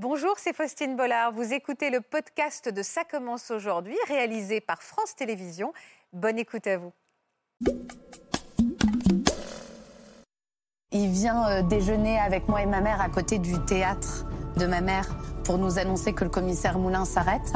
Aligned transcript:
Bonjour, 0.00 0.34
c'est 0.36 0.52
Faustine 0.54 0.94
Bollard. 0.94 1.32
Vous 1.32 1.52
écoutez 1.52 1.90
le 1.90 2.00
podcast 2.00 2.68
de 2.72 2.82
Ça 2.84 3.02
commence 3.02 3.50
aujourd'hui, 3.50 3.96
réalisé 4.06 4.60
par 4.60 4.80
France 4.80 5.16
Télévisions. 5.16 5.72
Bonne 6.12 6.38
écoute 6.38 6.68
à 6.68 6.76
vous. 6.78 6.92
Il 10.92 11.10
vient 11.10 11.48
euh, 11.48 11.62
déjeuner 11.62 12.16
avec 12.16 12.46
moi 12.48 12.62
et 12.62 12.66
ma 12.66 12.80
mère 12.80 13.00
à 13.00 13.08
côté 13.08 13.38
du 13.38 13.58
théâtre 13.64 14.24
de 14.56 14.66
ma 14.66 14.80
mère 14.80 15.08
pour 15.42 15.58
nous 15.58 15.80
annoncer 15.80 16.12
que 16.12 16.22
le 16.22 16.30
commissaire 16.30 16.78
Moulin 16.78 17.04
s'arrête. 17.04 17.52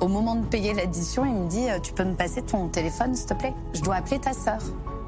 Au 0.00 0.08
moment 0.08 0.36
de 0.36 0.46
payer 0.46 0.72
l'addition, 0.72 1.26
il 1.26 1.34
me 1.34 1.46
dit 1.46 1.68
euh, 1.68 1.78
Tu 1.78 1.92
peux 1.92 2.04
me 2.04 2.14
passer 2.16 2.40
ton 2.40 2.68
téléphone, 2.68 3.14
s'il 3.14 3.26
te 3.28 3.34
plaît? 3.34 3.52
Je 3.74 3.82
dois 3.82 3.96
appeler 3.96 4.18
ta 4.18 4.32
sœur. 4.32 4.60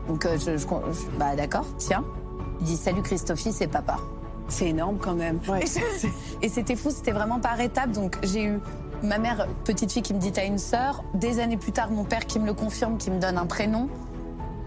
Donc, 0.06 0.26
euh, 0.26 0.36
je, 0.36 0.58
je- 0.58 0.66
bah 1.18 1.34
d'accord, 1.34 1.64
tiens. 1.78 2.04
Il 2.60 2.66
dit 2.66 2.76
Salut 2.76 3.00
Christophie, 3.00 3.54
c'est 3.54 3.68
papa. 3.68 3.96
C'est 4.48 4.68
énorme 4.68 4.98
quand 4.98 5.14
même. 5.14 5.40
Et 6.42 6.48
c'était 6.48 6.76
fou, 6.76 6.90
c'était 6.90 7.12
vraiment 7.12 7.40
par 7.40 7.60
étapes. 7.60 7.92
Donc 7.92 8.18
j'ai 8.22 8.44
eu 8.44 8.60
ma 9.02 9.18
mère, 9.18 9.46
petite 9.64 9.92
fille, 9.92 10.02
qui 10.02 10.14
me 10.14 10.18
dit 10.18 10.32
T'as 10.32 10.46
une 10.46 10.58
sœur. 10.58 11.04
Des 11.14 11.40
années 11.40 11.56
plus 11.56 11.72
tard, 11.72 11.90
mon 11.90 12.04
père 12.04 12.26
qui 12.26 12.38
me 12.38 12.46
le 12.46 12.54
confirme, 12.54 12.98
qui 12.98 13.10
me 13.10 13.18
donne 13.18 13.38
un 13.38 13.46
prénom. 13.46 13.88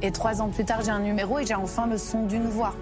Et 0.01 0.11
trois 0.11 0.41
ans 0.41 0.49
plus 0.49 0.65
tard, 0.65 0.81
j'ai 0.83 0.91
un 0.91 0.99
numéro 0.99 1.39
et 1.39 1.45
j'ai 1.45 1.55
enfin 1.55 1.87
le 1.87 1.97
son 1.97 2.23
d'une 2.23 2.47
voix. 2.47 2.73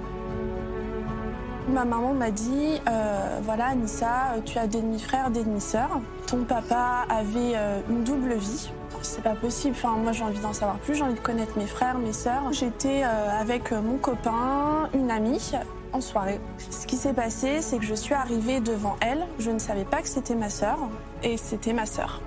Ma 1.68 1.84
maman 1.84 2.14
m'a 2.14 2.30
dit, 2.30 2.80
euh, 2.88 3.40
voilà 3.42 3.68
Anissa, 3.68 4.36
tu 4.46 4.60
as 4.60 4.68
des 4.68 4.82
demi-frères, 4.82 5.32
des 5.32 5.44
demi-sœurs. 5.44 6.00
Ton 6.28 6.44
papa 6.44 7.06
avait 7.10 7.54
euh, 7.56 7.80
une 7.90 8.04
double 8.04 8.36
vie. 8.36 8.70
C'est 9.02 9.24
pas 9.24 9.36
possible. 9.36 9.76
Enfin, 9.76 9.96
moi, 9.98 10.12
j'ai 10.12 10.24
envie 10.24 10.40
d'en 10.40 10.54
savoir 10.54 10.78
plus. 10.78 10.96
J'ai 10.96 11.04
envie 11.04 11.16
de 11.16 11.20
connaître 11.20 11.58
mes 11.58 11.66
frères, 11.66 11.98
mes 11.98 12.14
sœurs. 12.14 12.52
J'étais 12.52 13.04
euh, 13.04 13.40
avec 13.40 13.72
mon 13.72 13.98
copain, 13.98 14.90
une 14.94 15.10
amie, 15.10 15.54
en 15.96 16.02
soirée. 16.02 16.40
Ce 16.70 16.86
qui 16.86 16.98
s'est 16.98 17.14
passé, 17.14 17.62
c'est 17.62 17.78
que 17.78 17.86
je 17.86 17.96
suis 17.96 18.14
arrivée 18.14 18.60
devant 18.60 18.96
elle. 19.02 19.26
Je 19.40 19.50
ne 19.52 19.60
savais 19.60 19.86
pas 19.86 20.02
que 20.02 20.08
c'était 20.08 20.36
ma 20.36 20.50
sœur, 20.50 20.78
et 21.24 21.38
c'était 21.38 21.74
ma 21.74 21.86
sœur. 21.86 22.22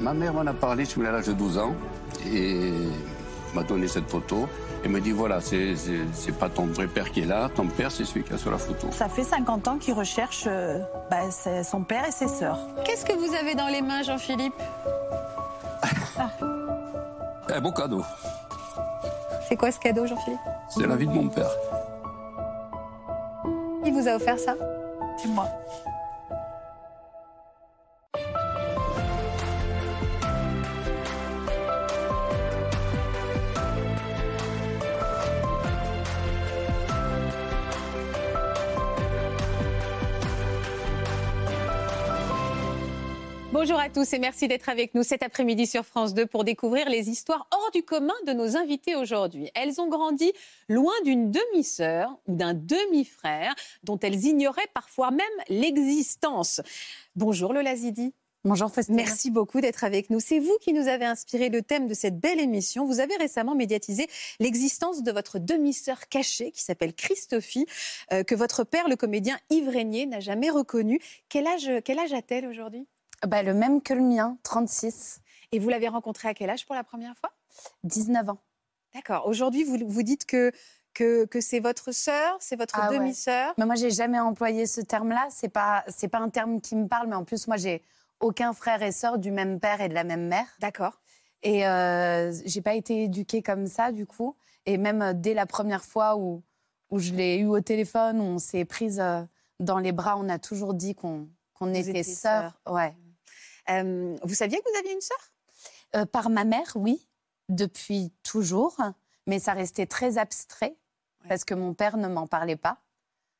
Ma 0.00 0.12
mère 0.14 0.32
m'en 0.34 0.46
a 0.46 0.52
parlé 0.52 0.84
sous 0.84 1.02
l'âge 1.02 1.26
de 1.26 1.32
12 1.32 1.58
ans 1.58 1.74
et 2.32 2.72
m'a 3.54 3.62
donné 3.64 3.88
cette 3.88 4.08
photo 4.08 4.46
et 4.84 4.88
me 4.88 5.00
dit 5.00 5.10
voilà, 5.10 5.40
c'est- 5.40 5.74
pas 6.38 6.48
ton 6.48 6.66
vrai 6.66 6.86
père 6.86 7.10
qui 7.10 7.22
est 7.22 7.26
là, 7.26 7.48
ton 7.52 7.66
père 7.66 7.90
c'est 7.90 8.04
celui 8.04 8.22
qui 8.22 8.32
est 8.32 8.38
sur 8.38 8.52
la 8.52 8.58
photo. 8.58 8.86
Ça 8.92 9.08
fait 9.08 9.24
50 9.24 9.66
ans 9.66 9.76
qu'il 9.78 9.94
recherche 9.94 10.44
euh, 10.46 10.78
bah, 11.10 11.22
son 11.64 11.82
père 11.82 12.04
et 12.06 12.12
ses 12.12 12.28
sœurs. 12.28 12.60
Qu'est-ce 12.84 13.04
que 13.04 13.12
vous 13.14 13.34
avez 13.34 13.56
dans 13.56 13.66
les 13.66 13.82
mains, 13.82 14.02
Jean-Philippe? 14.04 14.54
Un 17.50 17.60
beau 17.60 17.72
cadeau, 17.72 18.02
C'est 19.48 19.56
quoi 19.56 19.72
ce 19.72 19.80
cadeau, 19.80 20.06
Jean-Philippe? 20.06 20.38
C'est 20.68 20.86
la 20.86 20.94
vie 20.96 21.06
de 21.08 21.12
mon 21.12 21.28
père. 21.28 21.50
Qui 23.84 23.90
vous 23.90 24.08
a 24.08 24.16
offert 24.16 24.38
ça? 24.38 24.54
C'est 25.16 25.28
moi. 25.28 25.48
Bonjour 43.50 43.80
à 43.80 43.88
tous 43.88 44.12
et 44.12 44.18
merci 44.18 44.46
d'être 44.46 44.68
avec 44.68 44.94
nous 44.94 45.02
cet 45.02 45.22
après-midi 45.22 45.66
sur 45.66 45.82
France 45.82 46.12
2 46.12 46.26
pour 46.26 46.44
découvrir 46.44 46.90
les 46.90 47.08
histoires 47.08 47.48
hors 47.50 47.70
du 47.72 47.82
commun 47.82 48.12
de 48.26 48.34
nos 48.34 48.58
invités 48.58 48.94
aujourd'hui. 48.94 49.50
Elles 49.54 49.80
ont 49.80 49.88
grandi 49.88 50.30
loin 50.68 50.92
d'une 51.06 51.30
demi-sœur 51.30 52.14
ou 52.26 52.36
d'un 52.36 52.52
demi-frère 52.52 53.54
dont 53.84 53.98
elles 54.00 54.26
ignoraient 54.26 54.68
parfois 54.74 55.10
même 55.10 55.26
l'existence. 55.48 56.60
Bonjour 57.16 57.54
Lola 57.54 57.74
Zidi. 57.74 58.12
Bonjour 58.44 58.70
Faustine. 58.70 58.96
Merci 58.96 59.30
beaucoup 59.30 59.62
d'être 59.62 59.82
avec 59.82 60.10
nous. 60.10 60.20
C'est 60.20 60.40
vous 60.40 60.58
qui 60.60 60.74
nous 60.74 60.86
avez 60.86 61.06
inspiré 61.06 61.48
le 61.48 61.62
thème 61.62 61.86
de 61.86 61.94
cette 61.94 62.20
belle 62.20 62.40
émission. 62.40 62.84
Vous 62.84 63.00
avez 63.00 63.16
récemment 63.16 63.54
médiatisé 63.54 64.08
l'existence 64.40 65.02
de 65.02 65.10
votre 65.10 65.38
demi-sœur 65.38 66.08
cachée 66.10 66.52
qui 66.52 66.62
s'appelle 66.62 66.92
Christophie, 66.92 67.64
euh, 68.12 68.24
que 68.24 68.34
votre 68.34 68.64
père, 68.64 68.90
le 68.90 68.96
comédien 68.96 69.38
Yves 69.48 69.70
Régnier, 69.70 70.04
n'a 70.04 70.20
jamais 70.20 70.50
reconnue. 70.50 71.00
Quel 71.30 71.46
âge, 71.46 71.70
quel 71.82 71.98
âge 71.98 72.12
a-t-elle 72.12 72.46
aujourd'hui? 72.46 72.86
Bah, 73.26 73.42
le 73.42 73.54
même 73.54 73.82
que 73.82 73.94
le 73.94 74.00
mien, 74.02 74.38
36, 74.42 75.20
Et 75.52 75.58
vous 75.58 75.68
l'avez 75.68 75.88
rencontrée 75.88 76.28
à 76.28 76.34
quel 76.34 76.50
âge 76.50 76.66
pour 76.66 76.74
la 76.74 76.84
première 76.84 77.16
fois? 77.16 77.30
19 77.84 78.28
ans. 78.30 78.38
D'accord. 78.94 79.26
Aujourd'hui, 79.26 79.64
vous, 79.64 79.78
vous 79.86 80.02
dites 80.02 80.24
que, 80.26 80.52
que, 80.94 81.24
que 81.24 81.40
c'est 81.40 81.60
votre 81.60 81.92
sœur, 81.92 82.36
c'est 82.40 82.56
votre 82.56 82.78
Ah 82.78 82.90
ouais. 82.90 82.98
demi-sœur? 82.98 83.54
Mais 83.58 83.66
moi, 83.66 83.74
j'ai 83.74 83.90
jamais 83.90 84.18
employé 84.20 84.66
ce 84.66 84.80
terme-là. 84.80 85.26
C'est 85.30 85.48
pas, 85.48 85.84
c'est 85.88 86.08
pas 86.08 86.18
un 86.18 86.28
terme 86.28 86.60
qui 86.60 86.76
me 86.76 86.86
parle, 86.86 87.08
mais 87.08 87.16
en 87.16 87.24
plus, 87.24 87.46
moi, 87.48 87.56
j'ai 87.56 87.82
aucun 88.20 88.52
frère 88.52 88.82
et 88.82 88.92
sœur 88.92 89.18
du 89.18 89.30
même 89.30 89.58
père 89.60 89.80
et 89.80 89.88
de 89.88 89.94
la 89.94 90.04
même 90.04 90.28
mère. 90.28 90.46
D'accord. 90.60 91.00
Et 91.42 91.66
euh, 91.66 92.32
j'ai 92.44 92.60
pas 92.60 92.74
été 92.74 93.04
éduquée 93.04 93.42
comme 93.42 93.66
ça, 93.66 93.90
du 93.92 94.06
coup. 94.06 94.36
Et 94.66 94.76
même 94.76 95.02
euh, 95.02 95.12
dès 95.14 95.34
la 95.34 95.46
première 95.46 95.84
fois 95.84 96.16
où, 96.16 96.42
où 96.90 96.98
je 96.98 97.12
l'ai 97.12 97.36
eu 97.38 97.46
au 97.46 97.60
téléphone, 97.60 98.20
où 98.20 98.24
on 98.24 98.38
s'est 98.38 98.64
prise 98.64 99.00
euh, 99.00 99.22
dans 99.60 99.78
les 99.78 99.92
bras, 99.92 100.16
on 100.18 100.28
a 100.28 100.38
toujours 100.38 100.74
dit 100.74 100.94
qu'on 100.94 101.28
qu'on 101.54 101.74
était 101.74 102.04
sœurs. 102.04 102.60
Ouais. 102.68 102.94
Euh, 103.70 104.16
vous 104.22 104.34
saviez 104.34 104.58
que 104.58 104.70
vous 104.72 104.78
aviez 104.78 104.92
une 104.92 105.00
sœur? 105.00 105.32
Euh, 105.96 106.06
par 106.06 106.30
ma 106.30 106.44
mère, 106.44 106.72
oui, 106.74 107.06
depuis 107.48 108.12
toujours, 108.22 108.76
mais 109.26 109.38
ça 109.38 109.52
restait 109.52 109.86
très 109.86 110.18
abstrait 110.18 110.76
Ouais. 111.22 111.30
parce 111.30 111.44
que 111.44 111.54
mon 111.54 111.74
père 111.74 111.96
ne 111.96 112.06
m'en 112.06 112.28
parlait 112.28 112.54
pas. 112.56 112.78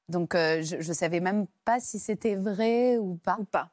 Donc 0.09 0.35
euh, 0.35 0.63
je 0.63 0.77
ne 0.77 0.93
savais 0.95 1.21
même 1.21 1.47
pas 1.65 1.79
si 1.79 2.01
c'était 2.01 2.35
vrai 2.35 2.97
ou 2.97 3.15
pas. 3.17 3.37
ou 3.39 3.45
pas 3.45 3.71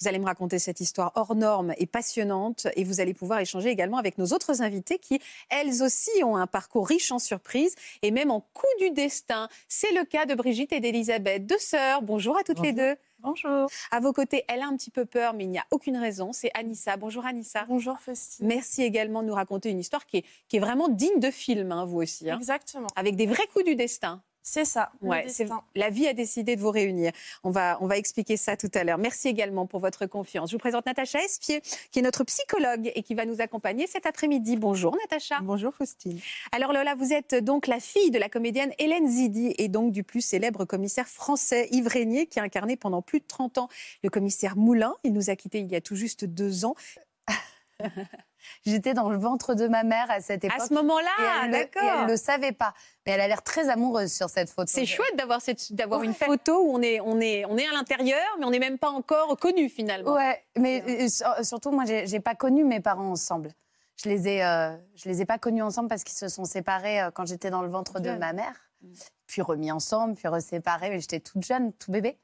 Vous 0.00 0.06
allez 0.08 0.18
me 0.18 0.26
raconter 0.26 0.58
cette 0.58 0.80
histoire 0.80 1.12
hors 1.14 1.34
norme 1.34 1.72
et 1.78 1.86
passionnante 1.86 2.66
et 2.76 2.84
vous 2.84 3.00
allez 3.00 3.14
pouvoir 3.14 3.38
échanger 3.38 3.70
également 3.70 3.96
avec 3.96 4.18
nos 4.18 4.26
autres 4.34 4.60
invités 4.60 4.98
qui, 4.98 5.18
elles 5.48 5.82
aussi, 5.82 6.10
ont 6.24 6.36
un 6.36 6.46
parcours 6.46 6.86
riche 6.86 7.10
en 7.10 7.18
surprises 7.18 7.74
et 8.02 8.10
même 8.10 8.30
en 8.30 8.40
coups 8.40 8.72
du 8.80 8.90
destin. 8.90 9.48
C'est 9.68 9.92
le 9.92 10.04
cas 10.04 10.26
de 10.26 10.34
Brigitte 10.34 10.72
et 10.74 10.80
d'Elisabeth, 10.80 11.46
deux 11.46 11.58
sœurs. 11.58 12.02
Bonjour 12.02 12.36
à 12.36 12.42
toutes 12.42 12.60
les 12.60 12.74
deux. 12.74 12.96
Bonjour. 13.20 13.68
À 13.90 14.00
vos 14.00 14.12
côtés, 14.12 14.44
elle 14.48 14.60
a 14.62 14.66
un 14.66 14.76
petit 14.76 14.90
peu 14.90 15.04
peur, 15.04 15.34
mais 15.34 15.44
il 15.44 15.50
n'y 15.50 15.58
a 15.58 15.64
aucune 15.72 15.96
raison. 15.96 16.32
C'est 16.32 16.50
Anissa. 16.54 16.96
Bonjour 16.96 17.26
Anissa. 17.26 17.64
Bonjour 17.68 17.98
Faustine. 17.98 18.46
Merci 18.46 18.82
également 18.84 19.22
de 19.22 19.28
nous 19.28 19.34
raconter 19.34 19.70
une 19.70 19.80
histoire 19.80 20.06
qui 20.06 20.18
est, 20.18 20.24
qui 20.48 20.56
est 20.56 20.60
vraiment 20.60 20.88
digne 20.88 21.18
de 21.18 21.30
film, 21.30 21.72
hein, 21.72 21.84
vous 21.84 21.98
aussi. 21.98 22.30
hein. 22.30 22.36
Exactement. 22.38 22.86
Avec 22.94 23.16
des 23.16 23.26
vrais 23.26 23.46
coups 23.52 23.64
du 23.64 23.74
destin. 23.74 24.22
C'est 24.50 24.64
ça. 24.64 24.90
Ouais, 25.02 25.26
la 25.74 25.90
vie 25.90 26.06
a 26.08 26.14
décidé 26.14 26.56
de 26.56 26.60
vous 26.62 26.70
réunir. 26.70 27.12
On 27.44 27.50
va, 27.50 27.76
on 27.82 27.86
va 27.86 27.98
expliquer 27.98 28.38
ça 28.38 28.56
tout 28.56 28.70
à 28.72 28.82
l'heure. 28.82 28.96
Merci 28.96 29.28
également 29.28 29.66
pour 29.66 29.78
votre 29.78 30.06
confiance. 30.06 30.50
Je 30.50 30.54
vous 30.54 30.58
présente 30.58 30.86
Natacha 30.86 31.22
Espier, 31.22 31.60
qui 31.90 31.98
est 31.98 32.02
notre 32.02 32.24
psychologue 32.24 32.90
et 32.94 33.02
qui 33.02 33.14
va 33.14 33.26
nous 33.26 33.42
accompagner 33.42 33.86
cet 33.86 34.06
après-midi. 34.06 34.56
Bonjour 34.56 34.96
Natacha. 34.96 35.40
Bonjour 35.42 35.74
Faustine. 35.74 36.18
Alors 36.50 36.72
Lola, 36.72 36.94
vous 36.94 37.12
êtes 37.12 37.34
donc 37.34 37.66
la 37.66 37.78
fille 37.78 38.10
de 38.10 38.18
la 38.18 38.30
comédienne 38.30 38.72
Hélène 38.78 39.06
Zidi 39.06 39.54
et 39.58 39.68
donc 39.68 39.92
du 39.92 40.02
plus 40.02 40.22
célèbre 40.22 40.64
commissaire 40.64 41.08
français 41.08 41.68
Yves 41.70 41.88
Régnier, 41.88 42.26
qui 42.26 42.40
a 42.40 42.42
incarné 42.42 42.76
pendant 42.76 43.02
plus 43.02 43.20
de 43.20 43.26
30 43.26 43.58
ans 43.58 43.68
le 44.02 44.08
commissaire 44.08 44.56
Moulin. 44.56 44.94
Il 45.04 45.12
nous 45.12 45.28
a 45.28 45.36
quittés 45.36 45.58
il 45.58 45.70
y 45.70 45.76
a 45.76 45.82
tout 45.82 45.96
juste 45.96 46.24
deux 46.24 46.64
ans. 46.64 46.74
J'étais 48.64 48.94
dans 48.94 49.08
le 49.10 49.18
ventre 49.18 49.54
de 49.54 49.66
ma 49.68 49.82
mère 49.84 50.10
à 50.10 50.20
cette 50.20 50.44
époque. 50.44 50.60
À 50.60 50.66
ce 50.66 50.74
moment-là, 50.74 51.46
et 51.46 51.50
d'accord. 51.50 51.82
elle 51.82 52.04
ne 52.06 52.10
le 52.10 52.16
savait 52.16 52.52
pas. 52.52 52.74
Mais 53.06 53.12
elle 53.12 53.20
a 53.20 53.28
l'air 53.28 53.42
très 53.42 53.68
amoureuse 53.68 54.12
sur 54.12 54.28
cette 54.30 54.50
photo. 54.50 54.70
C'est 54.72 54.86
chouette 54.86 55.16
d'avoir 55.16 56.02
une 56.02 56.14
photo 56.14 56.62
où 56.64 56.74
on 56.76 56.82
est, 56.82 57.00
on 57.00 57.20
est, 57.20 57.44
on 57.46 57.56
est 57.56 57.66
à 57.66 57.72
l'intérieur, 57.72 58.24
mais 58.38 58.44
on 58.44 58.50
n'est 58.50 58.58
même 58.58 58.78
pas 58.78 58.90
encore 58.90 59.36
connu 59.38 59.68
finalement. 59.68 60.12
Ouais, 60.14 60.42
mais 60.56 60.82
euh, 60.88 61.08
sur- 61.08 61.44
surtout, 61.44 61.70
moi, 61.70 61.84
j'ai 61.86 62.20
pas 62.20 62.34
connu 62.34 62.64
mes 62.64 62.80
parents 62.80 63.10
ensemble. 63.10 63.52
Je 64.02 64.08
les 64.08 64.28
ai, 64.28 64.44
euh, 64.44 64.76
je 64.94 65.08
les 65.08 65.22
ai 65.22 65.24
pas 65.24 65.38
connus 65.38 65.62
ensemble 65.62 65.88
parce 65.88 66.04
qu'ils 66.04 66.16
se 66.16 66.28
sont 66.28 66.44
séparés 66.44 67.00
euh, 67.02 67.10
quand 67.10 67.26
j'étais 67.26 67.50
dans 67.50 67.62
le 67.62 67.68
ventre 67.68 68.00
de 68.00 68.10
ma 68.12 68.32
mère, 68.32 68.54
Mm. 68.80 68.92
puis 69.26 69.42
remis 69.42 69.72
ensemble, 69.72 70.14
puis 70.14 70.28
reséparés. 70.28 70.88
Mais 70.90 71.00
j'étais 71.00 71.18
toute 71.18 71.44
jeune, 71.44 71.72
tout 71.72 71.90
bébé. 71.90 72.16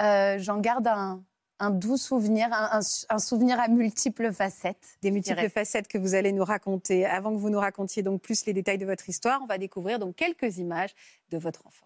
Euh, 0.00 0.38
J'en 0.40 0.58
garde 0.58 0.88
un, 0.88 1.22
un 1.60 1.70
doux 1.70 1.96
souvenir, 1.96 2.46
un, 2.52 2.78
un- 2.80 3.14
un 3.14 3.18
souvenir 3.18 3.60
à 3.60 3.68
multiples 3.68 4.32
facettes. 4.32 4.98
Des 5.02 5.10
multiples 5.10 5.36
dirais. 5.36 5.48
facettes 5.48 5.88
que 5.88 5.98
vous 5.98 6.14
allez 6.14 6.32
nous 6.32 6.44
raconter. 6.44 7.06
Avant 7.06 7.32
que 7.32 7.38
vous 7.38 7.50
nous 7.50 7.60
racontiez 7.60 8.02
donc 8.02 8.20
plus 8.22 8.44
les 8.46 8.52
détails 8.52 8.78
de 8.78 8.86
votre 8.86 9.08
histoire, 9.08 9.40
on 9.42 9.46
va 9.46 9.58
découvrir 9.58 9.98
donc 9.98 10.16
quelques 10.16 10.58
images 10.58 10.94
de 11.30 11.38
votre 11.38 11.66
enfance. 11.66 11.80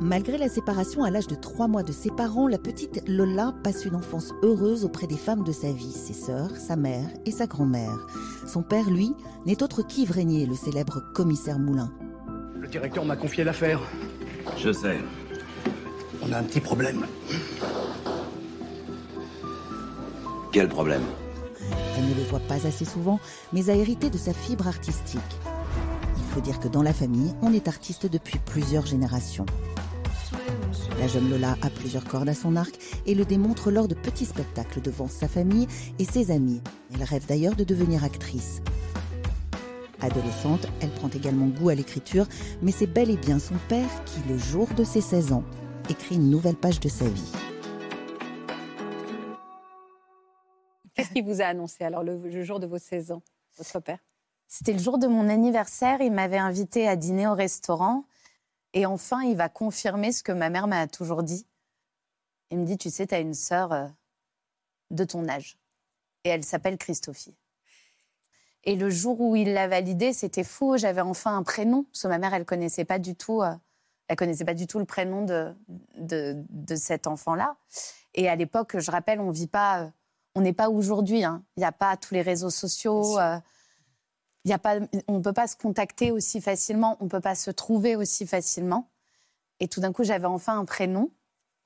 Malgré 0.00 0.38
la 0.38 0.48
séparation 0.48 1.02
à 1.02 1.10
l'âge 1.10 1.26
de 1.26 1.34
trois 1.34 1.66
mois 1.66 1.82
de 1.82 1.90
ses 1.92 2.10
parents, 2.10 2.46
la 2.46 2.58
petite 2.58 3.02
Lola 3.08 3.52
passe 3.64 3.84
une 3.84 3.96
enfance 3.96 4.32
heureuse 4.42 4.84
auprès 4.84 5.08
des 5.08 5.16
femmes 5.16 5.42
de 5.42 5.50
sa 5.52 5.72
vie, 5.72 5.90
ses 5.92 6.12
sœurs, 6.12 6.56
sa 6.56 6.76
mère 6.76 7.08
et 7.26 7.32
sa 7.32 7.46
grand-mère. 7.48 8.06
Son 8.46 8.62
père, 8.62 8.88
lui, 8.90 9.12
n'est 9.44 9.60
autre 9.62 9.82
qu'Yves 9.82 10.12
Régnier, 10.12 10.46
le 10.46 10.54
célèbre 10.54 11.00
commissaire 11.14 11.58
Moulin. 11.58 11.92
Le 12.60 12.68
directeur 12.68 13.04
m'a 13.04 13.16
confié 13.16 13.42
l'affaire. 13.44 13.80
Je 14.56 14.72
sais. 14.72 14.98
On 16.22 16.32
a 16.32 16.38
un 16.38 16.42
petit 16.42 16.60
problème. 16.60 17.06
Quel 20.52 20.68
problème 20.68 21.02
Elle 21.96 22.08
ne 22.08 22.14
le 22.14 22.22
voit 22.28 22.40
pas 22.40 22.66
assez 22.66 22.84
souvent, 22.84 23.20
mais 23.52 23.70
a 23.70 23.74
hérité 23.74 24.10
de 24.10 24.18
sa 24.18 24.32
fibre 24.32 24.66
artistique. 24.66 25.20
Il 26.16 26.34
faut 26.34 26.40
dire 26.40 26.58
que 26.58 26.68
dans 26.68 26.82
la 26.82 26.92
famille, 26.92 27.34
on 27.42 27.52
est 27.52 27.68
artiste 27.68 28.06
depuis 28.06 28.38
plusieurs 28.38 28.86
générations. 28.86 29.46
La 30.98 31.06
jeune 31.06 31.30
Lola 31.30 31.56
a 31.62 31.70
plusieurs 31.70 32.04
cordes 32.04 32.28
à 32.28 32.34
son 32.34 32.56
arc 32.56 32.74
et 33.06 33.14
le 33.14 33.24
démontre 33.24 33.70
lors 33.70 33.86
de 33.86 33.94
petits 33.94 34.26
spectacles 34.26 34.80
devant 34.80 35.08
sa 35.08 35.28
famille 35.28 35.68
et 35.98 36.04
ses 36.04 36.30
amis. 36.32 36.60
Elle 36.92 37.04
rêve 37.04 37.26
d'ailleurs 37.26 37.54
de 37.54 37.64
devenir 37.64 38.02
actrice. 38.02 38.60
Adolescente, 40.00 40.66
elle 40.80 40.90
prend 40.90 41.08
également 41.08 41.46
goût 41.46 41.68
à 41.68 41.74
l'écriture, 41.74 42.26
mais 42.62 42.72
c'est 42.72 42.86
bel 42.86 43.10
et 43.10 43.16
bien 43.16 43.38
son 43.38 43.56
père 43.68 43.88
qui, 44.04 44.20
le 44.28 44.38
jour 44.38 44.68
de 44.76 44.84
ses 44.84 45.00
16 45.00 45.32
ans, 45.32 45.44
écrit 45.88 46.16
une 46.16 46.30
nouvelle 46.30 46.56
page 46.56 46.80
de 46.80 46.88
sa 46.88 47.08
vie. 47.08 47.32
Qu'est-ce 50.94 51.10
qu'il 51.10 51.24
vous 51.24 51.40
a 51.40 51.46
annoncé 51.46 51.84
alors 51.84 52.02
le, 52.02 52.16
le 52.18 52.42
jour 52.42 52.60
de 52.60 52.66
vos 52.66 52.78
16 52.78 53.12
ans, 53.12 53.22
votre 53.56 53.80
père? 53.80 53.98
C'était 54.48 54.72
le 54.72 54.78
jour 54.78 54.98
de 54.98 55.06
mon 55.06 55.28
anniversaire. 55.28 56.00
Il 56.00 56.12
m'avait 56.12 56.38
invité 56.38 56.88
à 56.88 56.96
dîner 56.96 57.26
au 57.26 57.34
restaurant. 57.34 58.04
Et 58.72 58.86
enfin, 58.86 59.22
il 59.22 59.36
va 59.36 59.48
confirmer 59.48 60.10
ce 60.10 60.22
que 60.22 60.32
ma 60.32 60.50
mère 60.50 60.66
m'a 60.66 60.86
toujours 60.88 61.22
dit. 61.22 61.46
Il 62.50 62.58
me 62.58 62.64
dit, 62.64 62.78
tu 62.78 62.90
sais, 62.90 63.06
tu 63.06 63.14
as 63.14 63.20
une 63.20 63.34
sœur 63.34 63.72
euh, 63.72 63.86
de 64.90 65.04
ton 65.04 65.28
âge. 65.28 65.58
Et 66.24 66.30
elle 66.30 66.44
s'appelle 66.44 66.78
Christophie. 66.78 67.36
Et 68.64 68.74
le 68.74 68.90
jour 68.90 69.20
où 69.20 69.36
il 69.36 69.52
l'a 69.52 69.68
validé, 69.68 70.12
c'était 70.12 70.44
fou. 70.44 70.76
J'avais 70.78 71.00
enfin 71.02 71.36
un 71.36 71.42
prénom. 71.42 71.84
Parce 71.84 72.02
que 72.02 72.08
ma 72.08 72.18
mère, 72.18 72.34
elle 72.34 72.44
connaissait 72.44 72.84
pas 72.84 72.98
du 72.98 73.14
tout, 73.14 73.42
euh, 73.42 73.54
elle 74.08 74.16
connaissait 74.16 74.44
pas 74.44 74.54
du 74.54 74.66
tout 74.66 74.78
le 74.78 74.84
prénom 74.84 75.24
de, 75.24 75.54
de, 75.96 76.42
de 76.48 76.76
cet 76.76 77.06
enfant-là. 77.06 77.56
Et 78.14 78.28
à 78.28 78.36
l'époque, 78.36 78.78
je 78.78 78.90
rappelle, 78.90 79.20
on 79.20 79.30
vit 79.30 79.46
pas, 79.46 79.82
euh, 79.82 79.90
on 80.34 80.40
n'est 80.40 80.54
pas 80.54 80.70
aujourd'hui. 80.70 81.24
hein. 81.24 81.44
Il 81.56 81.60
n'y 81.60 81.66
a 81.66 81.72
pas 81.72 81.96
tous 81.96 82.14
les 82.14 82.22
réseaux 82.22 82.50
sociaux. 82.50 83.18
euh, 83.18 83.38
y 84.44 84.52
a 84.52 84.58
pas, 84.58 84.78
on 85.08 85.18
ne 85.18 85.22
peut 85.22 85.34
pas 85.34 85.46
se 85.46 85.56
contacter 85.56 86.10
aussi 86.10 86.40
facilement, 86.40 86.96
on 87.00 87.04
ne 87.04 87.10
peut 87.10 87.20
pas 87.20 87.34
se 87.34 87.50
trouver 87.50 87.96
aussi 87.96 88.26
facilement. 88.26 88.90
Et 89.60 89.68
tout 89.68 89.80
d'un 89.80 89.92
coup, 89.92 90.04
j'avais 90.04 90.26
enfin 90.26 90.58
un 90.58 90.64
prénom. 90.64 91.10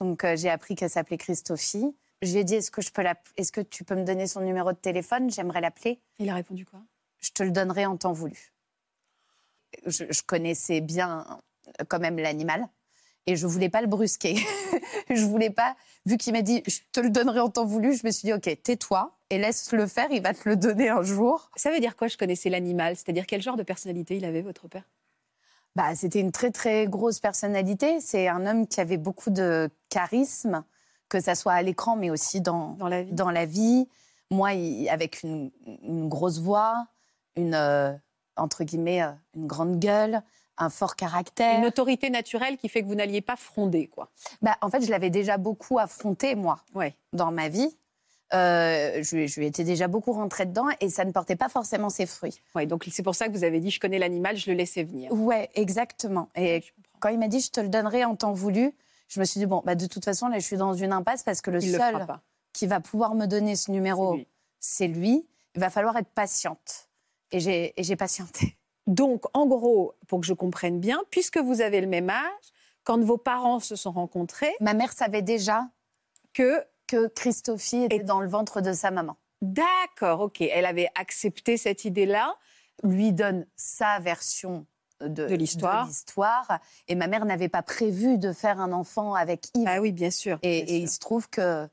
Donc, 0.00 0.24
euh, 0.24 0.34
j'ai 0.36 0.50
appris 0.50 0.74
qu'elle 0.74 0.90
s'appelait 0.90 1.18
Christophie. 1.18 1.94
Je 2.22 2.32
lui 2.32 2.40
ai 2.40 2.44
dit, 2.44 2.56
est-ce 2.56 2.70
que, 2.72 2.82
je 2.82 2.90
peux 2.90 3.04
est-ce 3.36 3.52
que 3.52 3.60
tu 3.60 3.84
peux 3.84 3.94
me 3.94 4.04
donner 4.04 4.26
son 4.26 4.40
numéro 4.40 4.72
de 4.72 4.76
téléphone? 4.78 5.30
J'aimerais 5.30 5.60
l'appeler. 5.60 6.00
Il 6.18 6.28
a 6.28 6.34
répondu 6.34 6.64
quoi? 6.64 6.80
Je 7.20 7.30
te 7.30 7.44
le 7.44 7.52
donnerai 7.52 7.86
en 7.86 7.96
temps 7.96 8.12
voulu. 8.12 8.52
Je, 9.86 10.04
je 10.10 10.22
connaissais 10.22 10.80
bien 10.80 11.40
quand 11.88 11.98
même 12.00 12.18
l'animal. 12.18 12.66
Et 13.26 13.36
je 13.36 13.46
voulais 13.46 13.68
pas 13.68 13.80
le 13.80 13.86
brusquer. 13.86 14.36
je 15.10 15.24
voulais 15.24 15.50
pas, 15.50 15.76
vu 16.06 16.16
qu'il 16.16 16.32
m'a 16.32 16.42
dit, 16.42 16.62
je 16.66 16.78
te 16.92 16.98
le 17.00 17.10
donnerai 17.10 17.40
en 17.40 17.48
temps 17.50 17.64
voulu, 17.64 17.94
je 17.94 18.04
me 18.04 18.10
suis 18.10 18.26
dit, 18.26 18.32
OK, 18.32 18.50
tais-toi 18.62 19.16
et 19.30 19.38
laisse-le 19.38 19.86
faire, 19.86 20.08
il 20.10 20.22
va 20.22 20.34
te 20.34 20.48
le 20.48 20.56
donner 20.56 20.88
un 20.88 21.02
jour. 21.02 21.50
Ça 21.56 21.70
veut 21.70 21.78
dire 21.80 21.96
quoi 21.96 22.08
Je 22.08 22.16
connaissais 22.16 22.50
l'animal, 22.50 22.96
c'est-à-dire 22.96 23.26
quel 23.26 23.40
genre 23.40 23.56
de 23.56 23.62
personnalité 23.62 24.16
il 24.16 24.24
avait, 24.24 24.42
votre 24.42 24.68
père? 24.68 24.84
Bah, 25.74 25.94
c'était 25.94 26.20
une 26.20 26.32
très 26.32 26.50
très 26.50 26.86
grosse 26.86 27.18
personnalité. 27.20 28.00
C'est 28.00 28.28
un 28.28 28.44
homme 28.46 28.66
qui 28.66 28.80
avait 28.80 28.98
beaucoup 28.98 29.30
de 29.30 29.70
charisme, 29.88 30.64
que 31.08 31.20
ça 31.20 31.34
soit 31.34 31.52
à 31.52 31.62
l'écran, 31.62 31.96
mais 31.96 32.10
aussi 32.10 32.40
dans, 32.40 32.70
dans 32.74 32.88
la 32.88 33.02
vie. 33.04 33.12
dans 33.12 33.30
la 33.30 33.46
vie. 33.46 33.88
Moi, 34.30 34.52
il- 34.54 34.88
avec 34.90 35.22
une, 35.22 35.50
une 35.82 36.08
grosse 36.08 36.40
voix, 36.40 36.86
une 37.36 37.54
euh, 37.54 37.92
entre 38.36 38.64
guillemets 38.64 39.02
euh, 39.02 39.12
une 39.34 39.46
grande 39.46 39.78
gueule, 39.78 40.22
un 40.58 40.70
fort 40.70 40.96
caractère. 40.96 41.58
Une 41.58 41.64
autorité 41.66 42.10
naturelle 42.10 42.56
qui 42.58 42.68
fait 42.68 42.82
que 42.82 42.86
vous 42.86 42.94
n'alliez 42.94 43.20
pas 43.22 43.36
fronder, 43.36 43.86
quoi. 43.88 44.10
Bah, 44.42 44.56
en 44.60 44.68
fait, 44.70 44.84
je 44.84 44.90
l'avais 44.90 45.10
déjà 45.10 45.38
beaucoup 45.38 45.78
affronté 45.78 46.34
moi 46.34 46.58
Ouais. 46.74 46.94
dans 47.12 47.32
ma 47.32 47.48
vie. 47.48 47.76
Euh, 48.34 49.02
je, 49.02 49.16
lui- 49.16 49.28
je 49.28 49.40
lui 49.40 49.46
étais 49.46 49.62
déjà 49.64 49.88
beaucoup 49.88 50.12
rentrée 50.12 50.46
dedans 50.46 50.66
et 50.80 50.88
ça 50.88 51.04
ne 51.04 51.12
portait 51.12 51.36
pas 51.36 51.50
forcément 51.50 51.90
ses 51.90 52.06
fruits. 52.06 52.40
Ouais, 52.54 52.64
donc 52.64 52.86
c'est 52.90 53.02
pour 53.02 53.14
ça 53.14 53.26
que 53.28 53.32
vous 53.32 53.44
avez 53.44 53.60
dit 53.60 53.70
je 53.70 53.78
connais 53.78 53.98
l'animal, 53.98 54.36
je 54.38 54.50
le 54.50 54.56
laissais 54.56 54.84
venir. 54.84 55.12
Ouais, 55.12 55.50
exactement. 55.54 56.30
Et 56.34 56.64
quand 57.00 57.10
il 57.10 57.18
m'a 57.18 57.28
dit 57.28 57.40
je 57.40 57.50
te 57.50 57.60
le 57.60 57.68
donnerai 57.68 58.06
en 58.06 58.16
temps 58.16 58.32
voulu, 58.32 58.72
je 59.08 59.20
me 59.20 59.26
suis 59.26 59.38
dit 59.38 59.44
bon, 59.44 59.60
bah, 59.66 59.74
de 59.74 59.84
toute 59.86 60.02
façon 60.04 60.28
là, 60.28 60.38
je 60.38 60.46
suis 60.46 60.56
dans 60.56 60.72
une 60.72 60.92
impasse 60.94 61.22
parce 61.22 61.42
que 61.42 61.50
le 61.50 61.62
Il 61.62 61.72
seul 61.76 62.06
qui 62.54 62.66
va 62.66 62.80
pouvoir 62.80 63.14
me 63.14 63.26
donner 63.26 63.54
ce 63.54 63.70
numéro, 63.70 64.18
C'est 64.60 64.86
lui. 64.88 65.26
Il 65.54 65.60
va 65.60 65.68
falloir 65.68 65.94
être 65.98 66.08
patiente. 66.08 66.88
Et 67.32 67.40
j'ai 67.40 67.96
patienté. 67.96 68.56
Donc, 68.86 69.24
en 69.34 69.46
gros, 69.46 69.94
pour 70.08 70.20
que 70.20 70.26
je 70.26 70.34
comprenne 70.34 70.80
bien, 70.80 71.02
puisque 71.10 71.38
vous 71.38 71.60
avez 71.60 71.80
le 71.80 71.86
même 71.86 72.10
âge, 72.10 72.52
quand 72.84 73.00
vos 73.02 73.18
parents 73.18 73.60
se 73.60 73.76
sont 73.76 73.92
rencontrés, 73.92 74.52
Ma 74.60 74.74
mère 74.74 74.92
savait 74.92 75.22
déjà 75.22 75.68
que 76.32 76.64
que 76.88 77.06
Christophie 77.08 77.84
était 77.84 77.96
Et- 77.96 78.02
dans 78.02 78.20
le 78.20 78.28
ventre 78.28 78.60
de 78.60 78.72
sa 78.74 78.90
maman. 78.90 79.16
d'accord, 79.40 80.20
ok, 80.20 80.40
elle 80.42 80.66
avait 80.66 80.88
accepté 80.94 81.56
cette 81.56 81.84
idée-là. 81.86 82.36
Lui 82.82 83.12
donne 83.12 83.46
sa 83.56 83.98
version 84.00 84.66
de, 85.00 85.26
De 85.26 85.34
l'histoire. 85.34 85.88
Et 86.88 86.94
ma 86.94 87.06
mère 87.06 87.24
n'avait 87.24 87.48
pas 87.48 87.62
prévu 87.62 88.18
de 88.18 88.32
faire 88.32 88.60
un 88.60 88.72
enfant 88.72 89.14
avec 89.14 89.46
Yves. 89.54 89.64
Ah 89.66 89.80
oui, 89.80 89.92
bien 89.92 90.10
sûr. 90.10 90.38
et, 90.42 90.64
bien 90.64 90.74
et 90.74 90.78
il 90.78 90.90
se 90.90 90.98
trouve 90.98 91.28
que 91.30 91.66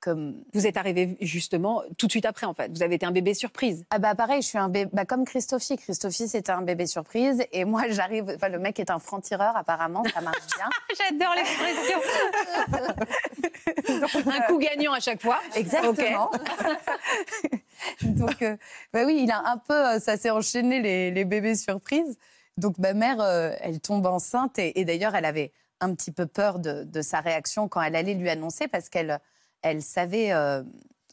comme 0.00 0.42
Vous 0.54 0.66
êtes 0.66 0.76
arrivé 0.76 1.16
justement 1.20 1.82
tout 1.98 2.06
de 2.06 2.12
suite 2.12 2.24
après, 2.24 2.46
en 2.46 2.54
fait. 2.54 2.70
Vous 2.70 2.82
avez 2.82 2.94
été 2.94 3.06
un 3.06 3.10
bébé 3.12 3.34
surprise. 3.34 3.84
Ah 3.90 3.98
bah 3.98 4.14
pareil, 4.14 4.42
je 4.42 4.48
suis 4.48 4.58
un 4.58 4.68
bébé, 4.68 4.90
bah 4.92 5.04
comme 5.04 5.24
Christophie. 5.24 5.76
Christophie, 5.76 6.28
c'était 6.28 6.52
un 6.52 6.62
bébé 6.62 6.86
surprise. 6.86 7.44
Et 7.52 7.64
moi, 7.64 7.82
j'arrive, 7.90 8.32
enfin, 8.34 8.48
le 8.48 8.58
mec 8.58 8.80
est 8.80 8.90
un 8.90 8.98
franc-tireur, 8.98 9.56
apparemment, 9.56 10.02
ça 10.12 10.20
marche 10.20 10.38
bien. 10.56 10.68
J'adore 10.98 11.34
l'expression. 11.36 11.98
un 14.30 14.40
coup 14.42 14.58
gagnant 14.58 14.92
à 14.92 15.00
chaque 15.00 15.22
fois. 15.22 15.40
Exactement. 15.54 16.30
Donc, 18.02 18.42
euh, 18.42 18.56
bah 18.92 19.04
oui, 19.04 19.20
il 19.22 19.30
a 19.30 19.42
un 19.46 19.58
peu, 19.58 19.74
euh, 19.74 19.98
ça 20.00 20.16
s'est 20.16 20.30
enchaîné 20.30 20.80
les, 20.80 21.10
les 21.10 21.24
bébés 21.24 21.54
surprises. 21.54 22.18
Donc 22.56 22.78
ma 22.78 22.92
mère, 22.92 23.20
euh, 23.20 23.52
elle 23.60 23.80
tombe 23.80 24.06
enceinte 24.06 24.58
et, 24.58 24.78
et 24.80 24.84
d'ailleurs, 24.84 25.14
elle 25.14 25.24
avait 25.24 25.52
un 25.80 25.94
petit 25.94 26.12
peu 26.12 26.26
peur 26.26 26.58
de, 26.58 26.84
de 26.84 27.02
sa 27.02 27.20
réaction 27.20 27.68
quand 27.68 27.80
elle 27.80 27.96
allait 27.96 28.14
lui 28.14 28.28
annoncer 28.28 28.68
parce 28.68 28.88
qu'elle 28.88 29.18
elle 29.62 29.82
savait 29.82 30.32
euh, 30.32 30.62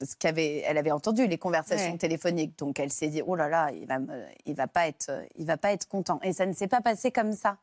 ce 0.02 0.16
qu'avait, 0.16 0.60
elle 0.68 0.78
avait 0.78 0.92
entendu 0.92 1.26
les 1.28 1.38
conversations 1.38 1.92
Ouais. 1.94 1.98
téléphoniques. 1.98 2.58
Donc 2.60 2.80
elle 2.80 2.92
s'est 2.92 3.08
dit, 3.10 3.22
oh 3.26 3.36
là 3.36 3.50
là, 3.50 3.72
il 3.72 3.88
va, 3.88 4.00
me- 4.00 4.26
il 4.46 4.54
va 4.56 4.68
pas 4.68 4.88
être, 4.88 5.12
il 5.36 5.46
va 5.46 5.58
pas 5.58 5.72
être 5.74 5.88
content. 5.88 6.20
Et 6.24 6.34
ça 6.34 6.46
ne 6.46 6.54
s'est 6.54 6.68
pas 6.68 6.82
passé 6.82 7.12
comme 7.12 7.34
ça. 7.34 7.58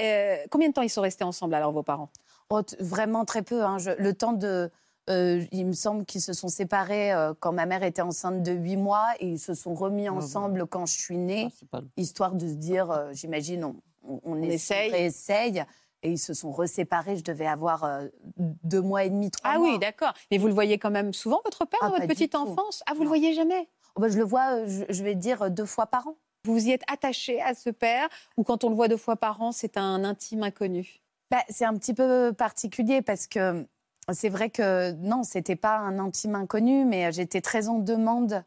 Euh, 0.00 0.36
combien 0.50 0.68
de 0.68 0.74
temps 0.74 0.82
ils 0.82 0.90
sont 0.90 1.00
restés 1.02 1.24
ensemble 1.24 1.54
alors, 1.54 1.72
vos 1.72 1.82
parents? 1.82 2.10
Oh, 2.50 2.60
vraiment 2.80 3.24
très 3.24 3.42
peu. 3.42 3.62
hein. 3.64 3.78
Je- 3.78 3.90
le 3.92 4.12
temps 4.14 4.32
de. 4.32 4.70
euh, 5.10 5.44
il 5.52 5.66
me 5.66 5.72
semble 5.72 6.04
qu'ils 6.04 6.20
se 6.22 6.32
sont 6.32 6.48
séparés 6.48 7.12
euh, 7.12 7.32
quand 7.38 7.52
ma 7.52 7.66
mère 7.66 7.82
était 7.82 8.02
enceinte 8.02 8.42
de 8.42 8.52
8 8.52 8.76
mois 8.76 9.06
et 9.20 9.28
ils 9.28 9.38
se 9.38 9.54
sont 9.54 9.74
remis 9.74 10.08
ensemble 10.08 10.66
quand 10.66 10.86
je 10.86 10.98
suis 10.98 11.16
née, 11.18 11.48
Ah, 11.50 11.66
pas- 11.70 11.82
histoire 11.96 12.32
de 12.34 12.48
se 12.48 12.54
dire, 12.54 12.90
euh, 12.90 13.12
j'imagine, 13.12 13.64
on, 13.64 13.76
on, 14.02 14.20
on 14.24 14.42
essaye. 14.42 14.92
essaye. 14.94 15.62
Et 16.04 16.10
ils 16.10 16.18
se 16.18 16.34
sont 16.34 16.52
reséparés. 16.52 17.16
Je 17.16 17.24
devais 17.24 17.46
avoir 17.46 17.82
euh, 17.84 18.06
deux 18.36 18.80
mois 18.82 19.04
et 19.04 19.10
demi, 19.10 19.30
trois 19.30 19.52
Ah 19.54 19.58
mois. 19.58 19.72
oui, 19.72 19.78
d'accord. 19.78 20.12
Mais 20.30 20.38
vous 20.38 20.46
le 20.46 20.52
voyez 20.54 20.78
quand 20.78 20.90
même 20.90 21.12
souvent, 21.12 21.40
votre 21.44 21.64
père, 21.64 21.80
Ah, 21.82 21.88
dans 21.88 21.94
votre 21.94 22.06
petite 22.06 22.34
enfance? 22.34 22.82
Ah, 22.86 22.92
vous 22.92 23.00
le 23.00 23.04
Non. 23.04 23.10
voyez 23.10 23.32
jamais? 23.34 23.68
Oh, 23.96 24.00
bah, 24.00 24.08
je 24.08 24.18
le 24.18 24.24
vois, 24.24 24.52
euh, 24.54 24.64
je, 24.68 24.84
je 24.92 25.02
vais 25.02 25.14
dire, 25.14 25.50
deux 25.50 25.64
fois 25.66 25.86
par 25.86 26.06
an. 26.06 26.16
Vous 26.44 26.66
y 26.66 26.72
êtes 26.72 26.82
attaché 26.92 27.40
à 27.40 27.54
ce 27.54 27.70
père 27.70 28.08
ou 28.36 28.44
quand 28.44 28.64
on 28.64 28.68
le 28.68 28.74
voit 28.76 28.86
deux 28.88 28.98
fois 28.98 29.16
par 29.16 29.40
an, 29.40 29.50
c'est 29.50 29.78
un 29.78 30.04
intime 30.04 30.42
inconnu? 30.42 31.00
Bah, 31.30 31.42
c'est 31.48 31.64
un 31.64 31.74
petit 31.74 31.94
peu 31.94 32.34
particulier 32.36 33.00
parce 33.00 33.26
que 33.26 33.66
c'est 34.12 34.28
vrai 34.28 34.50
que 34.50 34.92
non, 34.92 35.22
c'était 35.22 35.56
pas 35.56 35.78
un 35.78 35.98
intime 35.98 36.34
inconnu, 36.34 36.84
mais 36.84 37.10
j'étais 37.12 37.40
très 37.40 37.68
en 37.68 37.78
demande 37.78 38.44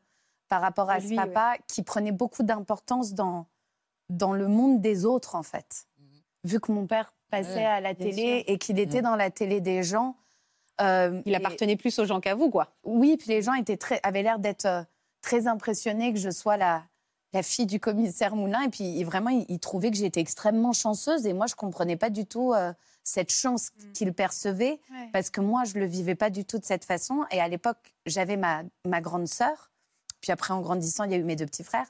par 0.47 0.61
rapport 0.61 0.91
à 0.91 0.99
De 0.99 1.07
ce 1.07 1.15
papa 1.15 1.55
qui 1.67 1.81
prenait 1.81 2.11
beaucoup 2.11 2.43
d'importance 2.43 3.13
dans, 3.15 3.47
dans 4.09 4.33
le 4.33 4.47
monde 4.47 4.79
des 4.79 5.03
autres, 5.05 5.33
en 5.33 5.41
fait. 5.43 5.87
Vu 6.43 6.59
que 6.59 6.71
mon 6.71 6.85
père 6.85 7.11
passait 7.29 7.65
à 7.65 7.81
la 7.81 7.93
télé 7.93 8.43
et 8.47 8.57
qu'il 8.57 8.79
était 8.79 9.01
dans 9.01 9.15
la 9.15 9.29
télé 9.31 9.61
des 9.61 9.83
gens. 9.83 10.15
euh, 10.81 11.21
Il 11.25 11.33
et- 11.33 11.35
appartenait 11.35 11.75
plus 11.75 11.97
aux 11.99 12.05
gens 12.05 12.19
qu'à 12.19 12.35
vous, 12.35 12.49
quoi. 12.49 12.69
oui, 12.83 13.17
puis 13.17 13.29
les 13.29 13.41
gens 13.41 13.53
étaient 13.53 13.77
très, 13.77 13.99
avaient 14.03 14.23
l'air 14.23 14.39
d'être 14.39 14.65
euh, 14.65 14.83
très 15.21 15.47
impressionnés 15.47 16.13
que 16.13 16.19
je 16.19 16.29
sois 16.29 16.55
la, 16.57 16.83
la 17.33 17.43
fille 17.43 17.65
du 17.65 17.79
commissaire 17.79 18.35
Moulin. 18.35 18.61
Et 18.63 18.69
puis 18.69 19.03
vraiment, 19.03 19.29
ils, 19.49 19.59
trouvaient 19.59 19.91
que 19.91 19.97
j'étais 19.97 20.19
extrêmement 20.19 20.73
chanceuse. 20.73 21.25
Et 21.25 21.33
moi, 21.33 21.47
je 21.47 21.55
comprenais 21.55 21.95
pas 21.97 22.09
du 22.09 22.25
tout 22.25 22.53
euh, 22.53 22.71
cette 23.03 23.31
chance 23.31 23.71
qu'ils 23.93 24.13
percevaient 24.13 24.79
parce 25.13 25.29
que 25.29 25.41
moi, 25.41 25.63
je 25.65 25.79
le 25.79 25.85
vivais 25.85 26.15
pas 26.15 26.29
du 26.29 26.45
tout 26.45 26.59
de 26.59 26.65
cette 26.65 26.85
façon. 26.85 27.25
Et 27.31 27.41
à 27.41 27.47
l'époque, 27.47 27.95
j'avais 28.05 28.37
ma, 28.37 28.63
ma 28.85 29.01
grande 29.01 29.27
sœur. 29.27 29.71
Puis 30.21 30.31
après, 30.31 30.53
en 30.53 30.61
grandissant, 30.61 31.03
il 31.05 31.11
y 31.11 31.13
a 31.15 31.17
eu 31.17 31.23
mes 31.23 31.35
deux 31.35 31.45
petits 31.45 31.63
frères. 31.63 31.87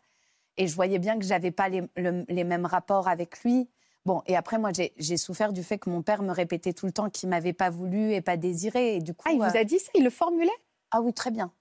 Et 0.57 0.67
je 0.67 0.75
voyais 0.75 0.97
bien 0.99 1.19
que 1.19 1.25
j'avais 1.25 1.51
pas 1.51 1.69
les, 1.69 1.83
le- 1.97 2.25
les 2.29 2.43
mêmes 2.43 2.65
rapports 2.65 3.07
avec 3.07 3.43
lui. 3.43 3.69
Bon, 4.07 4.23
et 4.25 4.37
après, 4.37 4.57
moi, 4.57 4.71
j'ai 4.97 5.17
souffert 5.17 5.51
du 5.51 5.63
fait 5.63 5.77
que 5.77 5.89
mon 5.89 6.01
père 6.01 6.23
me 6.23 6.31
répétait 6.31 6.71
tout 6.71 6.85
le 6.85 6.93
temps 6.93 7.09
qu'il 7.09 7.27
m'avait 7.27 7.51
pas 7.51 7.69
voulu 7.69 8.13
et 8.13 8.21
pas 8.21 8.37
désiré. 8.37 8.95
Et 8.95 8.99
du 9.01 9.13
coup, 9.13 9.25
Ah, 9.27 9.33
il 9.33 9.41
euh, 9.41 9.49
vous 9.49 9.57
a 9.57 9.65
dit 9.65 9.79
ça? 9.79 9.91
Il 9.95 10.05
le 10.05 10.09
formulait? 10.09 10.49
Ah 10.91 11.01
oui, 11.01 11.11
très 11.11 11.29
bien. 11.29 11.51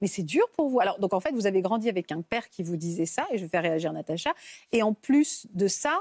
Mais 0.00 0.08
c'est 0.08 0.22
dur 0.22 0.48
pour 0.56 0.70
vous. 0.70 0.80
Alors, 0.80 0.98
donc 0.98 1.12
en 1.12 1.20
fait, 1.20 1.32
vous 1.32 1.46
avez 1.46 1.60
grandi 1.60 1.90
avec 1.90 2.10
un 2.10 2.22
père 2.22 2.48
qui 2.48 2.62
vous 2.62 2.76
disait 2.78 3.04
ça, 3.04 3.26
et 3.30 3.36
je 3.36 3.42
vais 3.44 3.50
faire 3.50 3.62
réagir 3.62 3.92
Natacha. 3.92 4.32
Et 4.72 4.82
en 4.82 4.94
plus 4.94 5.46
de 5.52 5.68
ça, 5.68 6.00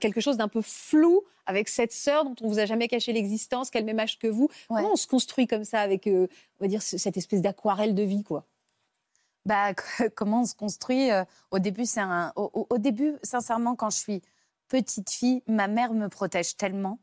quelque 0.00 0.20
chose 0.20 0.36
d'un 0.36 0.48
peu 0.48 0.62
flou 0.62 1.22
avec 1.46 1.68
cette 1.68 1.92
sœur 1.92 2.24
dont 2.24 2.34
on 2.42 2.48
vous 2.48 2.58
a 2.58 2.66
jamais 2.66 2.88
caché 2.88 3.12
l'existence, 3.12 3.70
qu'elle 3.70 3.84
même 3.84 4.00
âge 4.00 4.18
que 4.18 4.26
vous. 4.26 4.48
Ouais. 4.68 4.82
Comment 4.82 4.94
on 4.94 4.96
se 4.96 5.06
construit 5.06 5.46
comme 5.46 5.62
ça 5.64 5.80
avec, 5.80 6.08
euh, 6.08 6.26
on 6.58 6.64
va 6.64 6.68
dire, 6.68 6.82
ce- 6.82 6.98
cette 6.98 7.16
espèce 7.16 7.40
d'aquarelle 7.40 7.94
de 7.94 8.02
vie, 8.02 8.24
quoi? 8.24 8.46
Bah, 9.46 9.74
comment 10.16 10.40
on 10.42 10.44
se 10.44 10.56
construit 10.56 11.12
euh, 11.12 11.24
Au 11.52 11.60
début, 11.60 11.86
c'est 11.86 12.00
un. 12.00 12.32
Au 12.36 12.78
début, 12.78 13.14
sincèrement, 13.22 13.76
quand 13.76 13.90
je 13.90 13.98
suis 13.98 14.22
petite 14.70 15.10
fille, 15.10 15.42
ma 15.46 15.68
mère 15.68 15.92
me 15.92 16.08
protège 16.08 16.56
tellement, 16.56 16.98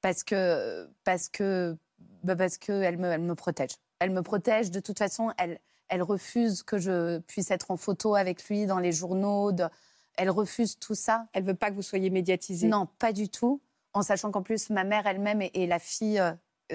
parce 0.00 0.24
que 0.24 0.90
parce 1.04 1.28
que 1.28 1.76
bah, 2.24 2.34
parce 2.34 2.58
que 2.58 2.72
elle 2.72 2.98
me, 2.98 3.06
elle 3.08 3.20
me 3.22 3.34
protège. 3.36 3.70
Elle 4.00 4.10
me 4.10 4.22
protège. 4.22 4.72
De 4.72 4.80
toute 4.80 4.98
façon, 4.98 5.30
elle 5.38 5.60
elle 5.88 6.02
refuse 6.02 6.62
que 6.64 6.78
je 6.78 7.18
puisse 7.20 7.50
être 7.52 7.70
en 7.70 7.76
photo 7.76 8.14
avec 8.16 8.48
lui 8.48 8.66
dans 8.66 8.78
les 8.80 8.90
journaux. 8.90 9.52
de- 9.52 9.68
elle 10.16 10.30
refuse 10.30 10.78
tout 10.78 10.94
ça. 10.94 11.26
Elle 11.32 11.44
veut 11.44 11.54
pas 11.54 11.70
que 11.70 11.74
vous 11.74 11.82
soyez 11.82 12.08
médiatisée. 12.10 12.68
Non, 12.68 12.86
pas 12.98 13.12
du 13.12 13.28
tout. 13.28 13.60
En 13.92 14.02
sachant 14.02 14.30
qu'en 14.30 14.42
plus, 14.42 14.70
ma 14.70 14.82
mère 14.84 15.06
elle-même 15.06 15.42
est, 15.42 15.50
est 15.54 15.66
la 15.66 15.78
fille 15.78 16.18
euh, 16.20 16.32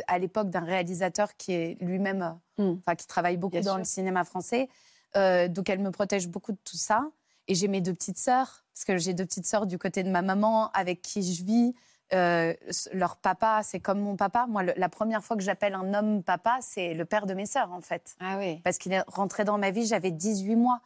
à 0.08 0.20
l'époque 0.20 0.50
d'un 0.50 0.64
réalisateur 0.64 1.36
qui 1.38 1.54
est 1.54 1.78
lui-même, 1.82 2.22
euh, 2.60 2.74
Hmm. 2.76 2.96
qui 2.96 3.08
travaille 3.08 3.38
beaucoup 3.38 3.54
Bien 3.54 3.62
dans 3.62 3.72
sûr. 3.72 3.78
le 3.80 3.84
cinéma 3.86 4.24
français. 4.26 4.68
Euh, 5.16 5.48
donc 5.48 5.70
elle 5.70 5.80
me 5.80 5.92
protège 5.92 6.28
beaucoup 6.28 6.52
de 6.52 6.60
tout 6.64 6.78
ça. 6.78 7.10
Et 7.48 7.56
j'ai 7.56 7.68
mes 7.70 7.82
deux 7.82 7.94
petites 7.94 8.18
sœurs, 8.20 8.64
parce 8.80 8.86
que 8.86 8.98
j'ai 8.98 9.14
deux 9.14 9.26
petites 9.26 9.46
sœurs 9.46 9.66
du 9.68 9.78
côté 9.78 10.04
de 10.04 10.10
ma 10.10 10.22
maman 10.22 10.72
avec 10.72 11.02
qui 11.02 11.22
je 11.22 11.44
vis. 11.44 11.76
Euh, 12.14 12.54
leur 12.94 13.18
papa, 13.18 13.60
c'est 13.62 13.82
comme 13.82 14.00
mon 14.00 14.16
papa. 14.16 14.46
Moi, 14.48 14.64
le- 14.64 14.74
la 14.78 14.88
première 14.88 15.22
fois 15.22 15.36
que 15.36 15.44
j'appelle 15.44 15.74
un 15.76 15.94
homme 15.94 16.24
papa, 16.24 16.60
c'est 16.62 16.94
le 16.94 17.04
père 17.04 17.26
de 17.26 17.34
mes 17.34 17.46
sœurs, 17.46 17.74
en 17.74 17.82
fait 17.82 18.16
Ah 18.22 18.38
oui. 18.38 18.62
parce 18.64 18.78
qu'il 18.78 18.94
est 18.94 19.04
rentré 19.08 19.44
dans 19.44 19.58
ma 19.58 19.70
vie, 19.72 19.86
j'avais 19.86 20.12
18 20.12 20.56
mois. 20.56 20.80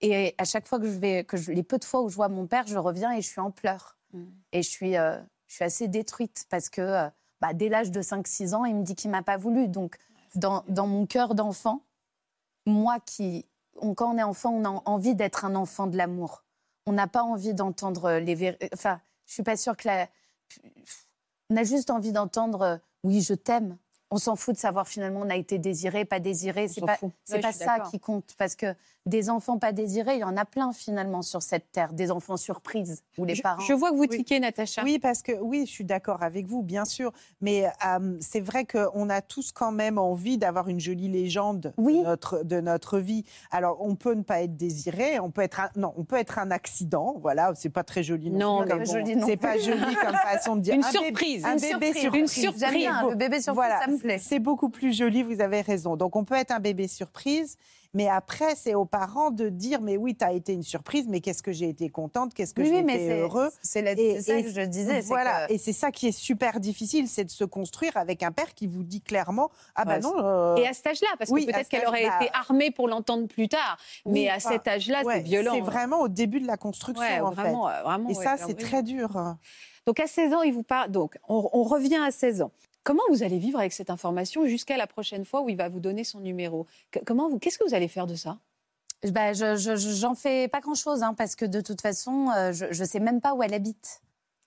Et 0.00 0.36
à 0.38 0.44
chaque 0.44 0.68
fois 0.68 0.78
que 0.78 0.86
je 0.86 0.96
vais, 0.98 1.24
que 1.24 1.36
je- 1.36 1.50
les 1.50 1.64
peu 1.64 1.78
de 1.78 1.84
fois 1.84 2.02
où 2.02 2.08
je 2.08 2.14
vois 2.14 2.28
mon 2.28 2.46
père, 2.46 2.64
je 2.68 2.78
reviens 2.78 3.10
et 3.12 3.20
je 3.20 3.26
suis 3.28 3.40
en 3.40 3.50
pleurs. 3.50 3.96
Mm. 4.12 4.22
Et 4.52 4.62
je 4.62 4.70
suis, 4.70 4.96
euh, 4.96 5.20
je 5.48 5.56
suis 5.56 5.64
assez 5.64 5.88
détruite 5.88 6.46
parce 6.48 6.68
que 6.68 6.80
euh, 6.80 7.08
bah, 7.40 7.54
dès 7.54 7.68
l'âge 7.68 7.90
de 7.90 8.02
5-6 8.02 8.54
ans, 8.54 8.64
il 8.64 8.76
me 8.76 8.82
dit 8.84 8.94
qu'il 8.94 9.10
m'a 9.10 9.22
pas 9.24 9.36
voulu. 9.36 9.66
Donc, 9.66 9.96
dans, 10.36 10.62
dans 10.68 10.86
mon 10.86 11.06
cœur 11.06 11.34
d'enfant, 11.34 11.82
moi 12.66 12.98
qui, 13.04 13.46
on- 13.80 13.94
quand 13.94 14.14
on 14.14 14.16
est 14.18 14.22
enfant, 14.22 14.50
on 14.52 14.64
a 14.64 14.80
envie 14.84 15.16
d'être 15.16 15.44
un 15.44 15.56
enfant 15.56 15.88
de 15.88 15.96
l'amour. 15.96 16.41
On 16.86 16.92
n'a 16.92 17.06
pas 17.06 17.22
envie 17.22 17.54
d'entendre 17.54 18.18
les 18.18 18.34
vérités. 18.34 18.68
Enfin, 18.72 19.00
je 19.26 19.34
suis 19.34 19.42
pas 19.42 19.56
sûre 19.56 19.76
que 19.76 19.88
la. 19.88 20.08
On 21.50 21.56
a 21.56 21.64
juste 21.64 21.90
envie 21.90 22.12
d'entendre 22.12 22.62
euh, 22.62 22.76
oui, 23.04 23.20
je 23.22 23.34
t'aime. 23.34 23.76
On 24.10 24.18
s'en 24.18 24.36
fout 24.36 24.54
de 24.54 24.60
savoir 24.60 24.86
finalement 24.86 25.20
on 25.20 25.30
a 25.30 25.36
été 25.36 25.58
désiré, 25.58 26.04
pas 26.04 26.20
désiré. 26.20 26.68
C'est 26.68 26.82
pas, 26.82 26.98
pas 27.40 27.52
ça 27.52 27.80
qui 27.90 27.98
compte 27.98 28.34
parce 28.36 28.54
que 28.56 28.74
des 29.06 29.30
enfants 29.30 29.58
pas 29.58 29.72
désirés, 29.72 30.14
il 30.14 30.20
y 30.20 30.24
en 30.24 30.36
a 30.36 30.44
plein 30.44 30.72
finalement 30.72 31.22
sur 31.22 31.42
cette 31.42 31.72
terre. 31.72 31.92
Des 31.92 32.12
enfants 32.12 32.36
surprises 32.36 33.02
où 33.18 33.24
les 33.24 33.34
Je, 33.34 33.42
parents. 33.42 33.60
je 33.62 33.72
vois 33.72 33.90
que 33.90 33.96
vous 33.96 34.02
Oui. 34.02 34.08
tiquez, 34.18 34.38
Natacha. 34.38 34.82
Oui, 34.84 34.98
parce 35.00 35.22
que 35.22 35.32
oui, 35.40 35.64
je 35.66 35.72
suis 35.72 35.84
d'accord 35.84 36.22
avec 36.22 36.46
vous, 36.46 36.62
bien 36.62 36.84
sûr. 36.84 37.12
Mais 37.40 37.66
euh, 37.84 38.16
c'est 38.20 38.40
vrai 38.40 38.64
qu'on 38.64 39.10
a 39.10 39.20
tous 39.20 39.50
quand 39.50 39.72
même 39.72 39.98
envie 39.98 40.38
d'avoir 40.38 40.68
une 40.68 40.78
jolie 40.78 41.08
légende 41.08 41.74
Oui. 41.78 41.98
de, 41.98 42.04
notre, 42.04 42.44
de 42.44 42.60
notre 42.60 42.98
vie. 43.00 43.24
Alors, 43.50 43.78
on 43.80 43.96
peut 43.96 44.14
ne 44.14 44.22
pas 44.22 44.42
être 44.42 44.56
désiré, 44.56 45.18
on 45.18 45.30
peut 45.30 45.42
être 45.42 45.58
un, 45.60 45.70
non, 45.74 45.92
on 45.96 46.04
peut 46.04 46.16
être 46.16 46.38
un 46.38 46.50
accident. 46.52 47.16
Voilà, 47.20 47.52
c'est 47.56 47.70
pas 47.70 47.82
très 47.84 48.04
joli. 48.04 48.30
Non, 48.30 48.64
non 48.64 48.78
c'est 48.84 49.36
pas 49.36 49.58
joli 49.58 49.96
comme 49.96 50.14
façon 50.14 50.54
de 50.56 50.60
dire. 50.60 50.74
Une 50.82 50.84
Un 50.84 50.90
bébé- 50.90 50.98
surprise. 51.06 51.44
un 51.44 51.54
Une 51.54 51.60
bébé 51.60 51.92
surprise. 51.92 52.00
surprise. 52.02 52.20
Une 52.20 52.28
surprise. 52.52 52.72
Bien 52.76 53.08
le 53.08 53.14
bébé 53.16 53.40
surprise, 53.40 53.54
Voilà, 53.54 53.80
ça 53.80 53.88
me 53.90 53.98
plaît. 53.98 54.18
c'est 54.18 54.38
beaucoup 54.38 54.68
plus 54.68 54.96
joli, 54.96 55.22
vous 55.24 55.40
avez 55.40 55.60
raison. 55.60 55.96
Donc 55.96 56.14
on 56.14 56.24
peut 56.24 56.34
être 56.36 56.52
un 56.52 56.60
bébé 56.60 56.86
surprise, 56.88 57.56
mais 57.94 58.08
après 58.08 58.54
c'est 58.56 58.74
aux 58.74 58.84
parents 58.84 59.30
de 59.30 59.48
dire 59.48 59.80
mais 59.80 59.96
oui, 59.96 60.14
tu 60.16 60.24
as 60.24 60.32
été 60.32 60.52
une 60.52 60.62
surprise, 60.62 61.06
mais 61.08 61.20
qu'est-ce 61.20 61.42
que 61.42 61.52
j'ai 61.52 61.68
été 61.68 61.88
contente, 61.90 62.32
qu'est-ce 62.34 62.54
que 62.54 62.62
Oui, 62.62 62.68
j'ai 62.68 62.78
été 62.80 63.20
heureux. 63.20 63.50
c'est 63.62 63.82
la- 63.82 63.92
Et- 63.92 64.16
c'est 64.16 64.32
ça 64.32 64.38
et- 64.38 64.42
que 64.44 64.50
je 64.50 64.60
disais. 64.62 65.00
Voilà, 65.02 65.46
que- 65.46 65.52
et 65.52 65.58
c'est 65.58 65.72
ça 65.72 65.90
qui 65.90 66.08
est 66.08 66.12
super 66.12 66.60
difficile, 66.60 67.08
c'est 67.08 67.24
de 67.24 67.30
se 67.30 67.44
construire 67.44 67.96
avec 67.96 68.22
un 68.22 68.32
père 68.32 68.54
qui 68.54 68.66
vous 68.66 68.82
dit 68.82 69.00
clairement 69.02 69.50
ah 69.74 69.84
bah 69.84 69.94
Ouais, 69.96 70.00
non. 70.00 70.14
euh, 70.18 70.56
Et 70.56 70.66
à 70.66 70.72
cet 70.72 70.86
âge-là, 70.86 71.08
parce 71.18 71.30
que 71.30 71.34
Oui, 71.34 71.46
peut-être 71.46 71.68
qu'elle 71.68 71.86
aurait 71.86 72.04
été 72.04 72.30
armée 72.32 72.70
pour 72.70 72.88
l'entendre 72.88 73.26
plus 73.28 73.48
tard. 73.48 73.76
Oui, 74.06 74.12
mais 74.12 74.28
à 74.28 74.36
enfin, 74.36 74.50
cet 74.50 74.68
âge-là, 74.68 75.02
ouais, 75.04 75.14
c'est 75.16 75.20
violent. 75.22 75.52
C'est 75.54 75.60
vraiment 75.60 76.00
au 76.00 76.08
début 76.08 76.40
de 76.40 76.46
la 76.46 76.56
construction 76.56 77.02
Ouais, 77.02 77.20
en 77.20 77.30
vraiment, 77.30 77.68
euh, 77.68 77.82
vraiment. 77.82 78.08
fait. 78.08 78.14
Et 78.14 78.18
ouais, 78.18 78.24
ça 78.24 78.36
c'est 78.38 78.54
très 78.54 78.82
dur. 78.82 79.36
Donc 79.86 79.98
à 80.00 80.06
16 80.06 80.32
ans, 80.32 80.42
il 80.42 80.52
vous 80.52 80.62
parle. 80.62 80.90
Donc 80.90 81.16
on, 81.28 81.48
on 81.52 81.62
revient 81.64 81.96
à 82.06 82.10
16 82.10 82.40
ans. 82.42 82.52
Comment 82.84 83.02
vous 83.10 83.22
allez 83.22 83.38
vivre 83.38 83.58
avec 83.58 83.72
cette 83.72 83.90
information 83.90 84.46
jusqu'à 84.46 84.76
la 84.76 84.86
prochaine 84.86 85.24
fois 85.24 85.42
où 85.42 85.48
il 85.48 85.56
va 85.56 85.68
vous 85.68 85.80
donner 85.80 86.04
son 86.04 86.20
numéro? 86.20 86.66
Que- 86.90 86.98
Comment 87.04 87.28
vous 87.28 87.38
Qu'est-ce 87.38 87.58
que 87.58 87.64
vous 87.64 87.74
allez 87.74 87.88
faire 87.88 88.06
de 88.06 88.14
ça? 88.16 88.38
Bah, 89.10 89.32
je, 89.32 89.56
je- 89.56 89.76
je- 89.76 89.90
j'en 89.90 90.14
fais 90.14 90.48
pas 90.48 90.60
grand-chose, 90.60 91.02
hein, 91.02 91.14
parce 91.14 91.34
que 91.34 91.44
de 91.44 91.60
toute 91.60 91.80
façon, 91.80 92.28
euh, 92.36 92.52
je, 92.52 92.66
je 92.70 92.84
sais 92.84 93.00
même 93.00 93.20
pas 93.20 93.34
où 93.34 93.42
elle 93.42 93.54
habite. 93.54 94.00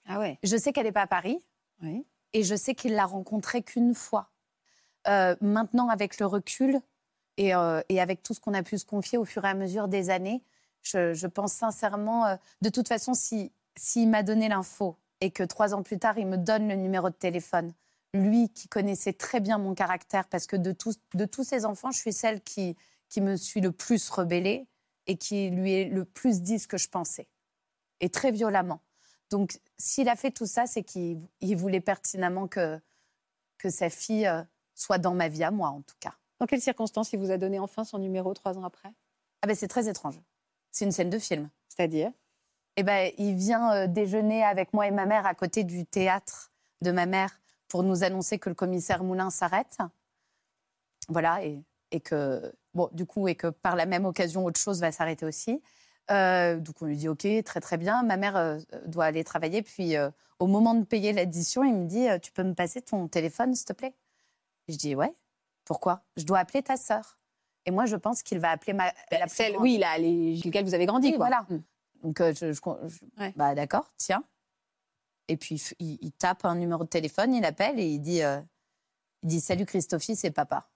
Ah 0.08 0.20
ouais. 0.20 0.38
Je 0.44 0.56
sais 0.58 0.72
qu'elle 0.74 0.86
n'est 0.86 0.92
pas 0.92 1.01
à 1.04 1.08
Paris, 1.08 1.42
Oui. 1.82 2.06
et 2.34 2.44
je 2.44 2.56
sais 2.56 2.75
qu'il 2.75 2.94
l'a 2.94 3.06
rencontrée 3.06 3.62
qu'une 3.63 3.94
fois. 3.94 4.30
Euh, 5.08 5.36
maintenant, 5.42 5.89
avec 5.89 6.20
le 6.20 6.25
recul 6.25 6.80
et, 7.38 7.54
euh, 7.54 7.82
et 7.89 8.00
avec 8.01 8.24
tout 8.24 8.34
ce 8.34 8.39
qu'on 8.39 8.54
a 8.54 8.63
pu 8.63 8.77
se 8.77 8.86
confier 8.86 9.18
au 9.18 9.25
fur 9.25 9.44
et 9.46 9.50
à 9.50 9.54
mesure 9.54 9.88
des 9.88 10.10
années, 10.10 10.42
je, 10.82 11.13
je 11.13 11.27
pense 11.27 11.51
sincèrement, 11.54 12.38
de 12.62 12.70
toute 12.70 12.88
façon, 12.88 13.13
si 13.13 13.51
s'il 13.77 14.10
m'a 14.10 14.24
donné 14.24 14.48
l'info 14.48 14.96
et 15.20 15.32
que 15.32 15.44
trois 15.44 15.74
ans 15.74 15.84
plus 15.84 16.00
tard, 16.00 16.18
il 16.18 16.27
me 16.27 16.38
donne 16.38 16.70
le 16.70 16.75
numéro 16.75 17.10
de 17.10 17.15
téléphone, 17.15 17.74
lui 18.16 18.50
qui 18.50 18.68
connaissait 18.68 19.14
très 19.14 19.40
bien 19.40 19.58
mon 19.58 19.76
caractère, 19.76 20.28
parce 20.28 20.48
que 20.48 20.56
de 20.56 20.72
tous, 20.72 20.98
de 21.14 21.26
tous 21.26 21.44
ses 21.44 21.66
enfants, 21.66 21.92
je 21.92 22.00
suis 22.00 22.14
celle 22.14 22.42
qui, 22.42 22.76
qui 23.10 23.22
me 23.22 23.36
suis 23.36 23.62
le 23.62 23.72
plus 23.72 24.10
rebellée 24.10 24.68
et 25.08 25.18
qui 25.18 25.50
lui 25.50 25.74
est 25.74 25.86
le 25.86 26.06
plus 26.06 26.42
dit 26.42 26.58
ce 26.58 26.68
que 26.68 26.78
je 26.78 26.90
pensais, 26.90 27.28
et 28.00 28.10
très 28.10 28.32
violemment. 28.32 28.82
Donc, 29.30 29.60
s'il 29.78 30.10
a 30.10 30.16
fait 30.16 30.32
tout 30.32 30.46
ça, 30.46 30.66
c'est 30.66 30.84
qu'il 30.84 31.20
il 31.42 31.56
voulait 31.58 31.82
pertinemment 31.82 32.48
que, 32.48 32.80
que 33.58 33.70
sa 33.70 33.90
fille 33.90 34.28
euh, 34.28 34.42
soit 34.74 34.98
dans 34.98 35.14
ma 35.14 35.28
vie 35.28 35.44
à 35.44 35.52
moi, 35.52 35.70
en 35.70 35.82
tout 35.82 35.96
cas. 36.00 36.16
Dans 36.40 36.46
quelles 36.46 36.62
circonstances 36.62 37.14
il 37.14 37.20
vous 37.20 37.32
a 37.32 37.38
donné 37.38 37.60
enfin 37.60 37.84
son 37.84 37.98
numéro 37.98 38.34
trois 38.34 38.58
ans 38.58 38.64
après? 38.64 38.90
Ah 39.42 39.48
ben, 39.48 39.56
c'est 39.56 39.68
très 39.68 39.88
étrange. 39.88 40.20
C'est 40.72 40.86
une 40.86 40.92
scène 40.92 41.10
de 41.10 41.20
film. 41.20 41.50
C'est-à-dire? 41.70 42.12
Eh 42.78 42.84
ben, 42.84 43.12
il 43.18 43.36
vient 43.36 43.72
euh, 43.74 43.88
déjeuner 43.88 44.44
avec 44.44 44.74
moi 44.74 44.88
et 44.88 44.92
ma 44.92 45.06
mère 45.06 45.26
à 45.26 45.34
côté 45.34 45.64
du 45.64 45.86
théâtre 45.86 46.52
de 46.82 46.92
ma 46.92 47.06
mère 47.06 47.40
pour 47.68 47.84
nous 47.84 48.04
annoncer 48.04 48.40
que 48.40 48.50
le 48.50 48.56
commissaire 48.56 49.04
Moulin 49.04 49.30
s'arrête. 49.30 49.78
Voilà, 51.08 51.44
et, 51.44 51.62
et 51.92 52.00
que, 52.00 52.54
bon, 52.74 52.90
du 52.92 53.06
coup, 53.06 53.28
et 53.28 53.36
que 53.36 53.48
par 53.48 53.76
la 53.76 53.86
même 53.86 54.06
occasion, 54.06 54.46
autre 54.46 54.60
chose 54.60 54.80
va 54.82 54.92
s'arrêter 54.92 55.26
aussi. 55.26 55.62
Euh, 56.12 56.58
donc 56.60 56.76
on 56.82 56.86
lui 56.86 56.98
dit 56.98 57.10
OK, 57.10 57.26
très 57.44 57.62
très 57.62 57.78
bien. 57.78 58.04
Ma 58.04 58.18
mère 58.18 58.36
euh, 58.36 58.60
doit 58.86 59.06
aller 59.06 59.24
travailler. 59.24 59.62
Puis 59.64 59.96
euh, 59.98 60.10
au 60.40 60.46
moment 60.48 60.76
de 60.76 60.84
payer 60.84 61.14
l'addition, 61.14 61.64
il 61.64 61.74
me 61.74 61.86
dit 61.86 62.06
Tu 62.22 62.32
peux 62.32 62.44
me 62.44 62.54
passer 62.54 62.82
ton 62.82 63.08
téléphone, 63.08 63.56
s'il 63.56 63.66
te 63.66 63.74
plaît? 63.74 63.94
Je 64.68 64.76
dis 64.76 64.96
Ouais. 64.96 65.12
Pourquoi? 65.64 66.04
Je 66.16 66.24
dois 66.24 66.38
appeler 66.40 66.62
ta 66.62 66.78
sœur. 66.78 67.18
Et 67.66 67.72
moi, 67.72 67.88
je 67.88 67.96
pense 67.96 68.22
qu'il 68.22 68.38
va 68.40 68.52
appeler 68.52 68.74
ma. 68.74 68.94
la 69.12 69.28
Celle, 69.28 69.54
grande. 69.54 69.64
Oui, 69.64 69.80
là, 69.80 69.98
les, 69.98 70.36
lequel 70.46 70.64
vous 70.64 70.76
avez 70.76 70.86
grandi. 70.86 71.08
Oui, 71.08 71.16
quoi. 71.18 71.26
voilà. 71.28 71.46
Hmm. 71.50 71.62
Donc, 72.04 72.20
je, 72.22 72.52
je- 72.54 72.54
je- 72.54 73.22
Ouais. 73.22 73.34
bah 73.36 73.56
d'accord, 73.56 73.92
tiens. 73.98 74.24
Et 75.27 75.38
puis, 75.38 75.55
il 75.79 76.12
tape 76.12 76.46
un 76.46 76.55
numéro 76.55 76.84
de 76.84 76.89
téléphone, 76.89 77.34
il 77.34 77.44
appelle 77.46 77.79
et 77.79 77.86
il 77.88 78.00
dit, 78.00 78.22
euh, 78.24 78.39
il 79.24 79.29
dit 79.29 79.41
Salut 79.41 79.65
Christophie, 79.65 80.15
c'est 80.15 80.32
papa. 80.32 80.70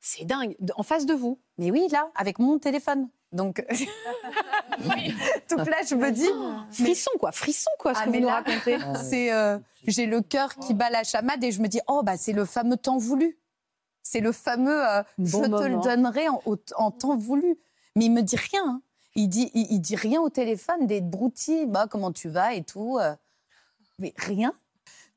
C'est 0.00 0.24
dingue. 0.24 0.56
En 0.76 0.82
face 0.82 1.06
de 1.06 1.12
vous. 1.14 1.40
Mais 1.58 1.70
oui, 1.70 1.88
là, 1.90 2.10
avec 2.14 2.38
mon 2.38 2.58
téléphone. 2.58 3.08
Donc, 3.32 3.64
donc 5.50 5.66
là, 5.68 5.82
je 5.88 5.94
me 5.94 6.10
dis, 6.10 6.28
Frisson, 6.72 7.10
quoi. 7.18 7.32
Frisson, 7.32 7.70
quoi, 7.78 7.94
ce 7.94 8.00
Ah, 8.00 8.02
que 8.04 8.06
vous 8.08 8.12
mais 8.14 8.20
nous 8.20 8.26
là- 8.28 8.34
racontez. 8.42 8.78
c'est, 9.08 9.32
euh, 9.32 9.58
j'ai 9.86 10.06
le 10.06 10.20
cœur 10.20 10.54
qui 10.56 10.74
bat 10.74 10.90
la 10.90 11.04
chamade 11.04 11.42
et 11.44 11.52
je 11.52 11.60
me 11.60 11.68
dis, 11.68 11.80
oh, 11.86 12.02
bah, 12.02 12.16
c'est 12.16 12.32
le 12.32 12.44
fameux 12.44 12.76
temps 12.76 12.98
voulu. 12.98 13.38
C'est 14.02 14.20
le 14.20 14.32
fameux 14.32 14.88
euh, 14.88 15.02
je 15.18 15.36
te 15.36 15.64
le 15.68 15.80
donnerai 15.82 16.26
en 16.28 16.90
temps 16.90 17.16
voulu. 17.16 17.58
Mais 17.96 18.06
il 18.06 18.10
me 18.12 18.22
dit 18.22 18.36
rien. 18.36 18.62
hein. 18.66 18.82
Il 19.16 19.28
dit, 19.28 19.50
il, 19.54 19.66
il 19.72 19.80
dit 19.80 19.96
rien 19.96 20.20
au 20.20 20.30
téléphone, 20.30 20.86
des 20.86 21.00
broutilles, 21.00 21.66
bah, 21.66 21.86
comment 21.90 22.12
tu 22.12 22.28
vas 22.28 22.54
et 22.54 22.62
tout. 22.62 22.98
euh. 23.00 23.14
mais 23.98 24.12
rien. 24.16 24.54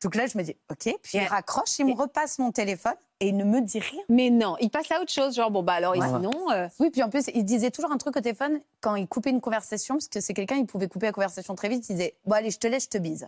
Donc 0.02 0.16
là, 0.16 0.26
je 0.28 0.38
me 0.38 0.44
dis, 0.44 0.56
OK. 0.70 0.78
Puis 1.02 1.18
il 1.18 1.22
Et- 1.22 1.26
raccroche, 1.28 1.80
il 1.80 1.86
me 1.86 1.94
repasse 1.94 2.38
mon 2.40 2.52
téléphone 2.52 2.96
et 3.22 3.30
il 3.30 3.38
ne 3.38 3.46
me 3.46 3.62
dit 3.62 3.80
rien. 3.80 4.02
Mais 4.10 4.30
non, 4.30 4.58
il 4.60 4.70
passe 4.70 4.92
à 4.92 5.00
autre 5.00 5.12
chose. 5.12 5.34
Genre, 5.36 5.50
bon, 5.50 5.64
bah 5.64 5.74
alors, 5.74 5.96
et 5.96 6.00
Ouais. 6.00 6.08
sinon. 6.08 6.52
euh, 6.52 6.68
Oui, 6.80 6.90
puis 6.90 7.02
en 7.04 7.10
plus, 7.10 7.26
il 7.34 7.46
disait 7.46 7.72
toujours 7.72 7.92
un 7.92 7.98
truc 7.98 8.18
au 8.18 8.22
téléphone 8.22 8.60
quand 8.82 8.96
il 8.96 9.08
coupait 9.08 9.30
une 9.30 9.40
conversation, 9.40 9.96
parce 9.96 10.10
que 10.10 10.20
c'est 10.20 10.34
quelqu'un, 10.34 10.56
il 10.58 10.66
pouvait 10.66 10.90
couper 10.90 11.06
la 11.06 11.14
conversation 11.14 11.56
très 11.56 11.70
vite. 11.70 11.88
Il 11.90 11.94
disait 11.96 12.16
Bon, 12.26 12.34
allez, 12.36 12.52
je 12.52 12.60
te 12.60 12.68
laisse, 12.68 12.84
je 12.84 12.90
te 12.90 12.98
bise. 12.98 13.28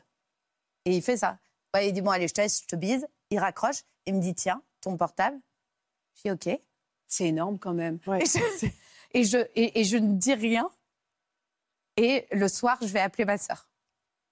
Et 0.83 0.95
il 0.97 1.01
fait 1.01 1.15
ça. 1.17 1.37
Ouais, 1.73 1.87
il 1.87 1.93
dit 1.93 2.01
Bon, 2.01 2.11
allez, 2.11 2.27
je 2.27 2.33
te 2.33 2.41
laisse, 2.41 2.61
je 2.63 2.67
te 2.67 2.75
bise. 2.75 3.07
Il 3.29 3.39
raccroche. 3.39 3.83
Il 4.05 4.15
me 4.15 4.19
dit 4.21 4.33
Tiens, 4.35 4.61
ton 4.81 4.97
portable. 4.97 5.39
Je 6.15 6.21
dis 6.23 6.31
OK. 6.31 6.59
C'est 7.07 7.25
énorme 7.27 7.57
quand 7.59 7.73
même. 7.73 7.99
Ouais. 8.07 8.21
Et 8.21 8.25
je, 8.25 8.67
et, 9.19 9.23
je, 9.23 9.37
et, 9.55 9.79
et 9.79 9.83
je 9.83 9.97
ne 9.97 10.13
dis 10.13 10.33
rien. 10.33 10.69
Et 11.97 12.27
le 12.31 12.47
soir, 12.47 12.77
je 12.81 12.87
vais 12.87 12.99
appeler 12.99 13.25
ma 13.25 13.37
sœur. 13.37 13.69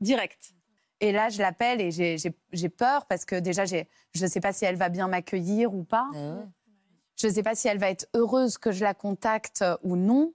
Direct. 0.01 0.53
Et 0.99 1.11
là, 1.11 1.29
je 1.29 1.39
l'appelle 1.41 1.81
et 1.81 1.91
j'ai- 1.91 2.69
peur 2.69 3.05
parce 3.07 3.25
que 3.25 3.35
déjà, 3.35 3.65
je 3.65 3.83
ne 4.21 4.27
sais 4.27 4.39
pas 4.39 4.53
si 4.53 4.65
elle 4.65 4.75
va 4.75 4.89
bien 4.89 5.07
m'accueillir 5.07 5.73
ou 5.73 5.83
pas. 5.83 6.07
Je 7.15 7.27
ne 7.27 7.31
sais 7.33 7.43
pas 7.43 7.55
si 7.55 7.67
elle 7.67 7.77
va 7.77 7.89
être 7.89 8.07
heureuse 8.13 8.57
que 8.57 8.71
je 8.71 8.83
la 8.83 8.93
contacte 8.93 9.63
ou 9.83 9.95
non. 9.95 10.33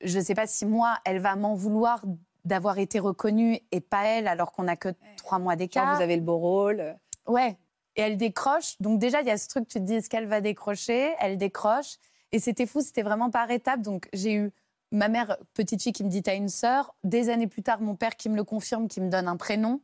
Je 0.00 0.18
ne 0.18 0.24
sais 0.24 0.34
pas 0.34 0.46
si 0.46 0.66
moi, 0.66 0.98
elle 1.04 1.18
va 1.20 1.34
m'en 1.36 1.54
vouloir 1.54 2.02
d'avoir 2.44 2.78
été 2.78 2.98
reconnue 2.98 3.58
et 3.72 3.80
pas 3.80 4.04
elle, 4.06 4.28
alors 4.28 4.52
qu'on 4.52 4.64
n'a 4.64 4.76
que 4.76 4.88
trois 5.16 5.38
mois 5.38 5.56
d'écart. 5.56 5.84
vous 5.96 6.02
avez 6.02 6.16
le 6.16 6.22
beau 6.22 6.38
rôle. 6.38 6.96
Ouais. 7.26 7.56
Et 7.96 8.02
elle 8.02 8.16
décroche. 8.16 8.76
Donc 8.80 8.98
déjà, 9.00 9.20
il 9.22 9.26
y 9.26 9.30
a 9.30 9.36
ce 9.38 9.48
truc, 9.48 9.66
tu 9.68 9.78
te 9.80 9.84
dis, 9.84 9.94
est-ce 9.94 10.08
qu'elle 10.08 10.26
va 10.26 10.40
décrocher? 10.40 11.14
Elle 11.18 11.36
décroche. 11.36 11.96
Et 12.32 12.38
c'était 12.38 12.66
fou, 12.66 12.80
c'était 12.80 13.02
vraiment 13.02 13.30
par 13.30 13.50
étapes. 13.50 13.82
Donc 13.82 14.08
j'ai 14.12 14.34
eu 14.34 14.52
ma 14.92 15.08
mère, 15.08 15.36
petite 15.54 15.82
fille, 15.82 15.92
qui 15.92 16.04
me 16.04 16.10
dit, 16.10 16.22
t'as 16.22 16.34
une 16.34 16.48
sœur. 16.48 16.94
Des 17.04 17.28
années 17.28 17.46
plus 17.46 17.62
tard, 17.62 17.80
mon 17.80 17.96
père 17.96 18.16
qui 18.16 18.28
me 18.28 18.36
le 18.36 18.44
confirme, 18.44 18.88
qui 18.88 19.00
me 19.00 19.08
donne 19.08 19.28
un 19.28 19.36
prénom. 19.36 19.80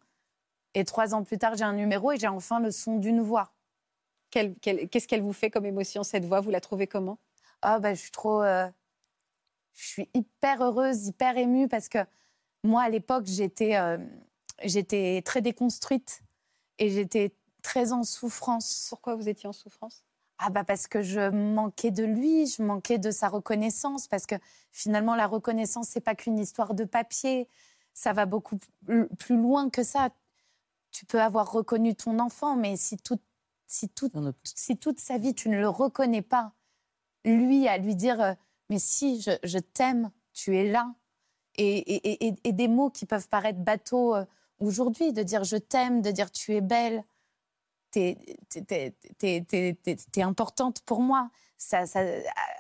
Et 0.74 0.84
trois 0.84 1.14
ans 1.14 1.22
plus 1.22 1.38
tard, 1.38 1.56
j'ai 1.56 1.64
un 1.64 1.72
numéro 1.72 2.10
et 2.12 2.16
j'ai 2.18 2.28
enfin 2.28 2.60
le 2.60 2.70
son 2.70 2.98
d'une 2.98 3.20
voix. 3.20 3.52
Qu'est-ce 4.30 5.06
qu'elle 5.06 5.22
vous 5.22 5.32
fait 5.32 5.48
comme 5.48 5.64
émotion, 5.64 6.02
cette 6.02 6.24
voix? 6.24 6.40
Vous 6.40 6.50
la 6.50 6.60
trouvez 6.60 6.88
comment? 6.88 7.18
Ah 7.62 7.78
bah, 7.78 7.94
je 7.94 8.00
suis 8.00 8.10
trop, 8.10 8.42
euh, 8.42 8.68
je 9.74 9.86
suis 9.86 10.08
hyper 10.12 10.60
heureuse, 10.62 11.06
hyper 11.06 11.38
émue 11.38 11.68
parce 11.68 11.88
que 11.88 11.98
moi 12.64 12.82
à 12.82 12.88
l'époque 12.88 13.26
j'étais, 13.26 13.76
euh, 13.76 13.98
j'étais 14.64 15.22
très 15.24 15.40
déconstruite 15.40 16.22
et 16.78 16.90
j'étais 16.90 17.32
très 17.62 17.92
en 17.92 18.02
souffrance. 18.02 18.86
Pourquoi 18.90 19.14
vous 19.14 19.28
étiez 19.28 19.48
en 19.48 19.52
souffrance? 19.52 20.02
Ah 20.46 20.50
bah 20.50 20.62
parce 20.64 20.86
que 20.88 21.00
je 21.00 21.30
manquais 21.30 21.90
de 21.90 22.04
lui, 22.04 22.46
je 22.46 22.62
manquais 22.62 22.98
de 22.98 23.10
sa 23.10 23.28
reconnaissance 23.28 24.08
parce 24.08 24.26
que 24.26 24.34
finalement 24.72 25.14
la 25.14 25.26
reconnaissance 25.26 25.88
c'est 25.88 26.00
pas 26.02 26.14
qu'une 26.14 26.38
histoire 26.38 26.74
de 26.74 26.84
papier, 26.84 27.48
ça 27.94 28.12
va 28.12 28.26
beaucoup 28.26 28.58
plus 29.18 29.36
loin 29.36 29.70
que 29.70 29.82
ça. 29.82 30.10
Tu 30.92 31.06
peux 31.06 31.20
avoir 31.22 31.50
reconnu 31.52 31.94
ton 31.94 32.18
enfant, 32.18 32.56
mais 32.56 32.76
si 32.76 32.98
tout, 32.98 33.18
si 33.66 33.88
tout, 33.88 34.10
si 34.44 34.76
toute 34.76 35.00
sa 35.00 35.16
vie 35.18 35.34
tu 35.34 35.48
ne 35.48 35.58
le 35.58 35.68
reconnais 35.68 36.22
pas, 36.22 36.52
lui 37.24 37.68
à 37.68 37.78
lui 37.78 37.96
dire 37.96 38.20
euh, 38.20 38.34
mais 38.70 38.78
si 38.78 39.20
je, 39.22 39.32
je 39.44 39.58
t'aime, 39.58 40.10
tu 40.34 40.56
es 40.58 40.70
là, 40.70 40.94
et, 41.56 41.78
et- 41.78 42.26
et- 42.28 42.36
et 42.44 42.52
des 42.52 42.68
mots 42.68 42.90
qui 42.90 43.06
peuvent 43.06 43.28
paraître 43.28 43.60
bateaux 43.60 44.14
euh, 44.16 44.24
aujourd'hui, 44.60 45.12
de 45.12 45.22
dire 45.22 45.44
je 45.44 45.56
t'aime, 45.56 46.02
de 46.02 46.10
dire 46.10 46.30
tu 46.30 46.54
es 46.54 46.60
belle, 46.60 47.04
t'es 47.94 48.94
t'es 50.12 50.22
importante 50.22 50.82
pour 50.82 51.00
moi. 51.00 51.30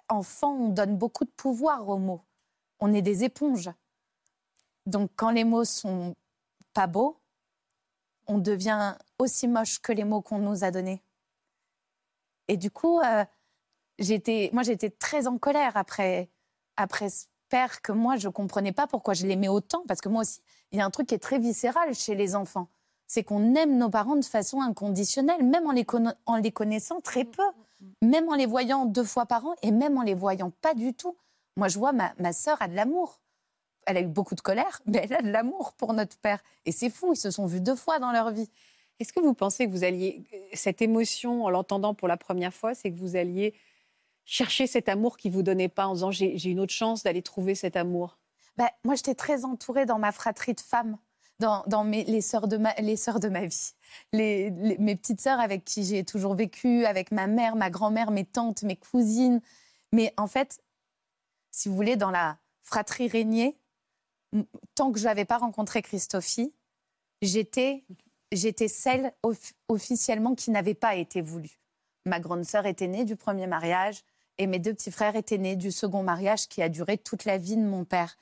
Enfant, 0.08 0.52
on 0.52 0.68
donne 0.68 0.96
beaucoup 0.96 1.24
de 1.24 1.30
pouvoir 1.30 1.88
aux 1.88 1.98
mots. 1.98 2.24
On 2.80 2.92
est 2.92 3.02
des 3.02 3.24
éponges. 3.24 3.70
Donc 4.86 5.10
quand 5.16 5.30
les 5.30 5.44
mots 5.44 5.64
sont 5.64 6.14
pas 6.72 6.86
beaux, 6.86 7.18
on 8.26 8.38
devient 8.38 8.96
aussi 9.18 9.48
moche 9.48 9.80
que 9.80 9.92
les 9.92 10.04
mots 10.04 10.22
qu'on 10.22 10.38
nous 10.38 10.64
a 10.64 10.70
donnés. 10.70 11.02
Et 12.48 12.56
du 12.56 12.70
coup, 12.70 13.00
euh, 13.00 13.24
moi, 14.52 14.62
j'étais 14.62 14.90
très 14.90 15.26
en 15.26 15.38
colère 15.38 15.76
après, 15.76 16.30
après 16.76 17.08
ce 17.08 17.26
père 17.48 17.82
que 17.82 17.92
moi, 17.92 18.16
je 18.16 18.28
comprenais 18.28 18.72
pas 18.72 18.86
pourquoi 18.86 19.14
je 19.14 19.26
l'aimais 19.26 19.48
autant. 19.48 19.84
Parce 19.86 20.00
que 20.00 20.08
moi 20.08 20.22
aussi, 20.22 20.40
il 20.72 20.78
y 20.78 20.80
a 20.80 20.84
un 20.84 20.90
truc 20.90 21.08
qui 21.08 21.14
est 21.14 21.18
très 21.18 21.38
viscéral 21.38 21.94
chez 21.94 22.14
les 22.14 22.34
enfants. 22.34 22.68
C'est 23.06 23.22
qu'on 23.24 23.54
aime 23.54 23.76
nos 23.78 23.90
parents 23.90 24.16
de 24.16 24.24
façon 24.24 24.60
inconditionnelle, 24.60 25.44
même 25.44 25.66
en 25.66 25.72
les, 25.72 25.84
conna- 25.84 26.16
en 26.26 26.36
les 26.36 26.52
connaissant 26.52 27.00
très 27.00 27.24
peu, 27.24 27.42
même 28.02 28.28
en 28.28 28.34
les 28.34 28.46
voyant 28.46 28.86
deux 28.86 29.04
fois 29.04 29.26
par 29.26 29.44
an 29.46 29.54
et 29.62 29.70
même 29.70 29.98
en 29.98 30.02
les 30.02 30.14
voyant 30.14 30.50
pas 30.62 30.74
du 30.74 30.94
tout. 30.94 31.16
Moi, 31.56 31.68
je 31.68 31.78
vois 31.78 31.92
ma, 31.92 32.14
ma 32.18 32.32
sœur 32.32 32.60
a 32.60 32.68
de 32.68 32.74
l'amour. 32.74 33.20
Elle 33.86 33.98
a 33.98 34.00
eu 34.00 34.06
beaucoup 34.06 34.34
de 34.34 34.40
colère, 34.40 34.80
mais 34.86 35.02
elle 35.04 35.14
a 35.14 35.22
de 35.22 35.30
l'amour 35.30 35.74
pour 35.74 35.92
notre 35.92 36.16
père. 36.18 36.42
Et 36.64 36.72
c'est 36.72 36.90
fou, 36.90 37.12
ils 37.12 37.16
se 37.18 37.30
sont 37.30 37.46
vus 37.46 37.60
deux 37.60 37.76
fois 37.76 37.98
dans 37.98 38.12
leur 38.12 38.30
vie. 38.30 38.50
Est-ce 39.00 39.12
que 39.12 39.20
vous 39.20 39.34
pensez 39.34 39.66
que 39.66 39.72
vous 39.72 39.84
alliez, 39.84 40.24
cette 40.52 40.80
émotion 40.80 41.44
en 41.44 41.50
l'entendant 41.50 41.94
pour 41.94 42.08
la 42.08 42.16
première 42.16 42.54
fois, 42.54 42.74
c'est 42.74 42.90
que 42.90 42.96
vous 42.96 43.16
alliez 43.16 43.54
chercher 44.24 44.66
cet 44.66 44.88
amour 44.88 45.16
qui 45.18 45.28
vous 45.28 45.42
donnait 45.42 45.68
pas 45.68 45.86
en 45.86 45.94
disant 45.94 46.10
j'ai 46.10 46.38
j'ai 46.38 46.50
une 46.50 46.60
autre 46.60 46.72
chance 46.72 47.02
d'aller 47.02 47.20
trouver 47.20 47.54
cet 47.54 47.76
amour? 47.76 48.16
Bah, 48.56 48.70
moi, 48.84 48.94
j'étais 48.94 49.14
très 49.14 49.44
entourée 49.44 49.84
dans 49.84 49.98
ma 49.98 50.12
fratrie 50.12 50.54
de 50.54 50.60
femmes, 50.60 50.96
dans, 51.40 51.84
mes, 51.84 52.04
les, 52.04 52.20
sœurs 52.20 52.48
de 52.48 52.56
ma, 52.56 52.72
vie. 53.46 53.72
Mes 54.12 54.96
petites 54.96 55.20
sœurs 55.20 55.40
avec 55.40 55.64
qui 55.64 55.84
j'ai 55.84 56.04
toujours 56.04 56.34
vécu, 56.34 56.84
avec 56.84 57.12
ma 57.12 57.26
mère, 57.26 57.56
ma 57.56 57.70
grand-mère, 57.70 58.10
mes 58.10 58.24
tantes, 58.24 58.62
mes 58.62 58.76
cousines. 58.76 59.40
Mais 59.92 60.14
en 60.16 60.26
fait, 60.26 60.60
si 61.50 61.68
vous 61.68 61.74
voulez, 61.74 61.96
dans 61.96 62.10
la 62.10 62.38
fratrie 62.62 63.08
Régnier, 63.08 63.58
m- 64.32 64.44
tant 64.74 64.92
que 64.92 64.98
je 64.98 65.04
n'avais 65.04 65.24
pas 65.24 65.38
rencontré 65.38 65.82
Christophie, 65.82 66.52
j'étais, 67.22 67.84
celle 68.68 69.12
off- 69.22 69.54
officiellement 69.68 70.34
qui 70.34 70.50
n'avait 70.50 70.74
pas 70.74 70.94
été 70.96 71.20
voulue. 71.20 71.60
Ma 72.06 72.20
grande 72.20 72.44
sœur 72.44 72.66
était 72.66 72.88
née 72.88 73.04
du 73.04 73.16
premier 73.16 73.46
mariage 73.46 74.02
et 74.38 74.46
mes 74.46 74.58
deux 74.58 74.74
petits 74.74 74.90
frères 74.90 75.16
étaient 75.16 75.38
nés 75.38 75.56
du 75.56 75.70
second 75.70 76.02
mariage 76.02 76.48
qui 76.48 76.60
a 76.62 76.68
duré 76.68 76.98
toute 76.98 77.24
la 77.24 77.38
vie 77.38 77.56
de 77.56 77.62
mon 77.62 77.84
père. 77.84 78.16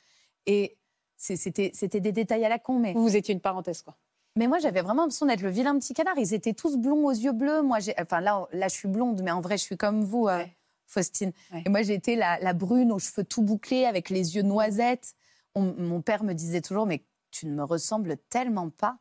Et 0.47 0.77
c'était 1.23 2.01
des 2.01 2.13
détails 2.13 2.45
à 2.45 2.49
la 2.49 2.59
con, 2.59 2.79
mais... 2.79 2.93
Vous, 2.95 3.17
étiez 3.17 3.33
une 3.33 3.41
parenthèse, 3.41 3.83
quoi. 3.83 3.97
Mais 4.35 4.47
moi, 4.47 4.59
j'avais 4.59 4.81
vraiment 4.81 5.03
l'impression 5.03 5.27
d'être 5.27 5.43
le 5.43 5.51
vilain 5.51 5.79
petit 5.79 5.93
canard. 5.93 6.19
Ils 6.19 6.33
étaient 6.35 6.55
tous 6.55 6.77
blonds 6.79 7.07
aux 7.07 7.13
yeux 7.13 7.33
bleus. 7.33 7.63
Moi, 7.63 7.81
j'ai, 7.81 7.95
enfin 8.01 8.21
là, 8.21 8.49
là, 8.53 8.69
je 8.69 8.75
suis 8.75 8.89
blonde, 8.89 9.21
mais 9.23 9.31
en 9.31 9.41
vrai, 9.43 9.59
je 9.59 9.63
suis 9.63 9.77
comme 9.77 10.05
vous, 10.05 10.27
euh, 10.27 10.43
Faustine. 10.87 11.33
Ouais. 11.53 11.63
Et 11.67 11.69
moi, 11.69 11.83
j'étais 11.83 12.17
la, 12.17 12.39
la 12.41 12.55
brune 12.55 12.93
aux 12.93 12.99
cheveux 12.99 13.25
tout 13.25 13.43
bouclés, 13.43 13.85
avec 13.85 14.09
les 14.09 14.37
yeux 14.37 14.43
noisettes. 14.43 15.15
On- 15.55 15.75
mon 15.77 16.01
père 16.01 16.25
me 16.25 16.33
disait 16.33 16.63
toujours, 16.63 16.87
mais 16.87 17.05
tu 17.31 17.47
ne 17.47 17.55
me 17.55 17.63
ressembles 17.63 18.17
tellement 18.31 18.71
pas. 18.71 18.97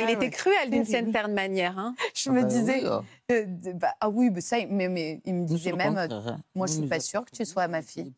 Il 0.00 0.06
Ah 0.08 0.12
était 0.12 0.24
ouais. 0.26 0.30
cruel 0.30 0.70
d'une 0.70 0.84
certaine 0.84 1.32
manière. 1.34 1.78
Hein. 1.78 1.94
Je 2.14 2.30
me 2.30 2.42
bah 2.42 2.48
disais, 2.48 2.80
oui, 2.82 2.86
ah. 2.90 3.02
euh, 3.32 3.44
de- 3.46 3.72
bah, 3.72 3.94
ah 4.00 4.08
oui, 4.08 4.30
mais 4.30 4.40
ça, 4.40 4.56
mais, 4.68 4.88
mais 4.88 5.20
il 5.24 5.34
me 5.34 5.46
disait 5.46 5.72
même, 5.72 5.96
euh, 5.96 6.08
moi, 6.54 6.66
je 6.66 6.72
Nous, 6.74 6.80
suis 6.80 6.88
pas 6.88 7.00
sûre 7.00 7.24
que 7.24 7.30
tu 7.30 7.44
sois 7.44 7.68
ma 7.68 7.82
fille. 7.82 8.12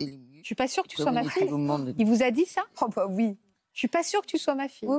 Je 0.00 0.42
suis 0.42 0.54
pas 0.54 0.68
sûre 0.68 0.82
que 0.82 0.88
tu 0.88 0.96
sois 0.96 1.12
ma 1.12 1.24
fille. 1.28 1.48
Il 1.98 2.06
vous 2.06 2.22
a 2.22 2.30
dit 2.30 2.44
ça? 2.46 2.62
Oh 2.80 2.88
bah 2.94 3.06
oui, 3.08 3.36
Je 3.72 3.78
suis 3.80 3.88
pas 3.88 4.02
sûre 4.02 4.20
que 4.22 4.26
tu 4.26 4.38
sois 4.38 4.54
ma 4.54 4.68
fille. 4.68 4.88
oui, 4.88 4.98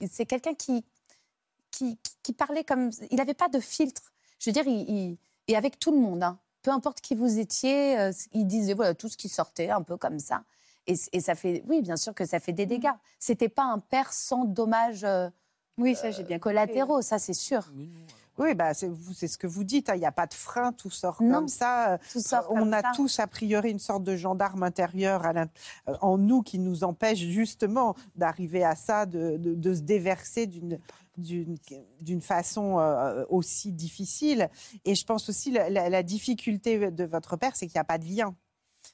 oui. 0.00 0.08
C'est 0.10 0.26
quelqu'un 0.26 0.54
qui, 0.54 0.84
qui, 1.70 1.96
qui- 2.02 2.12
qui 2.22 2.32
parlait 2.32 2.64
comme, 2.64 2.90
il 3.10 3.16
n'avait 3.16 3.34
pas 3.34 3.48
de 3.48 3.60
filtre. 3.60 4.02
Je 4.38 4.50
veux 4.50 4.52
dire, 4.52 4.66
il, 4.66 4.88
il- 4.90 5.18
et 5.48 5.56
avec 5.56 5.78
tout 5.78 5.92
le 5.92 5.98
monde, 5.98 6.22
hein. 6.22 6.38
peu 6.62 6.70
importe 6.70 7.00
qui 7.00 7.14
vous 7.14 7.38
étiez, 7.38 7.98
euh, 7.98 8.12
il 8.32 8.46
disait 8.46 8.74
voilà 8.74 8.94
tout 8.94 9.08
ce 9.08 9.16
qui 9.16 9.28
sortait, 9.28 9.70
un 9.70 9.82
peu 9.82 9.96
comme 9.96 10.18
ça. 10.18 10.42
Et, 10.86 10.94
et 11.12 11.20
ça 11.20 11.34
fait, 11.34 11.62
oui, 11.68 11.80
bien 11.82 11.96
sûr 11.96 12.14
que 12.14 12.24
ça 12.26 12.40
fait 12.40 12.52
des 12.52 12.66
dégâts. 12.66 12.92
C'était 13.18 13.48
pas 13.48 13.64
un 13.64 13.78
père 13.78 14.12
sans 14.12 14.44
dommages 14.44 15.04
euh, 15.04 15.28
Oui, 15.78 15.94
ça, 15.94 16.10
j'ai 16.10 16.22
bien 16.24 16.36
compris. 16.38 16.54
collatéraux, 16.54 17.02
ça 17.02 17.18
c'est 17.18 17.32
sûr. 17.34 17.72
Oui, 18.36 18.54
bah, 18.54 18.74
c'est 18.74 18.88
vous- 18.88 19.14
c'est 19.14 19.28
ce 19.28 19.38
que 19.38 19.46
vous 19.46 19.62
dites. 19.62 19.88
hein, 19.88 19.94
Il 19.94 20.00
n'y 20.00 20.06
a 20.06 20.10
pas 20.12 20.26
de 20.26 20.34
frein, 20.34 20.72
tout 20.72 20.90
sort 20.90 21.22
Non. 21.22 21.34
comme 21.34 21.48
ça. 21.48 21.98
Tout 22.12 22.18
sort 22.20 22.46
on 22.50 22.56
comme 22.58 22.74
a 22.74 22.82
ça. 22.82 22.90
tous 22.96 23.20
a 23.20 23.28
priori 23.28 23.70
une 23.70 23.78
sorte 23.78 24.02
de 24.02 24.16
gendarme 24.16 24.64
intérieur 24.64 25.24
à 25.24 25.30
euh, 25.32 25.46
en 26.00 26.18
nous 26.18 26.42
qui 26.42 26.58
nous 26.58 26.82
empêche 26.82 27.18
justement 27.20 27.94
d'arriver 28.16 28.64
à 28.64 28.74
ça, 28.74 29.06
de, 29.06 29.36
de- 29.36 29.54
de 29.54 29.74
se 29.74 29.80
déverser 29.82 30.46
d'une 30.46 30.78
d'une 31.16 31.56
d'une 32.00 32.20
façon 32.20 32.80
euh, 32.80 33.24
aussi 33.28 33.70
difficile. 33.70 34.50
Et 34.84 34.96
je 34.96 35.04
pense 35.06 35.28
aussi 35.28 35.52
la, 35.52 35.70
la- 35.70 35.88
la 35.88 36.02
difficulté 36.02 36.90
de 36.90 37.04
votre 37.04 37.36
père, 37.36 37.54
c'est 37.54 37.68
qu'il 37.68 37.76
n'y 37.76 37.80
a 37.80 37.84
pas 37.84 37.98
de 37.98 38.04
lien. 38.04 38.34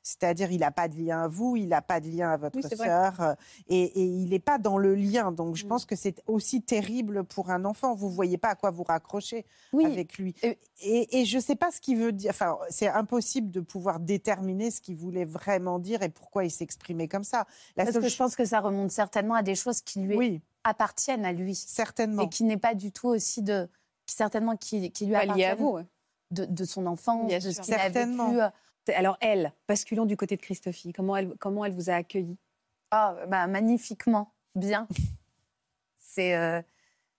C'est-à-dire, 0.03 0.51
il 0.51 0.61
n'a 0.61 0.71
pas 0.71 0.89
de 0.89 0.97
lien 0.97 1.25
à 1.25 1.29
vous, 1.29 1.57
il 1.57 1.69
n'a 1.69 1.83
pas 1.83 2.01
de 2.01 2.09
lien 2.09 2.31
à 2.31 2.37
votre 2.39 2.57
Oui, 2.57 2.77
sœur, 2.77 3.21
euh, 3.21 3.35
et, 3.69 3.83
et 3.83 4.03
il 4.05 4.31
n'est 4.31 4.39
pas 4.39 4.59
dans 4.59 4.79
le 4.79 4.95
lien. 4.95 5.31
Donc, 5.31 5.57
je 5.57 5.65
Mm. 5.67 5.69
pense 5.69 5.85
que 5.85 5.95
c'est 5.95 6.23
aussi 6.27 6.63
terrible 6.63 7.25
pour 7.25 7.51
un 7.51 7.65
enfant. 7.67 7.95
Vous 7.95 8.09
voyez 8.09 8.39
pas 8.39 8.49
à 8.49 8.55
quoi 8.55 8.71
vous 8.71 8.83
raccrocher 8.83 9.45
Oui, 9.75 9.85
avec 9.85 10.17
lui. 10.19 10.35
Et- 10.83 11.25
je 11.27 11.37
ne 11.37 11.43
sais 11.43 11.55
pas 11.57 11.71
ce 11.71 11.81
qu'il 11.81 11.99
veut 11.99 12.13
dire. 12.13 12.31
Enfin, 12.31 12.57
c'est 12.71 12.89
impossible 12.89 13.51
de 13.51 13.61
pouvoir 13.61 14.01
déterminer 14.01 14.71
ce 14.71 14.81
qu'il 14.81 14.97
voulait 14.97 15.27
vraiment 15.27 15.79
dire 15.79 16.03
et 16.03 16.09
pourquoi 16.09 16.45
il 16.45 16.51
s'exprimait 16.51 17.09
comme 17.09 17.25
ça. 17.25 17.47
La 17.77 17.85
parce 17.85 17.95
seule 17.95 18.03
que 18.03 18.09
je 18.09 18.17
pense 18.17 18.37
que 18.37 18.45
ça 18.47 18.61
remonte 18.61 18.91
certainement 18.91 19.35
à 19.35 19.43
des 19.43 19.55
choses 19.55 19.83
qui 19.83 20.01
lui 20.01 20.17
Oui, 20.17 20.41
appartiennent 20.65 21.25
à 21.27 21.33
lui. 21.33 21.55
certainement. 21.55 22.23
et 22.23 22.29
qui 22.29 22.45
n'est 22.45 22.57
pas 22.57 22.75
du 22.75 22.91
tout 22.91 23.09
aussi 23.09 23.43
de 23.43 23.69
qui 24.07 24.15
certainement 24.17 24.57
qui, 24.57 24.91
qui 24.91 25.05
lui 25.07 25.13
Pas 25.13 25.25
lié 25.27 25.45
à 25.45 25.51
appartiennent 25.53 25.59
vous. 25.59 25.71
ouais. 25.73 25.87
de, 26.33 26.45
de 26.47 26.65
son 26.65 26.87
enfance, 26.87 27.27
Bien 27.29 27.39
de 27.39 27.51
ce 27.51 27.61
qu'il 27.61 27.75
a 27.75 27.89
vécu. 27.89 28.17
Alors, 28.95 29.17
elle, 29.21 29.53
basculons 29.69 30.07
du 30.07 30.17
côté 30.17 30.37
de 30.37 30.43
Christophie. 30.43 30.93
Comment 30.93 31.17
elle, 31.17 31.35
comment 31.39 31.65
elle 31.65 31.75
vous 31.75 31.91
a 31.91 31.95
accueilli 31.95 32.39
Ah, 32.91 33.17
bah, 33.29 33.47
magnifiquement, 33.47 34.33
bien. 34.55 34.87
C'est, 35.99 36.35
euh, 36.37 36.61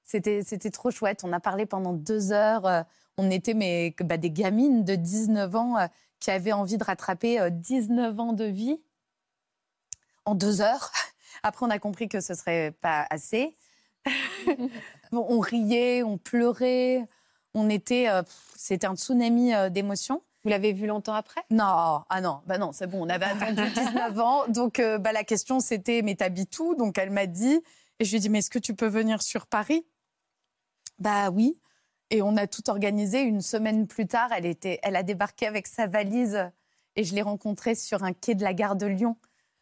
c'était, 0.03 0.43
c'était 0.43 0.71
trop 0.71 0.91
chouette. 0.91 1.21
On 1.23 1.31
a 1.31 1.39
parlé 1.39 1.65
pendant 1.65 1.93
deux 1.93 2.33
heures. 2.33 2.65
euh, 2.65 2.83
on 3.17 3.29
était 3.29 3.53
mais, 3.53 3.95
bah, 3.99 4.17
des 4.17 4.31
gamines 4.31 4.83
de 4.83 4.95
19 4.95 5.55
ans 5.55 5.77
euh, 5.77 5.87
qui 6.19 6.31
avaient 6.31 6.51
envie 6.53 6.77
de 6.77 6.83
rattraper 6.83 7.39
euh, 7.39 7.49
19 7.49 8.19
ans 8.19 8.33
de 8.33 8.45
vie 8.45 8.81
en 10.25 10.35
deux 10.35 10.61
heures. 10.61 10.91
Après, 11.43 11.65
on 11.65 11.69
a 11.69 11.79
compris 11.79 12.07
que 12.09 12.19
ce 12.19 12.33
serait 12.33 12.71
pas 12.81 13.05
assez. 13.09 13.57
Bon, 15.11 15.25
on 15.27 15.39
riait, 15.39 16.03
on 16.03 16.17
pleurait. 16.17 17.05
On 17.53 17.69
était, 17.69 18.07
euh, 18.07 18.23
c'était 18.55 18.87
un 18.87 18.95
tsunami 18.95 19.51
d'émotions. 19.69 20.23
Vous 20.43 20.49
l'avez 20.49 20.73
vu 20.73 20.87
longtemps 20.87 21.13
après? 21.13 21.41
Non, 21.51 22.03
ah 22.09 22.21
non, 22.21 22.41
bah 22.47 22.57
non, 22.57 22.71
c'est 22.71 22.87
bon, 22.87 23.05
on 23.05 23.09
avait 23.09 23.25
attendu 23.25 23.61
19 23.75 24.19
ans. 24.19 24.47
Donc 24.47 24.79
euh, 24.79 24.97
bah, 24.97 25.11
la 25.11 25.23
question 25.23 25.59
c'était, 25.59 26.01
mais 26.01 26.15
t'habites 26.15 26.57
où? 26.59 26.75
Donc 26.75 26.97
elle 26.97 27.11
m'a 27.11 27.27
dit, 27.27 27.61
et 27.99 28.05
je 28.05 28.09
lui 28.09 28.17
ai 28.17 28.19
dit, 28.19 28.29
mais 28.29 28.39
est-ce 28.39 28.49
que 28.49 28.59
tu 28.59 28.73
peux 28.73 28.87
venir 28.87 29.21
sur 29.21 29.45
Paris? 29.45 29.85
Bah 30.97 31.29
oui. 31.29 31.59
Et 32.09 32.21
on 32.21 32.35
a 32.37 32.47
tout 32.47 32.69
organisé. 32.69 33.21
Une 33.21 33.41
semaine 33.41 33.87
plus 33.87 34.07
tard, 34.07 34.31
elle, 34.35 34.45
était, 34.45 34.79
elle 34.83 34.95
a 34.95 35.03
débarqué 35.03 35.47
avec 35.47 35.67
sa 35.67 35.87
valise 35.87 36.49
et 36.95 37.03
je 37.03 37.15
l'ai 37.15 37.21
rencontrée 37.21 37.75
sur 37.75 38.03
un 38.03 38.13
quai 38.13 38.35
de 38.35 38.43
la 38.43 38.53
gare 38.53 38.75
de 38.75 38.85
Lyon. 38.85 39.17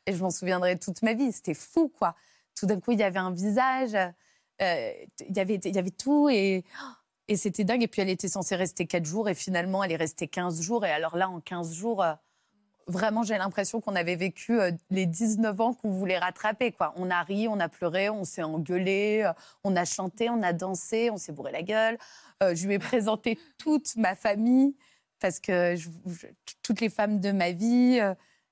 Et 0.06 0.14
je 0.14 0.24
m'en 0.24 0.32
souviendrai 0.32 0.80
toute 0.80 1.04
ma 1.04 1.14
vie. 1.14 1.32
C'était 1.32 1.54
fou, 1.54 1.90
quoi. 1.90 2.16
Tout 2.56 2.66
d'un 2.66 2.80
coup, 2.80 2.92
il 2.92 3.00
y 3.00 3.04
avait 3.04 3.20
un 3.20 3.32
visage, 3.32 3.96
euh, 4.62 4.92
il, 5.28 5.36
y 5.36 5.40
avait, 5.40 5.56
il 5.56 5.76
y 5.76 5.80
avait 5.80 5.92
tout 5.92 6.30
et, 6.30 6.66
et 7.30 7.38
c'était 7.38 7.64
dingue. 7.64 7.84
Et 7.84 7.88
puis, 7.88 8.02
elle 8.02 8.10
était 8.10 8.28
censée 8.28 8.56
rester 8.56 8.86
4 8.86 9.06
jours 9.06 9.30
et 9.30 9.36
finalement, 9.36 9.84
elle 9.84 9.94
est 9.94 9.98
restée 9.98 10.28
15 10.28 10.62
jours. 10.62 10.86
Et 10.86 10.92
alors 10.92 11.16
là, 11.16 11.30
en 11.30 11.40
15 11.40 11.74
jours, 11.74 12.04
euh, 12.04 12.14
vraiment, 12.90 13.24
j'ai 13.24 13.38
l'impression 13.38 13.80
qu'on 13.80 13.96
avait 13.96 14.16
vécu 14.16 14.60
euh, 14.60 14.72
les 14.90 15.06
19 15.06 15.62
ans 15.62 15.74
qu'on 15.74 15.92
voulait 15.92 16.18
rattraper. 16.18 16.72
Quoi. 16.72 16.94
On 16.98 17.10
a 17.10 17.22
ri, 17.22 17.48
on 17.48 17.60
a 17.60 17.70
pleuré, 17.70 18.10
on 18.10 18.26
s'est 18.26 18.44
engueulé, 18.44 19.22
euh, 19.24 19.32
on 19.64 19.76
a 19.76 19.86
chanté, 19.86 20.30
on 20.30 20.42
a 20.42 20.54
dansé, 20.54 21.10
on 21.10 21.18
s'est 21.18 21.32
bourré 21.32 21.52
la 21.52 21.62
gueule. 21.62 21.98
Euh, 22.44 22.56
je 22.56 22.68
lui 22.68 22.74
ai 22.74 22.80
présenté 22.80 23.40
toute 23.58 23.96
ma 23.96 24.16
famille, 24.16 24.76
parce 25.20 25.40
que 25.40 25.76
toutes 26.64 26.82
les 26.82 26.90
femmes 26.90 27.20
de 27.20 27.32
ma 27.32 27.52
vie, 27.52 28.00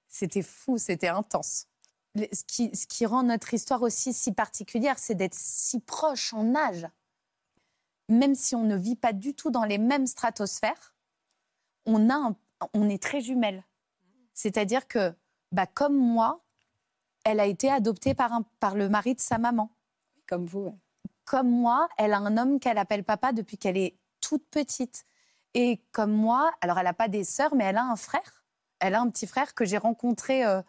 c'était 0.07 0.41
fou, 0.41 0.77
c'était 0.77 1.07
intense. 1.07 1.67
Ce 2.15 2.43
qui, 2.45 2.75
ce 2.75 2.87
qui 2.87 3.05
rend 3.05 3.23
notre 3.23 3.53
histoire 3.53 3.81
aussi 3.83 4.11
si 4.11 4.33
particulière, 4.33 4.99
c'est 4.99 5.15
d'être 5.15 5.35
si 5.35 5.79
proche 5.79 6.33
en 6.33 6.55
âge. 6.55 6.85
Même 8.09 8.35
si 8.35 8.55
on 8.55 8.63
ne 8.63 8.75
vit 8.75 8.95
pas 8.95 9.13
du 9.13 9.33
tout 9.35 9.51
dans 9.51 9.63
les 9.65 9.77
mêmes 9.77 10.07
stratosphères, 10.07 10.95
on, 11.85 12.09
a 12.09 12.15
un- 12.15 12.35
on 12.73 12.89
est 12.89 13.01
très 13.01 13.21
jumelles. 13.21 13.63
C'est-à-dire 14.33 14.87
que, 14.87 15.13
bah, 15.51 15.65
comme 15.65 15.95
moi, 15.97 16.43
elle 17.25 17.39
a 17.39 17.45
été 17.45 17.69
adoptée 17.69 18.13
par, 18.13 18.31
un- 18.33 18.45
par 18.59 18.75
le 18.75 18.87
mari 18.89 19.15
de 19.15 19.19
sa 19.19 19.37
maman. 19.37 19.69
Comme 20.27 20.45
vous. 20.45 20.59
ouais. 20.59 20.75
Comme 21.25 21.49
moi, 21.49 21.89
elle 21.97 22.13
a 22.13 22.19
un 22.19 22.37
homme 22.37 22.59
qu'elle 22.59 22.77
appelle 22.77 23.03
papa 23.03 23.33
depuis 23.33 23.57
qu'elle 23.57 23.77
est 23.77 23.97
toute 24.21 24.45
petite. 24.49 25.05
Et 25.53 25.81
comme 25.91 26.11
moi, 26.13 26.51
alors 26.61 26.77
elle 26.77 26.85
n'a 26.85 26.93
pas 26.93 27.07
des 27.09 27.23
sœurs, 27.25 27.53
mais 27.55 27.65
elle 27.65 27.77
a 27.77 27.83
un 27.83 27.95
frère. 27.97 28.45
Elle 28.79 28.95
a 28.95 29.01
un 29.01 29.09
petit 29.09 29.27
frère 29.27 29.53
que 29.53 29.65
j'ai 29.65 29.77
rencontré 29.77 30.45
euh, 30.45 30.61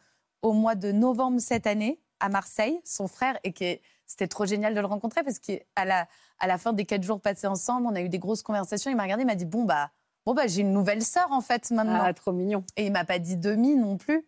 au 0.42 0.52
mois 0.52 0.74
de 0.74 0.90
novembre 0.92 1.40
cette 1.40 1.66
année 1.66 2.00
à 2.20 2.28
Marseille, 2.28 2.80
son 2.84 3.06
frère, 3.06 3.38
et 3.44 3.52
qui 3.52 3.64
est- 3.64 3.82
c'était 4.08 4.26
trop 4.26 4.46
génial 4.46 4.74
de 4.74 4.80
le 4.80 4.86
rencontrer 4.86 5.22
parce 5.22 5.38
qu'à 5.38 5.84
la, 5.84 6.08
à 6.40 6.46
la 6.48 6.58
fin 6.58 6.72
des 6.72 6.84
quatre 6.86 7.04
jours 7.04 7.20
passés 7.20 7.46
ensemble, 7.46 7.86
on 7.86 7.94
a 7.94 8.00
eu 8.00 8.08
des 8.08 8.18
grosses 8.18 8.42
conversations. 8.42 8.90
Il 8.90 8.96
m'a 8.96 9.04
regardé, 9.04 9.22
il 9.22 9.26
m'a 9.26 9.36
dit 9.36 9.44
bon 9.44 9.62
bah 9.64 9.92
bon 10.26 10.34
bah 10.34 10.46
j'ai 10.48 10.62
une 10.62 10.72
nouvelle 10.72 11.04
sœur 11.04 11.30
en 11.30 11.40
fait 11.42 11.70
maintenant. 11.70 12.00
Ah, 12.02 12.12
trop 12.14 12.32
mignon. 12.32 12.64
Et 12.76 12.86
il 12.86 12.92
m'a 12.92 13.04
pas 13.04 13.18
dit 13.20 13.36
demi 13.36 13.76
non 13.76 13.96
plus. 13.98 14.26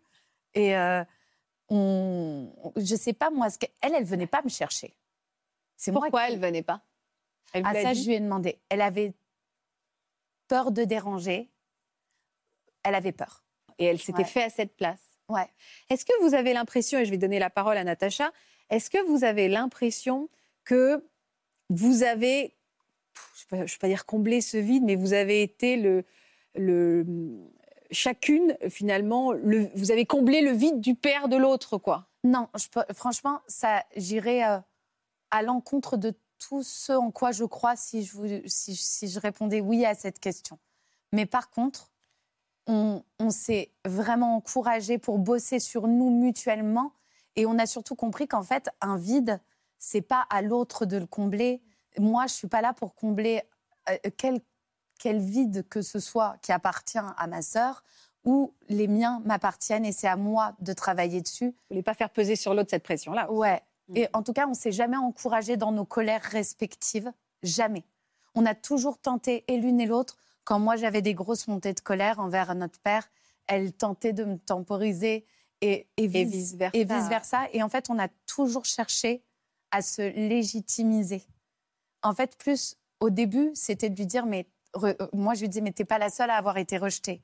Et 0.54 0.76
euh, 0.76 1.02
on, 1.70 2.52
je 2.76 2.94
sais 2.94 3.12
pas 3.14 3.30
moi, 3.30 3.48
ce 3.50 3.58
qu'elle, 3.58 3.70
elle, 3.82 3.94
elle 3.94 4.04
venait 4.04 4.26
pas 4.26 4.42
me 4.42 4.48
chercher. 4.50 4.94
C'est 5.76 5.92
moi 5.92 6.02
Pourquoi 6.02 6.26
qui- 6.26 6.34
elle 6.34 6.38
venait 6.40 6.62
pas? 6.62 6.82
Elle 7.52 7.62
ah, 7.66 7.72
ça, 7.74 7.94
dit? 7.94 8.02
je 8.02 8.08
lui 8.08 8.14
ai 8.16 8.20
demandé. 8.20 8.60
Elle 8.68 8.82
avait 8.82 9.14
peur 10.46 10.72
de 10.72 10.84
déranger. 10.84 11.50
Elle 12.82 12.94
avait 12.94 13.12
peur. 13.12 13.44
Et 13.78 13.86
elle 13.86 13.98
s'était 13.98 14.18
Ouais. 14.18 14.24
fait 14.28 14.42
à 14.42 14.50
cette 14.50 14.76
place? 14.76 15.00
Ouais. 15.28 15.48
Est-ce 15.88 16.04
que 16.04 16.12
vous 16.22 16.34
avez 16.34 16.52
l'impression, 16.52 16.98
et 16.98 17.04
je 17.04 17.10
vais 17.10 17.18
donner 17.18 17.38
la 17.38 17.50
parole 17.50 17.76
à 17.76 17.84
Natacha, 17.84 18.30
est-ce 18.70 18.88
que 18.88 19.04
vous 19.06 19.24
avez 19.24 19.48
l'impression 19.48 20.28
que 20.64 21.04
vous 21.68 22.02
avez, 22.02 22.54
je 23.50 23.56
ne 23.56 23.62
vais 23.62 23.66
pas 23.80 23.88
dire 23.88 24.06
combler 24.06 24.40
ce 24.40 24.56
vide, 24.56 24.84
mais 24.84 24.96
vous 24.96 25.12
avez 25.12 25.42
été 25.42 25.76
le, 25.76 26.04
chacune 27.90 28.56
finalement, 28.68 29.32
le, 29.32 29.68
vous 29.74 29.90
avez 29.90 30.06
comblé 30.06 30.40
le 30.40 30.52
vide 30.52 30.80
du 30.80 30.94
père 30.94 31.28
de 31.28 31.36
l'autre, 31.36 31.78
quoi? 31.78 32.06
Non, 32.22 32.48
franchement, 32.94 33.40
ça, 33.46 33.84
j'irais 33.96 34.44
euh, 34.44 34.58
à 35.30 35.42
l'encontre 35.42 35.96
de 35.96 36.14
tout 36.38 36.62
ce 36.62 36.92
en 36.92 37.10
quoi 37.10 37.32
je 37.32 37.44
crois 37.44 37.76
si 37.76 38.04
je 38.04 39.18
répondais 39.18 39.60
oui 39.60 39.84
à 39.84 39.94
cette 39.94 40.20
question. 40.20 40.58
Mais 41.12 41.26
par 41.26 41.50
contre, 41.50 41.90
on, 42.66 43.02
on 43.18 43.30
s'est 43.30 43.70
vraiment 43.84 44.36
encouragé 44.36 44.98
pour 44.98 45.18
bosser 45.18 45.58
sur 45.58 45.88
nous 45.88 46.10
mutuellement 46.10 46.92
et 47.36 47.46
on 47.46 47.58
a 47.58 47.66
surtout 47.66 47.94
compris 47.94 48.28
qu'en 48.28 48.42
fait, 48.42 48.70
un 48.80 48.96
vide, 48.96 49.40
c'est 49.78 50.02
pas 50.02 50.26
à 50.30 50.42
l'autre 50.42 50.86
de 50.86 50.96
le 50.96 51.06
combler. 51.06 51.62
Moi, 51.98 52.26
je 52.26 52.34
suis 52.34 52.48
pas 52.48 52.60
là 52.60 52.72
pour 52.72 52.94
combler 52.94 53.42
euh, 53.88 53.96
quel, 54.16 54.40
quel 54.98 55.20
vide 55.20 55.66
que 55.68 55.82
ce 55.82 55.98
soit 55.98 56.36
qui 56.42 56.52
appartient 56.52 56.98
à 56.98 57.26
ma 57.26 57.42
sœur 57.42 57.82
ou 58.24 58.52
les 58.68 58.86
miens 58.86 59.22
m'appartiennent 59.24 59.86
et 59.86 59.92
c'est 59.92 60.06
à 60.06 60.16
moi 60.16 60.54
de 60.60 60.72
travailler 60.72 61.22
dessus. 61.22 61.46
Vous 61.46 61.56
voulez 61.70 61.82
pas 61.82 61.94
faire 61.94 62.10
peser 62.10 62.36
sur 62.36 62.54
l'autre 62.54 62.70
cette 62.70 62.82
pression-là. 62.82 63.30
Ouais. 63.32 63.62
Mm. 63.88 63.96
Et 63.96 64.08
en 64.12 64.22
tout 64.22 64.32
cas, 64.32 64.46
on 64.46 64.54
s'est 64.54 64.72
jamais 64.72 64.96
encouragé 64.96 65.56
dans 65.56 65.72
nos 65.72 65.86
colères 65.86 66.22
respectives. 66.22 67.10
Jamais. 67.42 67.84
On 68.34 68.44
a 68.46 68.54
toujours 68.54 68.98
tenté, 68.98 69.44
et 69.48 69.56
l'une 69.56 69.80
et 69.80 69.86
l'autre, 69.86 70.16
quand 70.44 70.58
moi 70.58 70.76
j'avais 70.76 71.02
des 71.02 71.14
grosses 71.14 71.48
montées 71.48 71.72
de 71.72 71.80
colère 71.80 72.20
envers 72.20 72.54
notre 72.54 72.78
père, 72.80 73.08
elle 73.46 73.72
tentait 73.72 74.12
de 74.12 74.24
me 74.24 74.38
temporiser 74.38 75.26
et, 75.60 75.88
et, 75.96 76.06
vice, 76.06 76.56
vice-versa. 76.74 77.48
et 77.52 77.62
en 77.62 77.68
fait, 77.68 77.90
on 77.90 77.98
a 77.98 78.08
toujours 78.26 78.64
cherché 78.64 79.22
à 79.70 79.82
se 79.82 80.02
légitimiser. 80.54 81.22
En 82.02 82.14
fait, 82.14 82.36
plus 82.36 82.76
au 83.00 83.10
début, 83.10 83.50
c'était 83.54 83.90
de 83.90 83.96
lui 83.96 84.06
dire, 84.06 84.26
mais 84.26 84.46
re- 84.74 84.96
euh, 85.00 85.06
moi 85.12 85.34
je 85.34 85.42
lui 85.42 85.48
disais, 85.48 85.60
mais 85.60 85.72
t'es 85.72 85.84
pas 85.84 85.98
la 85.98 86.10
seule 86.10 86.30
à 86.30 86.36
avoir 86.36 86.56
été 86.58 86.78
rejetée. 86.78 87.22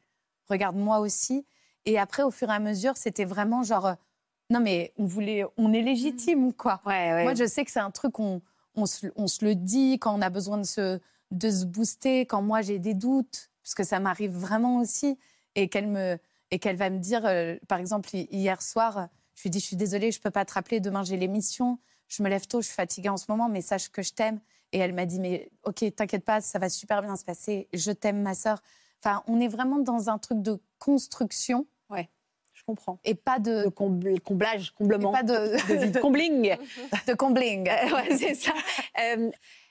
Regarde 0.48 0.76
moi 0.76 1.00
aussi. 1.00 1.46
Et 1.86 1.98
après, 1.98 2.22
au 2.22 2.30
fur 2.30 2.50
et 2.50 2.54
à 2.54 2.58
mesure, 2.60 2.96
c'était 2.96 3.24
vraiment 3.24 3.62
genre, 3.62 3.86
euh, 3.86 3.94
non 4.50 4.60
mais 4.60 4.92
on 4.96 5.06
voulait, 5.06 5.44
on 5.56 5.72
est 5.72 5.82
légitime 5.82 6.52
quoi? 6.52 6.80
Ouais, 6.86 7.12
ouais. 7.12 7.22
Moi, 7.24 7.34
je 7.34 7.46
sais 7.46 7.64
que 7.64 7.70
c'est 7.70 7.80
un 7.80 7.90
truc 7.90 8.12
qu'on 8.12 8.42
on 8.74 8.86
se, 8.86 9.06
on 9.16 9.26
se 9.26 9.44
le 9.44 9.54
dit 9.54 9.98
quand 9.98 10.16
on 10.16 10.20
a 10.22 10.30
besoin 10.30 10.58
de 10.58 10.64
se, 10.64 11.00
de 11.30 11.50
se 11.50 11.64
booster, 11.64 12.26
quand 12.26 12.42
moi 12.42 12.60
j'ai 12.62 12.78
des 12.78 12.94
doutes, 12.94 13.50
parce 13.62 13.74
que 13.74 13.84
ça 13.84 13.98
m'arrive 13.98 14.32
vraiment 14.32 14.76
aussi, 14.78 15.18
et 15.54 15.68
qu'elle 15.68 15.88
me 15.88 16.18
et 16.50 16.58
qu'elle 16.58 16.76
va 16.76 16.90
me 16.90 16.98
dire, 16.98 17.24
euh, 17.26 17.56
par 17.68 17.78
exemple, 17.78 18.08
hi- 18.14 18.28
hier 18.30 18.62
soir, 18.62 19.08
je 19.34 19.42
lui 19.42 19.50
dis, 19.50 19.60
je 19.60 19.66
suis 19.66 19.76
désolée, 19.76 20.12
je 20.12 20.20
peux 20.20 20.30
pas 20.30 20.44
te 20.44 20.52
rappeler, 20.54 20.80
demain 20.80 21.02
j'ai 21.04 21.16
l'émission, 21.16 21.78
je 22.08 22.22
me 22.22 22.28
lève 22.28 22.46
tôt, 22.46 22.60
je 22.62 22.66
suis 22.66 22.74
fatiguée 22.74 23.08
en 23.08 23.16
ce 23.16 23.26
moment, 23.28 23.48
mais 23.48 23.60
sache 23.62 23.88
que 23.90 24.02
je 24.02 24.12
t'aime. 24.12 24.40
Et 24.72 24.78
elle 24.78 24.92
m'a 24.94 25.06
dit, 25.06 25.20
mais 25.20 25.50
ok, 25.64 25.84
t'inquiète 25.94 26.24
pas, 26.24 26.40
ça 26.40 26.58
va 26.58 26.68
super 26.68 27.02
bien 27.02 27.16
se 27.16 27.24
passer, 27.24 27.68
je 27.72 27.90
t'aime, 27.92 28.22
ma 28.22 28.34
sœur. 28.34 28.60
Enfin, 29.02 29.22
on 29.26 29.40
est 29.40 29.48
vraiment 29.48 29.78
dans 29.78 30.08
un 30.10 30.18
truc 30.18 30.40
de 30.42 30.60
construction 30.78 31.66
je 32.58 32.62
comprends. 32.64 32.98
et 33.04 33.14
pas 33.14 33.38
de, 33.38 33.68
comble- 33.68 34.18
comblage, 34.20 34.68
et 34.70 34.74
comblement. 34.78 35.12
pas 35.12 35.22
de, 35.22 35.92
de. 35.92 36.00
Combling. 36.00 36.56
de 37.06 37.12
combling. 37.12 37.68
Euh, 37.68 37.94
ouais, 37.94 38.16
c'est 38.16 38.34
ça. 38.34 38.52
Euh, 38.98 39.30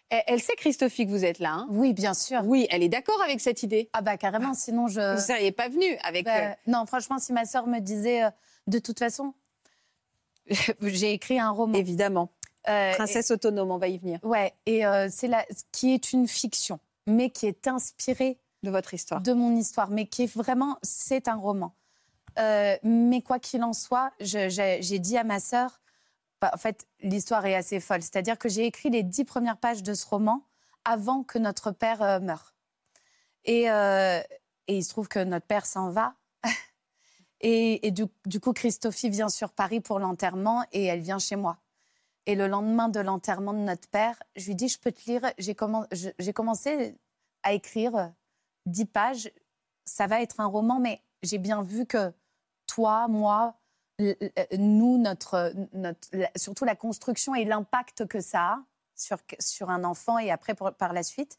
elle 0.09 0.23
elle 0.27 0.41
sait, 0.41 0.55
Christophie, 0.55 1.05
que 1.05 1.11
vous 1.11 1.25
êtes 1.25 1.39
là. 1.39 1.51
hein? 1.53 1.67
Oui, 1.69 1.93
bien 1.93 2.13
sûr. 2.13 2.41
oui, 2.45 2.67
elle 2.69 2.83
est 2.83 2.89
d'accord 2.89 3.21
avec 3.23 3.39
cette 3.41 3.63
idée. 3.63 3.89
Ah 3.93 4.01
bah 4.01 4.17
carrément, 4.17 4.53
sinon 4.53 4.87
je... 4.87 4.99
Vous 5.01 5.15
ne 5.21 5.21
seriez 5.21 5.51
pas 5.51 5.67
venue 5.69 5.97
avec. 6.03 6.25
Bah, 6.25 6.37
euh, 6.37 6.53
non, 6.67 6.85
franchement, 6.85 7.17
si 7.19 7.33
ma 7.33 7.45
sœur 7.45 7.67
me 7.67 7.79
disait, 7.79 8.23
euh, 8.23 8.29
de 8.67 8.79
toute 8.79 8.99
façon, 8.99 9.33
j'ai 10.81 11.13
écrit 11.13 11.39
un 11.39 11.49
roman. 11.51 11.73
évidemment. 11.77 12.29
Euh, 12.69 12.93
Princesse 12.95 13.29
autonome, 13.31 13.71
on 13.71 13.77
va 13.77 13.87
y 13.87 13.97
venir. 13.97 14.19
ouais, 14.23 14.53
et 14.65 14.81
c'est 15.11 15.27
la, 15.27 15.45
qui 15.71 15.93
est 15.93 16.13
une 16.13 16.27
fiction, 16.27 16.79
mais 17.05 17.29
qui 17.29 17.45
est 17.45 17.67
inspirée 17.67 18.39
De 18.63 18.71
votre 18.71 18.93
histoire. 18.95 19.21
de 19.21 19.33
mon 19.33 19.55
histoire, 19.55 19.89
mais 19.91 20.07
qui 20.07 20.23
est 20.23 20.35
vraiment, 20.35 20.77
c'est 20.81 21.27
un 21.27 21.35
roman. 21.35 21.73
Mais 22.37 23.21
quoi 23.21 23.37
qu'il 23.39 23.63
en 23.63 23.73
soit, 23.73 24.11
j'ai 24.19 24.99
dit 24.99 25.17
à 25.17 25.23
ma 25.23 25.39
sœur, 25.39 25.79
en 26.41 26.57
fait, 26.57 26.87
l'histoire 27.01 27.45
est 27.45 27.55
assez 27.55 27.79
folle. 27.79 28.01
C'est-à-dire 28.01 28.37
que 28.37 28.49
j'ai 28.49 28.65
écrit 28.65 28.89
les 28.89 29.03
dix 29.03 29.25
premières 29.25 29.57
pages 29.57 29.83
de 29.83 29.93
ce 29.93 30.05
roman 30.05 30.45
avant 30.83 31.23
que 31.23 31.39
notre 31.39 31.71
père 31.71 32.01
euh, 32.01 32.19
meure. 32.19 32.53
Et, 33.45 33.69
euh, 33.69 34.21
et 34.67 34.77
il 34.77 34.83
se 34.83 34.89
trouve 34.89 35.07
que 35.07 35.23
notre 35.23 35.45
père 35.45 35.65
s'en 35.65 35.89
va. 35.89 36.15
et 37.41 37.91
du, 37.91 38.39
coup, 38.39 38.53
Christophie 38.53 39.09
vient 39.09 39.29
sur 39.29 39.51
Paris 39.51 39.81
pour 39.81 39.99
l'enterrement 39.99 40.65
et 40.71 40.85
elle 40.85 41.01
vient 41.01 41.19
chez 41.19 41.35
moi. 41.35 41.57
Et 42.27 42.35
le 42.35 42.47
lendemain 42.47 42.89
de 42.89 42.99
l'enterrement 42.99 43.53
de 43.53 43.59
notre 43.59 43.87
père, 43.87 44.21
je 44.35 44.47
lui 44.47 44.55
dis, 44.55 44.67
je 44.67 44.79
peux 44.79 44.91
te 44.91 45.09
lire. 45.09 45.21
J'ai 45.37 46.33
commencé 46.33 46.97
à 47.43 47.53
écrire 47.53 48.11
dix 48.65 48.85
pages. 48.85 49.31
Ça 49.85 50.07
va 50.07 50.21
être 50.21 50.39
un 50.39 50.47
roman, 50.47 50.79
mais 50.79 51.01
j'ai 51.21 51.37
bien 51.37 51.61
vu 51.61 51.85
que 51.85 52.11
toi, 52.65 53.07
moi, 53.07 53.55
nous, 54.57 54.97
notre, 54.97 55.53
surtout 56.35 56.65
la 56.65 56.75
construction 56.75 57.33
et 57.35 57.45
l'impact 57.45 58.05
que 58.07 58.19
ça 58.21 58.41
a 58.53 58.59
sur, 58.95 59.17
sur 59.39 59.69
un 59.69 59.83
enfant 59.83 60.17
et 60.19 60.31
après 60.31 60.53
pour- 60.55 60.73
par 60.73 60.93
la 60.93 61.03
suite. 61.03 61.37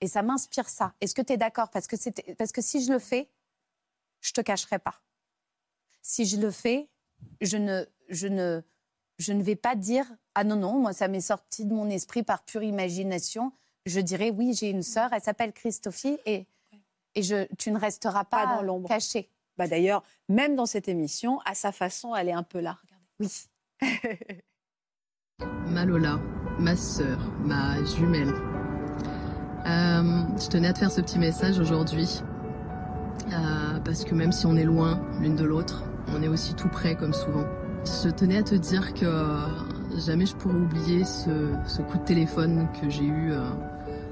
Et 0.00 0.08
ça 0.08 0.22
m'inspire 0.22 0.68
ça. 0.68 0.94
Est-ce 1.00 1.14
que 1.14 1.22
tu 1.22 1.32
es 1.32 1.36
d'accord? 1.36 1.70
Parce 1.70 1.86
que, 1.86 1.96
parce 2.34 2.52
que 2.52 2.60
si 2.62 2.84
je 2.84 2.92
le 2.92 2.98
fais, 2.98 3.28
je 4.20 4.32
te 4.32 4.40
cacherai 4.40 4.78
pas. 4.78 5.00
Si 6.02 6.24
je 6.26 6.36
le 6.38 6.50
fais, 6.50 6.88
je 7.40 7.56
ne, 7.56 7.84
je 8.08 8.26
ne, 8.26 8.62
je 9.18 9.32
ne 9.32 9.42
vais 9.42 9.54
pas 9.56 9.76
dire 9.76 10.06
ah 10.34 10.44
non 10.44 10.56
non, 10.56 10.78
moi 10.80 10.92
ça 10.92 11.06
m'est 11.08 11.20
sorti 11.20 11.64
de 11.66 11.72
mon 11.74 11.88
esprit 11.90 12.22
par 12.22 12.42
pure 12.42 12.62
imagination. 12.62 13.52
Je 13.86 14.00
dirais 14.00 14.30
oui, 14.30 14.54
j'ai 14.54 14.70
une 14.70 14.82
sœur, 14.82 15.12
elle 15.12 15.22
s'appelle 15.22 15.52
Christophie 15.52 16.18
et 16.26 16.46
et 17.14 17.22
je, 17.22 17.44
tu 17.56 17.70
ne 17.70 17.78
resteras 17.78 18.24
pas, 18.24 18.46
Pas 18.46 18.56
dans 18.56 18.62
l'ombre. 18.62 18.88
caché. 18.88 19.28
Bah, 19.56 19.66
D'ailleurs, 19.66 20.02
même 20.28 20.56
dans 20.56 20.66
cette 20.66 20.88
émission, 20.88 21.40
à 21.44 21.54
sa 21.54 21.72
façon, 21.72 22.14
elle 22.14 22.28
est 22.28 22.32
un 22.32 22.42
peu 22.42 22.60
là. 22.60 22.78
Regardez. 22.82 23.06
Oui. 23.20 23.48
ma 25.66 25.84
Lola, 25.84 26.20
ma 26.58 26.76
sœur, 26.76 27.18
ma 27.40 27.82
jumelle. 27.84 28.32
Euh, 29.66 30.22
je 30.38 30.48
tenais 30.48 30.68
à 30.68 30.72
te 30.72 30.80
faire 30.80 30.90
ce 30.90 31.00
petit 31.00 31.18
message 31.18 31.58
aujourd'hui. 31.58 32.22
Euh, 33.32 33.78
parce 33.84 34.04
que 34.04 34.14
même 34.14 34.32
si 34.32 34.46
on 34.46 34.56
est 34.56 34.64
loin 34.64 35.00
l'une 35.20 35.36
de 35.36 35.44
l'autre, 35.44 35.84
on 36.08 36.22
est 36.22 36.28
aussi 36.28 36.54
tout 36.54 36.68
près 36.68 36.96
comme 36.96 37.12
souvent. 37.12 37.44
Je 37.84 38.10
tenais 38.10 38.38
à 38.38 38.42
te 38.42 38.54
dire 38.54 38.94
que 38.94 39.04
euh, 39.04 39.46
jamais 40.04 40.26
je 40.26 40.34
pourrais 40.36 40.54
oublier 40.54 41.04
ce, 41.04 41.82
coup 41.82 41.98
de 41.98 42.04
téléphone 42.04 42.68
que 42.80 42.88
j'ai 42.88 43.04
eu 43.04 43.32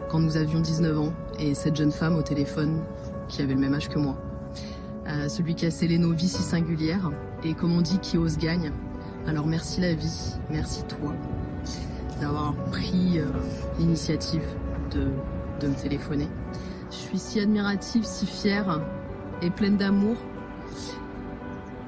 quand 0.08 0.20
nous 0.20 0.36
avions 0.36 0.60
19 0.60 0.98
ans 0.98 1.12
et 1.38 1.54
cette 1.54 1.76
jeune 1.76 1.92
femme 1.92 2.16
au 2.16 2.22
téléphone 2.22 2.82
qui 3.28 3.42
avait 3.42 3.54
le 3.54 3.60
même 3.60 3.74
âge 3.74 3.88
que 3.88 3.98
moi. 3.98 4.16
Celui 5.28 5.54
qui 5.54 5.66
a 5.66 5.70
scellé 5.70 5.98
nos 5.98 6.12
vies 6.12 6.28
si 6.28 6.42
singulières. 6.42 7.10
Et 7.44 7.54
comme 7.54 7.76
on 7.76 7.80
dit, 7.80 7.98
qui 7.98 8.18
ose 8.18 8.38
gagne. 8.38 8.72
Alors 9.26 9.46
merci 9.46 9.80
la 9.80 9.94
vie, 9.94 10.34
merci 10.50 10.82
toi 10.84 11.14
d'avoir 12.20 12.54
pris 12.70 13.18
euh, 13.18 13.24
l'initiative 13.78 14.42
de, 14.90 15.08
de 15.60 15.68
me 15.68 15.74
téléphoner. 15.74 16.28
Je 16.90 16.96
suis 16.96 17.18
si 17.18 17.40
admirative, 17.40 18.04
si 18.04 18.26
fière 18.26 18.80
et 19.42 19.50
pleine 19.50 19.76
d'amour 19.76 20.16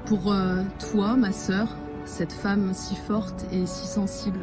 pour 0.07 0.33
euh, 0.33 0.63
toi, 0.91 1.17
ma 1.17 1.33
sœur, 1.33 1.69
cette 2.05 2.33
femme 2.33 2.73
si 2.75 2.97
forte 2.97 3.47
et 3.53 3.67
si 3.67 3.87
sensible. 3.87 4.41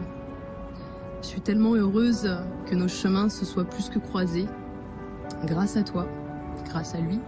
Je 1.22 1.28
suis 1.28 1.42
tellement 1.42 1.76
heureuse 1.76 2.30
que 2.66 2.76
nos 2.76 2.88
chemins 2.88 3.30
se 3.30 3.46
soient 3.46 3.66
plus 3.66 3.90
que 3.90 4.00
croisés. 4.00 4.48
Grâce 5.46 5.76
à 5.78 5.84
toi, 5.84 6.08
grâce 6.66 6.96
à 6.96 7.00
lui, 7.00 7.20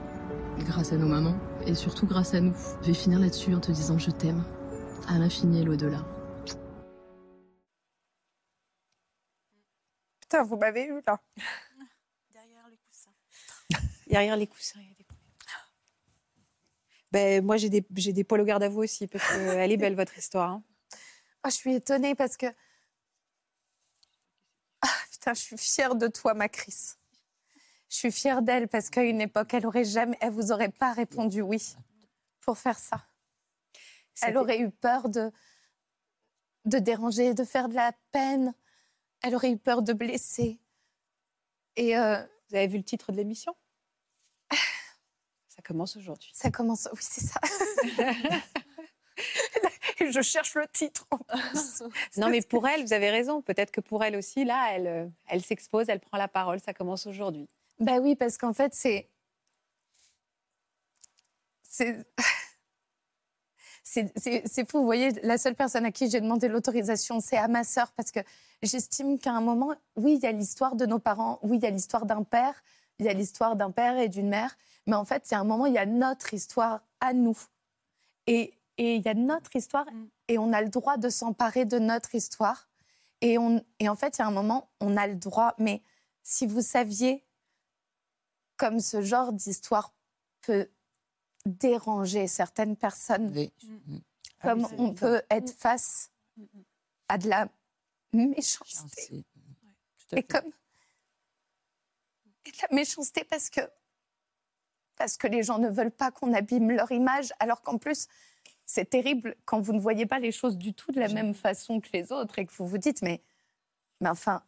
grâce 0.63 0.93
à 0.93 0.97
nos 0.97 1.07
mamans 1.07 1.37
et 1.65 1.75
surtout 1.75 2.05
grâce 2.07 2.33
à 2.33 2.41
nous. 2.41 2.53
Je 2.81 2.87
vais 2.87 2.93
finir 2.93 3.19
là-dessus 3.19 3.53
en 3.53 3.59
te 3.59 3.71
disant 3.71 3.97
je 3.97 4.11
t'aime 4.11 4.43
à 5.07 5.17
l'infini 5.17 5.61
et 5.61 5.63
l'au-delà. 5.63 6.05
Putain, 10.21 10.43
vous 10.43 10.57
m'avez 10.57 10.85
eu 10.85 11.01
là. 11.05 11.19
Derrière 12.33 12.67
les 12.69 12.77
coussins. 12.77 13.79
Derrière 14.07 14.37
les 14.37 14.47
coussins, 14.47 14.79
il 14.79 14.87
y 14.87 14.91
a 14.91 14.95
des 14.95 15.05
ben, 17.11 17.43
moi, 17.43 17.57
j'ai 17.57 17.69
des, 17.69 17.85
j'ai 17.95 18.13
des 18.13 18.23
poils 18.23 18.41
au 18.41 18.45
garde 18.45 18.63
à 18.63 18.69
vous 18.69 18.83
aussi, 18.83 19.05
parce 19.07 19.27
qu'elle 19.27 19.71
est 19.71 19.77
belle, 19.77 19.95
votre 19.95 20.17
histoire. 20.17 20.49
hein. 20.49 20.63
Ah, 21.43 21.49
je 21.49 21.55
suis 21.55 21.75
étonnée 21.75 22.15
parce 22.15 22.37
que. 22.37 22.45
Ah, 24.81 24.87
putain, 25.11 25.33
je 25.33 25.41
suis 25.41 25.57
fière 25.57 25.95
de 25.95 26.07
toi, 26.07 26.33
ma 26.33 26.47
Chris. 26.47 26.93
Je 27.91 27.97
suis 27.97 28.11
fière 28.11 28.41
d'elle 28.41 28.69
parce 28.69 28.89
qu'à 28.89 29.03
une 29.03 29.19
époque, 29.19 29.53
elle 29.53 29.67
aurait 29.67 29.83
jamais, 29.83 30.17
elle 30.21 30.31
vous 30.31 30.53
aurait 30.53 30.71
pas 30.71 30.93
répondu 30.93 31.41
oui 31.41 31.75
pour 32.39 32.57
faire 32.57 32.79
ça. 32.79 33.05
Elle 34.21 34.37
aurait 34.37 34.59
eu 34.59 34.71
peur 34.71 35.09
de 35.09 35.31
de 36.65 36.77
déranger, 36.79 37.33
de 37.33 37.43
faire 37.43 37.67
de 37.67 37.75
la 37.75 37.91
peine. 38.11 38.53
Elle 39.21 39.35
aurait 39.35 39.51
eu 39.51 39.57
peur 39.57 39.81
de 39.81 39.93
blesser. 39.93 40.59
Et 41.75 41.97
euh, 41.97 42.23
Vous 42.49 42.55
avez 42.55 42.67
vu 42.67 42.77
le 42.77 42.83
titre 42.83 43.11
de 43.11 43.17
l'émission? 43.17 43.55
Ça 45.49 45.61
commence 45.63 45.97
aujourd'hui. 45.97 46.31
ça 46.33 46.49
commence. 46.49 46.87
Oui, 46.93 46.99
c'est 47.01 47.25
ça. 47.25 47.39
Je 49.99 50.21
cherche 50.21 50.55
le 50.55 50.67
titre. 50.67 51.07
Non, 52.17 52.29
mais 52.29 52.41
pour 52.41 52.67
elle, 52.67 52.83
vous 52.83 52.93
avez 52.93 53.09
raison. 53.09 53.41
Peut-être 53.41 53.71
que 53.71 53.81
pour 53.81 54.03
elle 54.03 54.15
aussi, 54.15 54.45
là, 54.45 54.69
elle, 54.71 54.87
euh, 54.87 55.07
elle 55.27 55.43
s'expose, 55.43 55.89
elle 55.89 55.99
prend 55.99 56.17
la 56.17 56.27
parole. 56.27 56.59
Ça 56.59 56.73
commence 56.73 57.05
aujourd'hui. 57.05 57.47
Bah 57.81 57.97
oui, 57.99 58.15
parce 58.15 58.37
qu'en 58.37 58.53
fait, 58.53 58.73
c'est. 58.75 59.09
C'est. 61.63 62.05
C'est 63.83 64.69
fou, 64.69 64.79
vous 64.79 64.85
voyez, 64.85 65.11
la 65.23 65.37
seule 65.37 65.55
personne 65.55 65.83
à 65.85 65.91
qui 65.91 66.09
j'ai 66.09 66.21
demandé 66.21 66.47
l'autorisation, 66.47 67.19
c'est 67.19 67.37
à 67.37 67.49
ma 67.49 67.65
sœur, 67.65 67.91
parce 67.91 68.11
que 68.11 68.21
j'estime 68.61 69.19
qu'à 69.19 69.33
un 69.33 69.41
moment, 69.41 69.73
oui, 69.97 70.13
il 70.15 70.23
y 70.23 70.27
a 70.27 70.31
l'histoire 70.31 70.75
de 70.75 70.85
nos 70.85 70.99
parents, 70.99 71.39
oui, 71.43 71.57
il 71.57 71.63
y 71.63 71.67
a 71.67 71.71
l'histoire 71.71 72.05
d'un 72.05 72.23
père, 72.23 72.63
il 72.99 73.05
y 73.05 73.09
a 73.09 73.13
l'histoire 73.13 73.57
d'un 73.57 73.71
père 73.71 73.97
et 73.97 74.07
d'une 74.07 74.29
mère, 74.29 74.55
mais 74.87 74.95
en 74.95 75.03
fait, 75.03 75.29
il 75.29 75.33
y 75.33 75.35
a 75.35 75.41
un 75.41 75.43
moment, 75.43 75.65
il 75.65 75.73
y 75.73 75.77
a 75.77 75.85
notre 75.85 76.33
histoire 76.33 76.81
à 77.01 77.13
nous. 77.13 77.37
Et 78.27 78.53
et 78.77 78.95
il 78.95 79.03
y 79.03 79.09
a 79.09 79.13
notre 79.13 79.55
histoire, 79.55 79.85
et 80.27 80.39
on 80.39 80.53
a 80.53 80.61
le 80.61 80.69
droit 80.69 80.97
de 80.97 81.09
s'emparer 81.09 81.65
de 81.65 81.77
notre 81.77 82.15
histoire. 82.15 82.67
Et, 83.21 83.37
on, 83.37 83.63
et 83.79 83.89
en 83.89 83.95
fait, 83.95 84.17
il 84.17 84.21
y 84.21 84.23
a 84.23 84.27
un 84.27 84.31
moment, 84.31 84.69
on 84.79 84.97
a 84.97 85.05
le 85.05 85.15
droit, 85.15 85.53
mais 85.59 85.83
si 86.23 86.47
vous 86.47 86.61
saviez 86.61 87.23
comme 88.61 88.79
ce 88.79 89.01
genre 89.01 89.33
d'histoire 89.33 89.91
peut 90.41 90.69
déranger 91.47 92.27
certaines 92.27 92.75
personnes, 92.77 93.31
Oui. 93.35 93.51
comme 94.39 94.65
Ah 94.65 94.67
oui, 94.69 94.75
c'est 94.77 94.79
on 94.79 94.93
peut 94.93 95.21
être 95.31 95.51
face 95.57 96.11
à 97.07 97.17
de 97.17 97.27
la 97.27 97.49
méchanceté. 98.13 99.01
C'est- 99.01 99.23
tout 99.97 100.15
à 100.15 100.19
Et 100.19 100.23
comme 100.23 100.51
et 102.45 102.51
de 102.51 102.57
la 102.69 102.75
méchanceté 102.75 103.23
parce 103.23 103.49
que 103.49 103.61
parce 104.95 105.17
que 105.17 105.25
les 105.25 105.41
gens 105.41 105.57
ne 105.57 105.69
veulent 105.69 105.89
pas 105.89 106.11
qu'on 106.11 106.31
abîme 106.31 106.69
leur 106.69 106.91
image, 106.91 107.33
alors 107.39 107.63
qu'en 107.63 107.79
plus 107.79 108.07
c'est 108.67 108.85
terrible 108.91 109.35
quand 109.45 109.59
vous 109.59 109.73
ne 109.73 109.79
voyez 109.79 110.05
pas 110.05 110.19
les 110.19 110.31
choses 110.31 110.55
du 110.57 110.75
tout 110.75 110.91
de 110.91 110.99
la 110.99 111.07
même 111.07 111.33
façon 111.33 111.81
que 111.81 111.89
les 111.93 112.11
autres 112.11 112.37
et 112.37 112.45
que 112.45 112.53
vous 112.53 112.67
vous 112.67 112.77
dites 112.77 113.01
mais 113.01 113.23
mais 114.01 114.09
enfin 114.09 114.43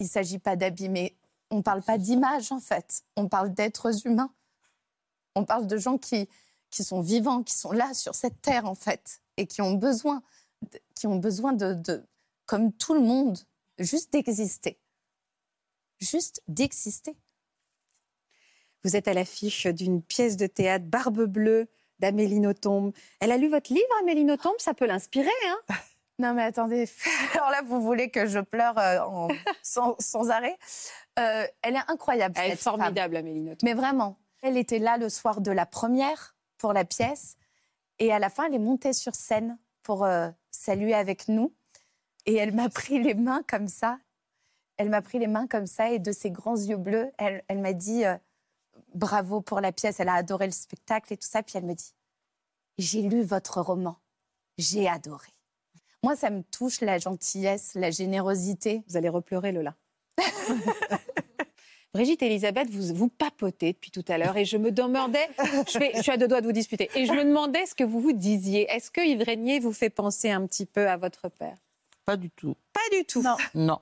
il 0.00 0.06
s'agit 0.08 0.38
pas 0.38 0.54
d'abîmer, 0.56 1.16
on 1.50 1.62
parle 1.62 1.82
pas 1.82 1.98
d'image 1.98 2.52
en 2.52 2.60
fait, 2.60 3.04
on 3.16 3.28
parle 3.28 3.52
d'êtres 3.54 4.06
humains, 4.06 4.32
on 5.34 5.44
parle 5.44 5.66
de 5.66 5.76
gens 5.76 5.98
qui 5.98 6.28
qui 6.70 6.82
sont 6.82 7.00
vivants, 7.02 7.44
qui 7.44 7.54
sont 7.54 7.70
là 7.70 7.94
sur 7.94 8.14
cette 8.16 8.42
terre 8.42 8.66
en 8.66 8.74
fait 8.74 9.22
et 9.36 9.46
qui 9.46 9.62
ont 9.62 9.74
besoin 9.74 10.22
de- 10.72 10.80
qui 10.96 11.06
ont 11.06 11.16
besoin 11.16 11.52
de, 11.52 11.74
de 11.74 12.04
comme 12.46 12.72
tout 12.72 12.94
le 12.94 13.00
monde 13.00 13.38
juste 13.78 14.12
d'exister. 14.12 14.78
Juste 16.00 16.42
d'exister. 16.48 17.16
Vous 18.82 18.96
êtes 18.96 19.08
à 19.08 19.14
l'affiche 19.14 19.66
d'une 19.66 20.02
pièce 20.02 20.36
de 20.36 20.46
théâtre 20.46 20.84
Barbe 20.86 21.24
Bleue 21.24 21.68
d'Amélie 22.00 22.40
Nothomb. 22.40 22.92
Elle 23.20 23.32
a 23.32 23.38
lu 23.38 23.48
votre 23.48 23.72
livre, 23.72 23.86
Amélie 24.00 24.24
Nothomb? 24.24 24.52
Ça 24.58 24.74
peut 24.74 24.86
l'inspirer, 24.86 25.30
hein? 25.46 25.58
Non 26.18 26.32
mais 26.34 26.42
attendez, 26.44 26.88
alors 27.34 27.50
là 27.50 27.62
vous 27.64 27.80
voulez 27.82 28.10
que 28.10 28.26
je 28.26 28.38
pleure 28.38 28.78
euh, 28.78 29.00
en- 29.00 29.28
sans, 29.62 29.96
sans 29.98 30.30
arrêt 30.30 30.56
Euh, 31.18 31.46
Elle 31.62 31.76
est 31.76 31.90
incroyable 31.90 32.34
Elle 32.38 32.52
est 32.52 32.56
femme. 32.56 32.80
formidable, 32.80 33.16
Amélie 33.16 33.40
Nothomb. 33.40 33.64
Mais 33.64 33.74
vraiment, 33.74 34.18
elle 34.42 34.56
était 34.56 34.78
là 34.78 34.96
le 34.96 35.08
soir 35.08 35.40
de 35.40 35.50
la 35.50 35.66
première 35.66 36.36
pour 36.58 36.72
la 36.72 36.84
pièce 36.84 37.36
et 37.98 38.12
à 38.12 38.18
la 38.18 38.30
fin 38.30 38.46
elle 38.46 38.54
est 38.54 38.58
montée 38.58 38.92
sur 38.92 39.14
scène 39.14 39.58
pour 39.82 40.04
euh, 40.04 40.30
saluer 40.50 40.94
avec 40.94 41.28
nous 41.28 41.52
et 42.26 42.34
elle 42.36 42.52
m'a 42.54 42.68
pris 42.68 43.02
les 43.02 43.14
mains 43.14 43.42
comme 43.48 43.68
ça. 43.68 43.98
Elle 44.76 44.90
m'a 44.90 45.02
pris 45.02 45.18
les 45.18 45.26
mains 45.28 45.46
comme 45.46 45.66
ça 45.66 45.90
et 45.90 45.98
de 46.00 46.10
ses 46.12 46.30
grands 46.30 46.56
yeux 46.56 46.76
bleus, 46.76 47.10
elle, 47.18 47.44
elle 47.48 47.58
m'a 47.60 47.72
dit 47.72 48.04
euh, 48.04 48.16
bravo 48.94 49.40
pour 49.40 49.60
la 49.60 49.72
pièce, 49.72 50.00
elle 50.00 50.08
a 50.08 50.14
adoré 50.14 50.46
le 50.46 50.52
spectacle 50.52 51.12
et 51.12 51.16
tout 51.16 51.28
ça. 51.28 51.42
Puis 51.42 51.58
elle 51.58 51.64
me 51.64 51.74
dit 51.74 51.92
j'ai 52.78 53.02
lu 53.02 53.22
votre 53.22 53.60
roman, 53.60 53.96
j'ai 54.58 54.88
adoré. 54.88 55.28
Moi, 56.04 56.16
ça 56.16 56.30
me 56.30 56.42
touche 56.42 56.80
la 56.80 56.98
gentillesse, 56.98 57.72
la 57.74 57.90
générosité. 57.90 58.82
Vous 58.88 58.96
allez 58.96 59.08
repleurer, 59.08 59.52
Lola. 59.52 59.74
Brigitte 61.92 62.22
et 62.22 62.26
Elisabeth, 62.26 62.68
vous, 62.70 62.92
vous 62.92 63.08
papotez 63.08 63.72
depuis 63.72 63.92
tout 63.92 64.04
à 64.08 64.18
l'heure 64.18 64.36
et 64.36 64.44
je 64.44 64.56
me 64.56 64.72
demandais, 64.72 65.28
je, 65.38 65.78
fais- 65.78 65.92
je 65.94 66.02
suis 66.02 66.10
à 66.10 66.16
deux 66.16 66.26
doigts 66.26 66.40
de 66.40 66.46
vous 66.46 66.52
disputer, 66.52 66.90
et 66.96 67.06
je 67.06 67.12
me 67.12 67.24
demandais 67.24 67.66
ce 67.66 67.74
que 67.76 67.84
vous 67.84 68.00
vous 68.00 68.12
disiez. 68.12 68.68
Est-ce 68.68 68.90
que 68.90 69.00
Yves 69.00 69.22
Régnier 69.22 69.60
vous 69.60 69.72
fait 69.72 69.90
penser 69.90 70.28
un 70.30 70.44
petit 70.46 70.66
peu 70.66 70.88
à 70.88 70.96
votre 70.96 71.28
père? 71.28 71.56
Pas 72.04 72.16
du 72.16 72.30
tout. 72.30 72.56
Pas 72.72 72.96
du 72.96 73.04
tout. 73.04 73.22
Non. 73.22 73.36
Non. 73.54 73.78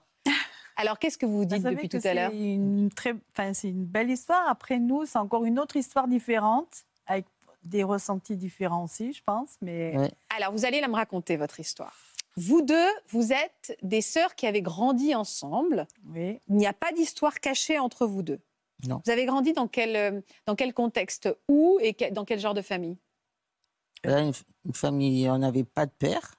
Alors 0.77 0.99
qu'est-ce 0.99 1.17
que 1.17 1.25
vous 1.25 1.33
vous 1.33 1.39
Vous 1.41 1.45
dites 1.47 1.63
depuis 1.63 1.89
tout 1.89 2.01
à 2.05 2.13
l'heure? 2.13 2.31
C'est 2.33 2.37
une, 2.55 2.91
très... 2.91 3.15
enfin, 3.31 3.55
c'est 3.55 3.69
une 3.71 3.85
belle 3.85 4.11
histoire. 4.11 4.47
Après 4.47 4.79
nous, 4.79 5.07
c'est 5.07 5.19
encore 5.19 5.47
une 5.47 5.59
autre 5.59 5.77
histoire 5.77 6.07
différente, 6.07 6.85
avec 7.07 7.25
des 7.65 7.83
ressentis 7.83 8.37
différents 8.37 8.85
aussi, 8.85 9.15
je 9.15 9.23
pense. 9.25 9.51
Mais 9.63 9.97
Ouais. 9.97 10.11
Alors, 10.37 10.53
vous 10.53 10.67
allez 10.67 10.81
là 10.81 10.89
me 10.89 10.95
raconter 10.97 11.37
votre 11.39 11.61
histoire. 11.61 11.95
Vous 12.37 12.63
deux, 12.63 12.89
vous 13.09 13.33
êtes 13.33 13.77
des 13.83 14.01
sœurs 14.01 14.35
qui 14.35 14.47
avez 14.47 14.63
grandi 14.63 15.15
ensemble. 15.15 15.87
oui, 16.15 16.41
Il 16.49 16.57
n'y 16.57 16.67
a 16.67 16.73
pas 16.73 16.91
d'histoire 16.93 17.41
cachée 17.41 17.79
entre 17.79 18.07
vous 18.07 18.23
deux. 18.23 18.41
Non. 18.89 19.01
Vous 19.05 19.13
avez 19.13 19.27
grandi 19.27 19.53
dans 19.53 19.69
quel, 19.69 19.95
euh, 19.97 20.21
dans 20.47 20.57
quel 20.57 20.73
contexte 20.75 21.29
Où 21.49 21.79
et 21.83 21.95
que- 21.95 22.11
dans 22.13 22.25
quel 22.25 22.41
genre 22.41 22.55
de 22.55 22.63
famille 22.63 22.97
Là, 24.05 24.21
une, 24.21 24.33
une 24.65 24.75
famille, 24.75 25.29
on 25.31 25.39
n'avait 25.39 25.63
pas 25.65 25.87
de 25.87 25.93
père. 25.97 26.35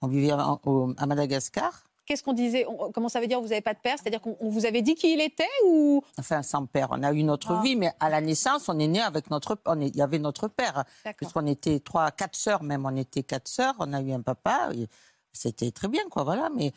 On 0.00 0.06
vivait 0.08 0.32
en- 0.32 0.60
au- 0.64 0.94
à 0.96 1.06
Madagascar. 1.06 1.84
Qu'est-ce 2.06 2.22
qu'on 2.22 2.32
disait 2.32 2.64
On- 2.66 2.90
Comment 2.90 3.08
ça 3.08 3.20
veut 3.20 3.26
dire 3.26 3.40
vous 3.40 3.48
n'avez 3.48 3.60
pas 3.60 3.74
de 3.74 3.78
père? 3.78 3.96
C'est-à-dire 3.98 4.20
qu'on 4.20 4.36
on 4.40 4.48
vous 4.48 4.64
avait 4.66 4.82
dit 4.82 4.94
qui 4.94 5.12
il 5.12 5.20
était 5.20 5.46
ou 5.66 6.02
Enfin, 6.18 6.42
sans 6.42 6.66
père. 6.66 6.88
On 6.90 7.02
a 7.02 7.12
eu 7.12 7.22
notre 7.22 7.52
Ah. 7.52 7.62
vie, 7.62 7.76
mais 7.76 7.92
à 8.00 8.08
la 8.08 8.20
naissance, 8.20 8.68
on 8.68 8.78
est 8.78 8.88
né 8.88 9.00
avec 9.00 9.30
notre. 9.30 9.56
Il 9.78 9.94
y 9.94 10.02
avait 10.02 10.18
notre 10.18 10.48
père. 10.48 10.84
Puisqu'on 11.18 11.46
était 11.46 11.78
trois, 11.80 12.10
quatre 12.10 12.34
sœurs 12.36 12.62
même. 12.62 12.86
On 12.86 12.96
était 12.96 13.22
quatre 13.22 13.46
sœurs. 13.48 13.74
On 13.78 13.92
a 13.92 14.00
eu 14.00 14.12
un 14.12 14.22
papa. 14.22 14.70
et 14.74 14.88
C'était 15.32 15.70
très 15.70 15.88
bien, 15.88 16.02
quoi. 16.10 16.24
Voilà. 16.24 16.48
Mais 16.54 16.72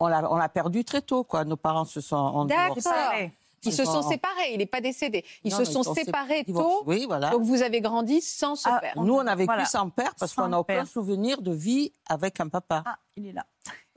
on 0.00 0.08
l'a, 0.08 0.30
on 0.32 0.36
l'a 0.36 0.48
perdu 0.48 0.84
très 0.84 1.02
tôt, 1.02 1.24
quoi. 1.24 1.44
Nos 1.44 1.56
parents 1.56 1.84
se 1.84 2.00
sont 2.00 2.16
en 2.16 2.44
D'accord. 2.44 2.76
divorcés. 2.76 3.32
Ils 3.64 3.72
se 3.72 3.84
sont 3.84 4.02
séparés. 4.02 4.52
Il 4.52 4.58
n'est 4.58 4.66
pas 4.66 4.80
décédé. 4.80 5.24
Ils 5.44 5.52
Non, 5.52 5.58
se 5.58 5.64
sont 5.66 5.82
ils 5.82 5.84
sont 5.84 5.94
sé- 5.94 6.04
séparés 6.04 6.44
tôt. 6.44 6.82
Oui, 6.84 7.04
voilà. 7.06 7.30
Donc 7.30 7.42
vous 7.42 7.62
avez 7.62 7.80
grandi 7.80 8.20
sans 8.20 8.56
ce 8.56 8.68
Ah, 8.68 8.80
père. 8.80 8.94
Nous, 9.00 9.14
on 9.14 9.24
a 9.24 9.36
vécu 9.36 9.46
Voilà. 9.46 9.64
sans 9.66 9.88
père 9.88 10.14
parce 10.16 10.34
qu'on 10.34 10.48
n'a 10.48 10.58
aucun 10.58 10.84
souvenir 10.84 11.40
de 11.40 11.52
vie 11.52 11.92
avec 12.08 12.40
un 12.40 12.48
papa. 12.48 12.82
ah, 12.84 12.98
il 13.16 13.28
est 13.28 13.32
là. 13.32 13.46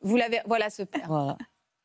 Vous 0.04 0.16
l'avez. 0.18 0.42
Voilà 0.46 0.70
ce 0.70 0.84
père. 0.84 1.08
Voilà. 1.08 1.36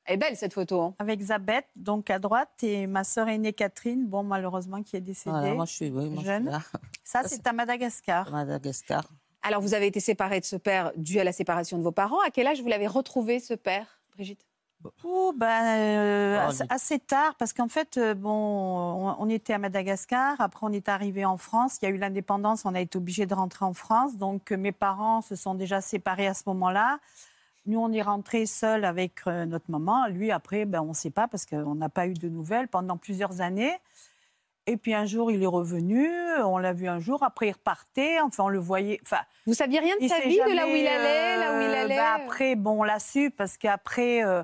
Elle 0.04 0.14
est 0.14 0.18
belle 0.18 0.36
cette 0.36 0.52
photo. 0.52 0.80
hein. 0.82 0.94
Avec 0.98 1.22
Zabeth, 1.22 1.66
donc 1.76 2.10
à 2.10 2.18
droite, 2.18 2.50
et 2.62 2.86
ma 2.86 3.04
sœur 3.04 3.28
aînée 3.28 3.52
Catherine, 3.54 4.06
bon, 4.08 4.24
malheureusement, 4.24 4.82
qui 4.82 4.96
est 4.96 5.00
décédée. 5.00 5.30
Voilà, 5.38 5.54
moi, 5.54 5.64
je 5.66 5.72
suis, 5.72 5.86
oui, 5.86 5.92
moi, 5.92 6.04
je 6.16 6.16
suis 6.18 6.24
Jeune. 6.26 6.50
là, 6.50 6.60
Ça, 7.04 7.22
c'est 7.24 7.46
à 7.46 7.52
Madagascar. 7.52 8.26
à 8.28 8.30
Madagascar. 8.30 9.04
Alors 9.42 9.60
vous 9.60 9.74
avez 9.74 9.86
été 9.86 10.00
séparés 10.00 10.40
de 10.40 10.44
ce 10.44 10.56
père 10.56 10.92
dû 10.96 11.18
à 11.18 11.24
la 11.24 11.32
séparation 11.32 11.78
de 11.78 11.82
vos 11.82 11.92
parents. 11.92 12.20
À 12.20 12.30
quel 12.30 12.46
âge 12.46 12.60
vous 12.60 12.68
l'avez 12.68 12.86
retrouvé 12.86 13.40
ce 13.40 13.54
père, 13.54 14.00
Brigitte? 14.14 14.46
Ouh, 15.04 15.34
ben, 15.36 15.66
euh, 15.78 16.48
assez, 16.70 16.98
tard, 16.98 17.34
parce 17.38 17.52
qu'en 17.52 17.68
fait, 17.68 17.98
euh, 17.98 18.14
bon, 18.14 18.30
on, 18.30 19.14
on 19.18 19.28
était 19.28 19.52
à 19.52 19.58
Madagascar, 19.58 20.40
après 20.40 20.66
on 20.66 20.72
est 20.72 20.88
arrivé 20.88 21.26
en 21.26 21.36
France, 21.36 21.76
il 21.80 21.84
y 21.84 21.88
a 21.88 21.90
eu 21.90 21.98
l'indépendance, 21.98 22.64
on 22.64 22.74
a 22.74 22.80
été 22.80 22.96
obligé 22.96 23.26
de 23.26 23.34
rentrer 23.34 23.66
en 23.66 23.74
France, 23.74 24.16
donc 24.16 24.52
euh, 24.52 24.56
mes 24.56 24.72
parents 24.72 25.20
se 25.20 25.36
sont 25.36 25.54
déjà 25.54 25.82
séparés 25.82 26.26
à 26.26 26.32
ce 26.32 26.44
moment-là. 26.46 26.98
Nous, 27.66 27.78
on 27.78 27.92
est 27.92 28.00
rentrés 28.00 28.46
seuls 28.46 28.86
avec 28.86 29.26
notre 29.26 29.70
maman. 29.70 30.06
Lui, 30.08 30.30
après, 30.30 30.64
ben, 30.64 30.80
on 30.80 30.88
ne 30.88 30.94
sait 30.94 31.10
pas, 31.10 31.28
parce 31.28 31.44
qu'on 31.44 31.74
n'a 31.74 31.90
pas 31.90 32.06
eu 32.06 32.14
de 32.14 32.30
nouvelles 32.30 32.68
pendant 32.68 32.96
plusieurs 32.96 33.42
années. 33.42 33.76
Et 34.66 34.76
puis 34.76 34.94
un 34.94 35.06
jour, 35.06 35.30
il 35.30 35.42
est 35.42 35.46
revenu, 35.46 36.08
on 36.44 36.58
l'a 36.58 36.72
vu 36.72 36.86
un 36.86 37.00
jour, 37.00 37.22
après 37.22 37.48
il 37.48 37.52
repartait, 37.52 38.20
enfin 38.20 38.44
on 38.44 38.48
le 38.48 38.58
voyait. 38.58 39.00
Enfin, 39.02 39.20
Vous 39.46 39.54
saviez 39.54 39.80
rien 39.80 39.94
de 40.00 40.06
sa 40.06 40.20
vie, 40.20 40.36
de 40.36 40.54
là 40.54 40.66
où 40.66 40.70
il 40.70 40.86
allait, 40.86 41.36
là 41.38 41.56
où 41.56 41.60
il 41.60 41.66
euh, 41.66 41.82
allait 41.82 41.96
bah, 41.96 42.14
Après, 42.22 42.54
bon, 42.54 42.80
on 42.80 42.82
l'a 42.82 43.00
su 43.00 43.30
parce 43.30 43.56
qu'après, 43.56 44.22
euh, 44.22 44.42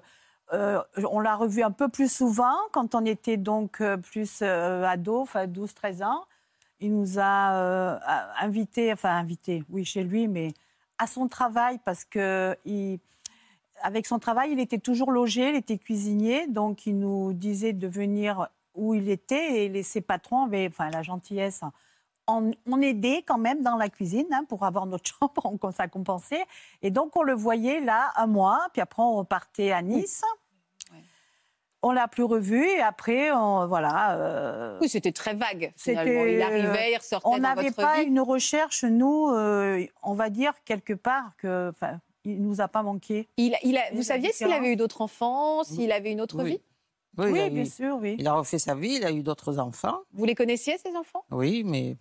euh, 0.53 0.81
on 1.11 1.21
l'a 1.21 1.35
revu 1.35 1.63
un 1.63 1.71
peu 1.71 1.89
plus 1.89 2.11
souvent 2.11 2.55
quand 2.73 2.95
on 2.95 3.05
était 3.05 3.37
donc 3.37 3.81
euh, 3.81 3.97
plus 3.97 4.41
euh, 4.43 4.85
ado, 4.85 5.21
enfin 5.21 5.47
12-13 5.47 6.05
ans. 6.05 6.25
Il 6.81 6.95
nous 6.95 7.19
a 7.19 7.55
euh, 7.55 7.99
invités, 8.41 8.93
enfin 8.93 9.17
invités, 9.17 9.65
oui, 9.71 9.85
chez 9.85 10.05
lui, 10.05 10.29
mais 10.29 10.53
à 10.99 11.07
son 11.07 11.27
travail 11.27 11.79
parce 11.85 12.05
que 12.05 12.57
il, 12.65 13.01
avec 13.83 14.07
son 14.07 14.19
travail, 14.19 14.53
il 14.53 14.61
était 14.61 14.79
toujours 14.79 15.11
logé, 15.11 15.49
il 15.49 15.57
était 15.57 15.79
cuisinier, 15.79 16.47
donc 16.47 16.87
il 16.87 16.99
nous 16.99 17.33
disait 17.33 17.73
de 17.73 17.89
venir 17.89 18.49
où 18.77 18.95
il 18.95 19.09
était 19.11 19.65
et 19.65 19.69
les, 19.69 19.83
ses 19.83 20.01
patrons 20.01 20.45
avaient, 20.45 20.69
enfin 20.69 20.89
la 20.91 21.03
gentillesse, 21.03 21.63
on, 22.29 22.51
on 22.67 22.81
aidait 22.81 23.23
quand 23.27 23.39
même 23.39 23.63
dans 23.63 23.77
la 23.77 23.89
cuisine 23.89 24.27
hein, 24.33 24.45
pour 24.49 24.65
avoir 24.65 24.87
notre 24.87 25.09
chambre, 25.21 25.57
on, 25.63 25.71
ça 25.73 25.89
compensait. 25.89 26.45
Et 26.83 26.91
donc 26.91 27.17
on 27.17 27.23
le 27.23 27.35
voyait 27.35 27.81
là 27.81 28.13
un 28.17 28.27
mois, 28.27 28.69
puis 28.73 28.83
après 28.83 29.03
on 29.03 29.15
repartait 29.17 29.73
à 29.73 29.83
Nice. 29.83 30.23
On 31.83 31.93
l'a 31.93 32.09
plus 32.09 32.25
revu 32.25 32.67
et 32.67 32.81
après, 32.81 33.31
on, 33.31 33.67
voilà. 33.69 34.17
euh, 34.17 34.79
Oui, 34.81 34.89
c'était 34.89 35.13
très 35.13 35.35
vague. 35.35 35.73
Finalement. 35.77 36.25
Il 36.25 36.43
arrivait, 36.43 36.93
il 36.93 36.97
ressortait 36.97 37.29
on 37.29 37.39
n'avait 37.39 37.71
pas 37.71 38.01
vie. 38.01 38.09
une 38.09 38.19
recherche, 38.19 38.83
nous, 38.83 39.29
euh, 39.29 39.85
on 40.03 40.15
va 40.15 40.31
dire 40.31 40.53
quelque 40.65 40.95
part 40.95 41.37
que, 41.37 41.71
enfin, 41.71 42.01
il 42.25 42.43
nous 42.43 42.61
a 42.61 42.67
pas 42.67 42.83
manqué. 42.83 43.29
Il, 43.37 43.55
a- 43.55 43.59
il 43.63 43.77
a- 43.77 43.91
la 43.91 43.95
vous 43.97 44.03
saviez 44.03 44.33
s'il 44.33 44.51
avait 44.51 44.73
eu 44.73 44.77
d'autres 44.77 45.01
enfants, 45.03 45.63
s'il 45.63 45.93
avait 45.93 46.11
une 46.11 46.21
autre 46.21 46.43
Oui. 46.43 46.53
vie? 46.53 46.61
Oui, 47.19 47.51
bien 47.51 47.63
eu- 47.63 47.67
sûr, 47.67 47.97
oui. 48.01 48.17
il 48.19 48.27
a 48.29 48.35
refait 48.35 48.59
sa 48.59 48.75
vie, 48.75 48.95
il 48.97 49.05
a 49.05 49.11
eu 49.13 49.23
d'autres 49.23 49.59
enfants. 49.59 50.01
Vous 50.13 50.25
les 50.25 50.35
connaissiez, 50.35 50.79
ces 50.79 50.95
enfants? 50.97 51.25
Oui, 51.31 51.63
mais. 51.65 51.97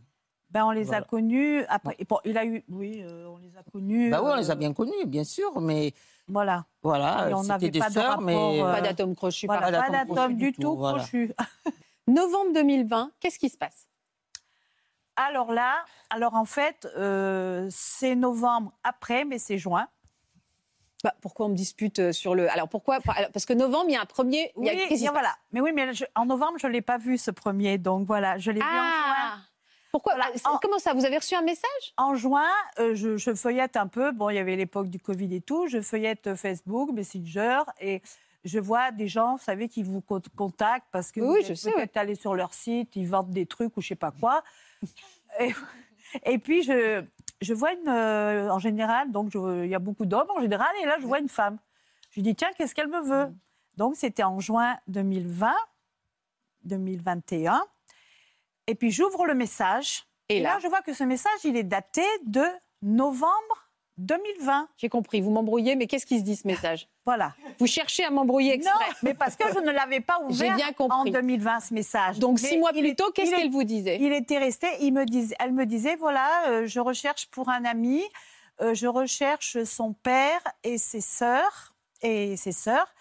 Ben, 0.49 0.65
on 0.65 0.71
les 0.71 0.84
Voilà. 0.84 0.99
a 0.99 1.01
connus 1.04 1.63
après. 1.65 1.97
bon, 2.08 2.19
il 2.23 2.38
a 2.38 2.45
eu, 2.45 2.63
oui, 2.69 3.01
euh, 3.04 3.28
on 3.28 3.38
les 3.38 3.58
a 3.58 3.63
connus. 3.63 4.10
Bah 4.10 4.21
oui, 4.23 4.30
on 4.32 4.36
les 4.36 4.49
a 4.49 4.54
euh, 4.54 4.58
bien 4.58 4.73
connus, 4.73 5.06
bien 5.06 5.23
sûr, 5.23 5.60
mais 5.60 5.93
Voilà. 6.28 6.65
voilà, 6.82 7.30
Et 7.30 7.34
on 7.34 7.38
c'était 7.41 7.47
n'avait 7.47 7.69
des 7.71 7.80
pas 7.80 7.89
de 7.89 7.93
sœurs, 7.93 8.06
rapport, 8.10 8.21
mais. 8.23 8.62
euh, 8.62 8.71
Pas 8.71 8.82
d'atome 8.82 9.15
crochu. 9.15 9.47
Voilà, 9.47 9.82
pas 9.82 9.89
d'atome 9.89 10.36
du 10.36 10.45
du 10.45 10.54
tout 10.54 10.62
tout, 10.62 10.75
voilà. 10.78 10.99
crochu. 10.99 11.34
Novembre 12.08 12.54
2020, 12.54 13.12
qu'est-ce 13.19 13.39
qui 13.39 13.49
se 13.49 13.58
passe? 13.58 13.88
Alors 15.15 15.51
là, 15.54 15.86
alors 16.10 16.36
en 16.36 16.45
fait, 16.45 16.88
euh, 16.97 17.67
c'est 17.71 18.15
novembre 18.15 18.73
après, 18.84 19.23
mais 19.25 19.39
c'est 19.39 19.58
juin. 19.58 19.88
Bah, 21.06 21.13
Pourquoi 21.22 21.46
on 21.46 21.50
me 21.50 21.56
dispute 21.56 22.00
euh, 22.00 22.12
sur 22.12 22.34
le. 22.34 22.50
Alors 22.50 22.68
pourquoi 22.68 23.00
Parce 23.32 23.46
que 23.46 23.54
novembre, 23.54 23.86
il 23.89 23.94
y 23.94 23.96
a 23.96 24.02
un 24.02 24.06
premier. 24.06 24.52
il 24.58 24.65
y 24.65 24.70
a- 24.70 24.74
Oui, 24.74 24.86
qu'est-ce 24.89 25.12
voilà. 25.12 25.36
Mais 25.52 25.62
oui, 25.62 25.72
mais 25.72 25.94
je- 25.94 26.06
en 26.15 26.26
novembre, 26.26 26.58
je 26.60 26.65
ne 26.65 26.72
l'ai 26.72 26.82
pas 26.82 26.98
vu 26.98 27.18
ce 27.20 27.30
premier, 27.30 27.78
donc 27.78 28.08
voilà, 28.08 28.39
je 28.39 28.50
l'ai 28.50 28.60
vu 28.60 28.65
en 28.65 28.72
juin. 28.72 28.82
Ah 28.88 29.38
Pourquoi 29.91 30.15
Voilà, 30.15 30.32
Ah, 30.44 30.54
en- 30.54 30.58
Comment 30.58 30.80
ça 30.80 30.94
Vous 30.96 31.06
avez 31.06 31.18
reçu 31.18 31.36
un 31.36 31.44
message? 31.44 31.94
En 31.98 32.15
juin, 32.15 32.50
euh, 32.80 32.96
je, 32.96 33.18
je 33.18 33.36
feuillette 33.36 33.78
un 33.78 33.86
peu. 33.88 34.12
Bon, 34.12 34.30
il 34.32 34.36
y 34.36 34.39
avait 34.39 34.56
l'époque 34.56 34.88
du 34.89 35.00
Covid 35.00 35.36
et 35.36 35.41
tout. 35.41 35.68
Je 35.68 35.80
feuillette 35.80 36.26
euh, 36.26 36.36
Facebook, 36.36 36.89
Messenger, 36.91 37.60
et 37.80 38.02
je 38.44 38.58
vois 38.60 38.89
des 38.91 39.08
gens, 39.08 39.36
vous 39.38 39.44
savez, 39.44 39.70
qui 39.70 39.84
vous 39.84 40.02
con- 40.02 40.22
contactent 40.36 40.88
parce 40.91 41.12
que 41.12 41.20
Oui, 41.22 41.44
vous 41.44 41.52
êtes 41.52 41.76
peut-être 41.76 41.98
allé 41.98 42.15
sur 42.15 42.34
leur 42.34 42.54
site, 42.56 42.96
ils 42.96 43.08
vendent 43.08 43.30
des 43.32 43.46
trucs 43.46 43.78
ou 43.78 43.82
je 43.82 43.89
sais 43.89 43.96
pas 43.96 44.12
quoi. 44.20 44.44
et, 45.39 45.54
et 46.26 46.38
puis 46.39 46.63
je, 46.63 47.04
je 47.41 47.54
vois 47.54 47.74
une, 47.74 47.88
euh, 47.88 48.50
en 48.50 48.60
général, 48.60 49.12
donc 49.12 49.34
il 49.36 49.67
y 49.67 49.76
a 49.76 49.80
beaucoup 49.80 50.06
d'hommes 50.06 50.30
en 50.36 50.41
général, 50.41 50.69
et 50.82 50.86
là 50.86 50.98
je 51.00 51.06
vois 51.06 51.19
une 51.19 51.30
femme. 51.30 51.58
Je 52.12 52.21
dis 52.21 52.36
tiens, 52.36 52.50
qu'est-ce 52.58 52.74
qu'elle 52.74 52.88
me 52.88 53.02
veut? 53.02 53.34
Donc 53.78 53.95
c'était 53.95 54.24
en 54.24 54.39
juin 54.39 54.78
2020, 54.88 55.54
2021. 56.63 57.62
Et 58.67 58.76
puis 58.76 58.91
j'ouvre 58.91 59.26
le 59.26 59.36
message. 59.36 60.06
Et 60.30 60.38
Et, 60.38 60.39
là 60.41 60.56
là, 60.56 60.60
je 60.62 60.67
vois 60.67 60.82
que 60.82 60.93
ce 60.93 61.04
message, 61.04 61.43
il 61.43 61.56
est 61.56 61.63
daté 61.63 62.04
de 62.26 62.43
novembre 62.82 63.64
2020. 63.97 64.67
J'ai 64.77 64.89
compris, 64.89 65.21
vous 65.21 65.31
m'embrouillez, 65.31 65.75
mais 65.75 65.88
qu'est-ce 65.88 66.05
qui 66.05 66.19
se 66.19 66.23
dit 66.23 66.36
ce 66.36 66.47
message? 66.47 66.88
Voilà. 67.05 67.34
Vous 67.60 67.67
cherchez 67.67 68.03
à 68.03 68.12
m'embrouiller 68.12 68.58
Non, 68.58 68.63
exprès 68.65 68.86
mais 69.03 69.13
parce 69.13 69.36
que 69.36 69.47
je 69.53 69.60
ne 69.60 69.71
l'avais 69.71 70.01
pas 70.01 70.19
ouvert 70.23 70.55
bien 70.55 70.69
en 70.77 70.88
compris. 70.89 71.12
2020, 71.12 71.60
ce 71.60 71.73
message. 71.73 72.19
Donc 72.19 72.41
Mais 72.41 72.49
six 72.49 72.58
mois 72.58 72.71
plus 72.73 72.95
tôt, 72.95 73.12
qu'est-ce 73.13 73.31
qu'elle 73.31 73.51
vous 73.51 73.63
disait? 73.63 73.97
Il 74.01 74.12
était 74.12 74.38
resté, 74.38 74.67
il 74.81 74.91
me 74.93 75.05
disait, 75.05 75.36
elle 75.39 75.53
me 75.53 75.65
disait, 75.65 75.95
voilà, 75.95 76.29
euh, 76.47 76.67
je 76.67 76.79
recherche 76.79 77.27
pour 77.27 77.49
un 77.49 77.63
ami, 77.63 78.03
euh, 78.62 78.73
je 78.73 78.88
recherche 78.88 79.63
son 79.63 79.93
père 79.93 80.41
et 80.63 80.77
ses 80.77 81.01
sœurs, 81.01 81.73
et 82.01 82.36
ses 82.38 82.51
sœurs, 82.51 82.93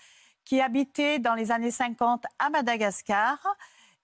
qui 0.44 0.60
habitaient 0.60 1.18
dans 1.18 1.34
les 1.34 1.50
années 1.50 1.70
50 1.70 2.24
à 2.38 2.50
Madagascar. 2.50 3.38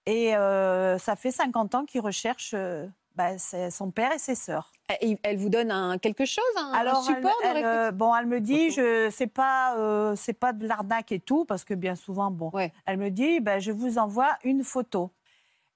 Et 0.07 0.35
euh, 0.35 0.97
ça 0.97 1.15
fait 1.15 1.31
50 1.31 1.75
ans 1.75 1.85
qu'il 1.85 2.01
recherche 2.01 2.51
euh, 2.55 2.87
bah, 3.15 3.37
c'est 3.37 3.71
son 3.71 3.91
père 3.91 4.11
et 4.11 4.19
ses 4.19 4.35
sœurs. 4.35 4.71
elle, 4.87 5.17
elle 5.23 5.37
vous 5.37 5.49
donne 5.49 5.71
un, 5.71 5.97
quelque 5.97 6.25
chose, 6.25 6.43
un 6.57 6.71
Alors, 6.73 7.03
elle, 7.07 7.15
support 7.15 7.37
de 7.43 7.47
elle, 7.47 7.65
euh, 7.65 7.91
bon, 7.91 8.15
elle 8.15 8.25
me 8.25 8.39
dit, 8.39 8.71
je 8.71 9.09
c'est 9.09 9.27
pas, 9.27 9.75
euh, 9.77 10.15
c'est 10.15 10.33
pas 10.33 10.53
de 10.53 10.67
l'arnaque 10.67 11.11
et 11.11 11.19
tout, 11.19 11.45
parce 11.45 11.63
que 11.63 11.73
bien 11.73 11.95
souvent, 11.95 12.31
bon, 12.31 12.49
Ouais. 12.53 12.71
elle 12.85 12.97
me 12.97 13.09
dit, 13.09 13.39
ben, 13.39 13.59
je 13.59 13.71
vous 13.71 13.97
envoie 13.97 14.37
une 14.43 14.63
photo. 14.63 15.11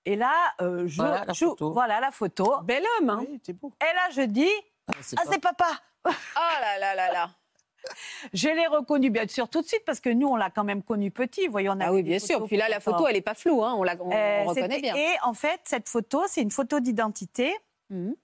Et 0.06 0.16
là, 0.16 0.32
euh, 0.62 0.84
je, 0.88 0.98
Voilà 0.98 1.26
la 1.26 1.34
je- 1.34 1.46
photo. 1.46 1.72
voilà 1.74 2.00
la 2.00 2.12
photo. 2.12 2.56
Bel 2.64 2.84
homme, 3.00 3.10
hein 3.10 3.26
Oui, 3.28 3.54
beau. 3.54 3.72
Et 3.82 3.94
là, 3.96 4.10
je 4.12 4.22
dis, 4.22 4.50
Ah, 4.88 4.94
c'est 5.02 5.18
ah, 5.20 5.24
c'est 5.32 5.40
papa. 5.42 5.68
Oh 6.06 6.10
là 6.62 6.78
là 6.80 6.94
là 6.96 7.12
là 7.12 7.30
Je 8.34 8.50
l'ai 8.50 8.68
reconnu 8.68 9.10
bien 9.10 9.28
sûr 9.28 9.48
tout 9.50 9.62
de 9.62 9.68
suite 9.68 9.84
parce 9.86 10.00
que 10.00 10.10
nous, 10.10 10.28
on 10.28 10.36
l'a 10.36 10.50
quand 10.50 10.64
même 10.64 10.84
connu 10.84 11.12
petit. 11.12 11.48
Voyons, 11.48 11.74
on 11.74 11.80
a 11.80 11.86
Ah 11.88 11.94
oui, 11.94 12.04
bien 12.04 12.20
sûr. 12.20 12.46
Puis 12.46 12.58
là, 12.58 12.68
la 12.70 12.80
photo, 12.80 13.08
elle 13.08 13.16
n'est 13.16 13.22
pas 13.22 13.34
floue, 13.36 13.64
hein, 13.64 13.74
on, 13.78 13.84
la, 13.84 13.96
on, 14.00 14.12
Euh, 14.12 14.44
on 14.44 14.48
reconnaît 14.50 14.82
bien. 14.82 14.96
Et 14.96 15.16
en 15.24 15.34
fait, 15.34 15.60
cette 15.66 15.88
photo, 15.90 16.24
c'est 16.28 16.42
une 16.42 16.52
photo 16.52 16.80
d'identité 16.80 17.56
Mhm. 17.90 18.16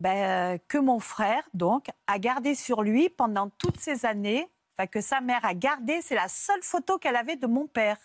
ben, 0.00 0.58
que 0.68 0.78
mon 0.78 0.98
frère, 0.98 1.42
donc, 1.54 1.86
a 2.06 2.18
gardée 2.18 2.54
sur 2.54 2.82
lui 2.82 3.08
pendant 3.08 3.48
toutes 3.50 3.78
ces 3.80 4.04
années. 4.04 4.48
Enfin, 4.76 4.86
que 4.86 5.00
sa 5.00 5.20
mère 5.20 5.44
a 5.44 5.54
gardée. 5.54 6.00
C'est 6.02 6.14
la 6.14 6.28
seule 6.28 6.62
photo 6.62 6.98
qu'elle 6.98 7.16
avait 7.16 7.36
de 7.36 7.46
mon 7.46 7.66
père. 7.66 7.96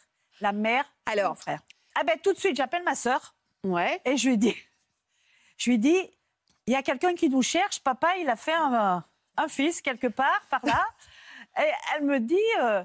La 0.41 0.52
mère 0.52 0.84
de 1.08 1.12
Alors. 1.13 1.30
mon 1.30 1.36
frère. 1.36 1.62
Ah 1.95 2.04
ben, 2.04 2.17
tout 2.21 2.32
de 2.34 2.38
suite, 2.39 2.56
j'appelle 2.56 2.84
ma 2.84 2.93
sœur 2.95 3.34
Ouais. 3.63 4.00
et 4.06 4.15
je 4.17 4.30
lui 4.30 4.38
dis, 4.38 4.56
je 5.58 5.71
lui 5.71 5.80
dis, 5.80 5.97
il 6.67 6.73
y 6.73 6.76
a 6.76 6.84
quelqu'un 6.84 7.15
qui 7.15 7.30
nous 7.30 7.41
cherche. 7.41 7.80
Papa, 7.82 8.17
il 8.19 8.30
a 8.30 8.36
fait 8.36 8.54
un, 8.54 9.04
un 9.38 9.47
fils 9.47 9.82
quelque 9.82 10.08
part 10.08 10.41
par 10.50 10.65
là. 10.65 10.86
et 11.60 11.71
elle 11.95 12.04
me 12.04 12.19
dit, 12.19 12.36
euh, 12.62 12.84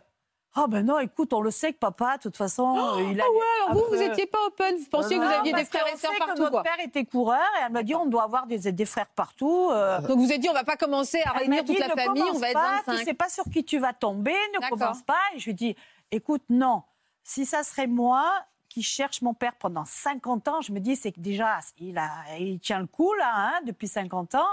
oh 0.57 0.67
ben 0.69 0.85
non, 0.85 0.99
écoute, 0.99 1.33
on 1.33 1.41
le 1.41 1.51
sait 1.51 1.73
que 1.73 1.79
papa, 1.79 2.17
de 2.19 2.23
toute 2.23 2.37
façon, 2.37 2.77
euh, 2.77 3.03
il 3.11 3.21
a. 3.21 3.25
Ah 3.27 3.31
ouais, 3.31 3.71
alors 3.71 3.85
vous, 3.85 3.91
vous 3.91 3.97
n'étiez 4.01 4.27
pas 4.27 4.39
open. 4.47 4.77
Vous 4.77 4.89
pensiez 4.91 5.19
que 5.19 5.23
vous 5.25 5.31
aviez 5.31 5.53
des 5.53 5.65
frères 5.65 5.87
et 5.87 5.97
sœurs 5.97 6.11
sait 6.13 6.19
que 6.19 6.25
partout, 6.25 6.43
Notre 6.43 6.51
quoi. 6.53 6.63
père 6.63 6.81
était 6.81 7.05
coureur 7.05 7.41
et 7.61 7.65
elle 7.67 7.73
m'a 7.73 7.83
dit 7.83 7.95
on 7.95 8.07
doit 8.07 8.25
avoir 8.25 8.47
des, 8.47 8.71
des 8.73 8.87
frères 8.87 9.09
partout. 9.09 9.69
euh. 9.73 10.01
Donc 10.03 10.19
vous 10.19 10.25
avez 10.25 10.39
dit, 10.39 10.49
on 10.49 10.55
va 10.55 10.65
pas 10.65 10.77
commencer 10.77 11.21
à 11.21 11.33
Elle 11.35 11.39
réunir 11.51 11.65
toute 11.65 11.79
la 11.79 11.89
famille, 11.89 12.23
on 12.33 12.39
va 12.39 12.49
être 12.51 12.55
pas, 12.55 12.83
25. 12.87 12.99
Tu 12.99 13.05
sais 13.05 13.15
pas 13.15 13.29
sur 13.29 13.45
qui 13.45 13.65
tu 13.65 13.79
vas 13.79 13.93
tomber, 13.93 14.35
ne 14.55 14.69
commence 14.69 15.03
pas. 15.03 15.21
Et 15.35 15.39
je 15.39 15.47
lui 15.47 15.55
dis 15.55 15.77
écoute, 16.11 16.43
non, 16.51 16.83
si 17.25 17.47
ça 17.47 17.63
serait 17.63 17.87
moi 17.87 18.31
qui 18.69 18.83
cherche 18.83 19.21
mon 19.21 19.35
père 19.35 19.53
pendant 19.59 19.85
50 19.85 20.49
ans, 20.49 20.61
je 20.63 20.73
me 20.73 20.81
dis 20.81 20.97
c'est 20.97 21.13
que 21.13 21.21
déjà 21.21 21.59
il, 21.79 21.99
a, 21.99 22.09
il 22.39 22.59
tient 22.59 22.79
le 22.81 22.87
coup 22.87 23.13
là 23.15 23.31
hein, 23.35 23.61
depuis 23.67 23.87
50 23.89 24.35
ans. 24.35 24.49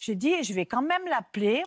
Je 0.00 0.12
dis 0.14 0.42
je 0.42 0.52
vais 0.54 0.64
quand 0.66 0.80
même 0.82 1.02
l'appeler 1.08 1.62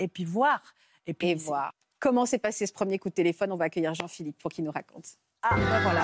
et 0.00 0.08
puis 0.08 0.24
voir. 0.24 0.60
Et 1.06 1.14
puis 1.14 1.30
Et 1.30 1.34
voir. 1.36 1.72
Comment 2.00 2.26
s'est 2.26 2.38
passé 2.38 2.66
ce 2.66 2.72
premier 2.72 2.98
coup 2.98 3.08
de 3.08 3.14
téléphone? 3.14 3.52
On 3.52 3.56
va 3.56 3.66
accueillir 3.66 3.94
Jean-Philippe 3.94 4.38
pour 4.42 4.50
qu'il 4.50 4.64
nous 4.64 4.72
raconte. 4.72 5.06
Ah 5.42 5.54
ben 5.54 5.80
voilà. 5.82 6.02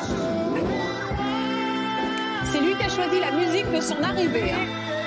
C'est 2.45 2.61
lui 2.61 2.75
qui 2.77 2.85
a 2.85 2.89
choisi 2.89 3.19
la 3.21 3.33
musique 3.33 3.69
de 3.71 3.81
son 3.81 4.01
arrivée. 4.03 4.53
hein. 4.53 4.65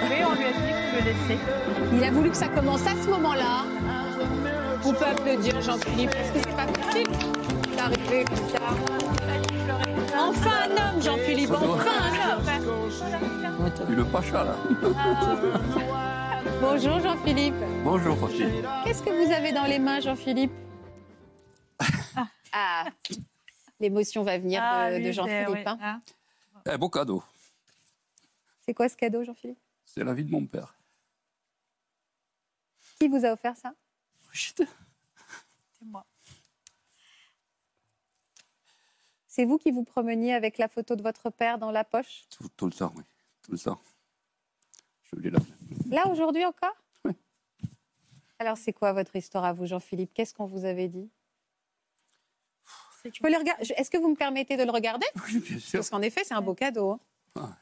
Oui, 0.10 0.18
on 0.28 0.34
lui 0.36 0.44
a 0.46 0.52
dit 0.52 0.58
de 0.58 0.98
le 0.98 1.06
laisser. 1.06 1.40
Il 1.94 2.04
a 2.04 2.12
voulu 2.12 2.30
que 2.30 2.36
ça 2.38 2.50
commence 2.50 2.86
à 2.86 2.92
ce 3.02 3.10
moment-là. 3.10 3.64
On 4.84 4.94
peut 4.94 5.06
applaudir 5.06 5.62
Jean-Philippe 5.62 6.12
parce 6.12 6.30
que 6.32 6.40
c'est 6.40 6.56
pas 6.56 6.68
facile 6.68 7.08
d'arriver 7.76 8.26
comme 8.26 8.50
ça? 8.50 8.60
Enfin 10.20 10.52
un 10.70 10.72
homme, 10.96 11.02
Jean-Philippe, 11.02 11.52
enfin 11.52 11.90
un 11.90 12.38
homme. 12.38 13.72
Tu 13.88 13.96
le 13.96 14.06
pacha, 14.06 14.44
là. 14.44 14.56
Bonjour 16.62 17.00
Jean-Philippe. 17.00 17.56
Bonjour, 17.84 18.20
Roger. 18.20 18.62
Qu'est-ce 18.84 19.02
que 19.02 19.10
vous 19.10 19.32
avez 19.32 19.52
dans 19.52 19.66
les 19.66 19.80
mains, 19.80 20.00
Jean-Philippe 20.00 20.52
Ah, 22.52 22.86
l'émotion 23.80 24.24
va 24.24 24.38
venir 24.38 24.62
Ah, 24.64 24.92
de, 24.92 25.12
Jean-Philippe. 25.12 25.50
oui, 25.50 25.64
hein. 25.66 26.02
Un 26.68 26.78
beau 26.78 26.90
cadeau. 26.90 27.24
C'est 28.62 28.76
quoi 28.76 28.88
ce 28.90 28.96
cadeau, 28.96 29.24
Jean-Philippe? 29.24 29.58
C'est 29.86 30.04
la 30.04 30.14
vie 30.14 30.24
de 30.24 30.32
mon 30.32 30.46
père. 30.46 30.76
Qui 33.00 33.08
vous 33.08 33.26
a 33.26 33.32
offert 33.34 33.58
ça? 33.58 33.74
C'est 34.32 34.66
moi. 35.82 36.06
C'est 39.28 39.46
vous 39.46 39.58
qui 39.58 39.72
vous 39.72 39.84
promeniez 39.84 40.34
avec 40.36 40.60
la 40.60 40.68
photo 40.68 40.96
de 40.96 41.02
votre 41.02 41.32
père 41.32 41.58
dans 41.58 41.72
la 41.72 41.84
poche? 41.84 42.24
Tout, 42.30 42.48
tout 42.56 42.68
le 42.68 42.72
temps, 42.72 42.94
oui. 42.96 43.04
Tout 43.42 43.52
le 43.52 43.58
temps. 43.60 43.82
Je 45.12 45.20
l'ai 45.20 45.30
là. 45.32 45.40
Là, 45.96 46.10
aujourd'hui 46.10 46.44
encore 46.44 46.76
Alors, 48.40 48.58
c'est 48.58 48.74
quoi 48.74 48.92
votre 48.92 49.16
histoire 49.16 49.46
à 49.46 49.54
vous, 49.54 49.66
Jean-Philippe? 49.66 50.12
Qu'est-ce 50.14 50.34
qu'on 50.34 50.46
vous 50.46 50.66
avait 50.66 50.90
dit? 50.90 51.10
Je 53.06 53.22
peux 53.22 53.32
le 53.32 53.38
regarder 53.38 53.64
Est-ce 53.78 53.90
que 53.90 53.98
vous 53.98 54.10
me 54.10 54.16
permettez 54.16 54.58
de 54.58 54.64
le 54.64 54.72
regarder? 54.72 55.06
Oui, 55.26 55.40
bien 55.40 55.58
sûr. 55.58 55.80
Parce 55.80 55.90
qu'en 55.90 56.02
effet, 56.02 56.26
c'est 56.26 56.34
un 56.34 56.42
beau 56.42 56.54
cadeau. 56.54 57.00
hein. 57.38 57.56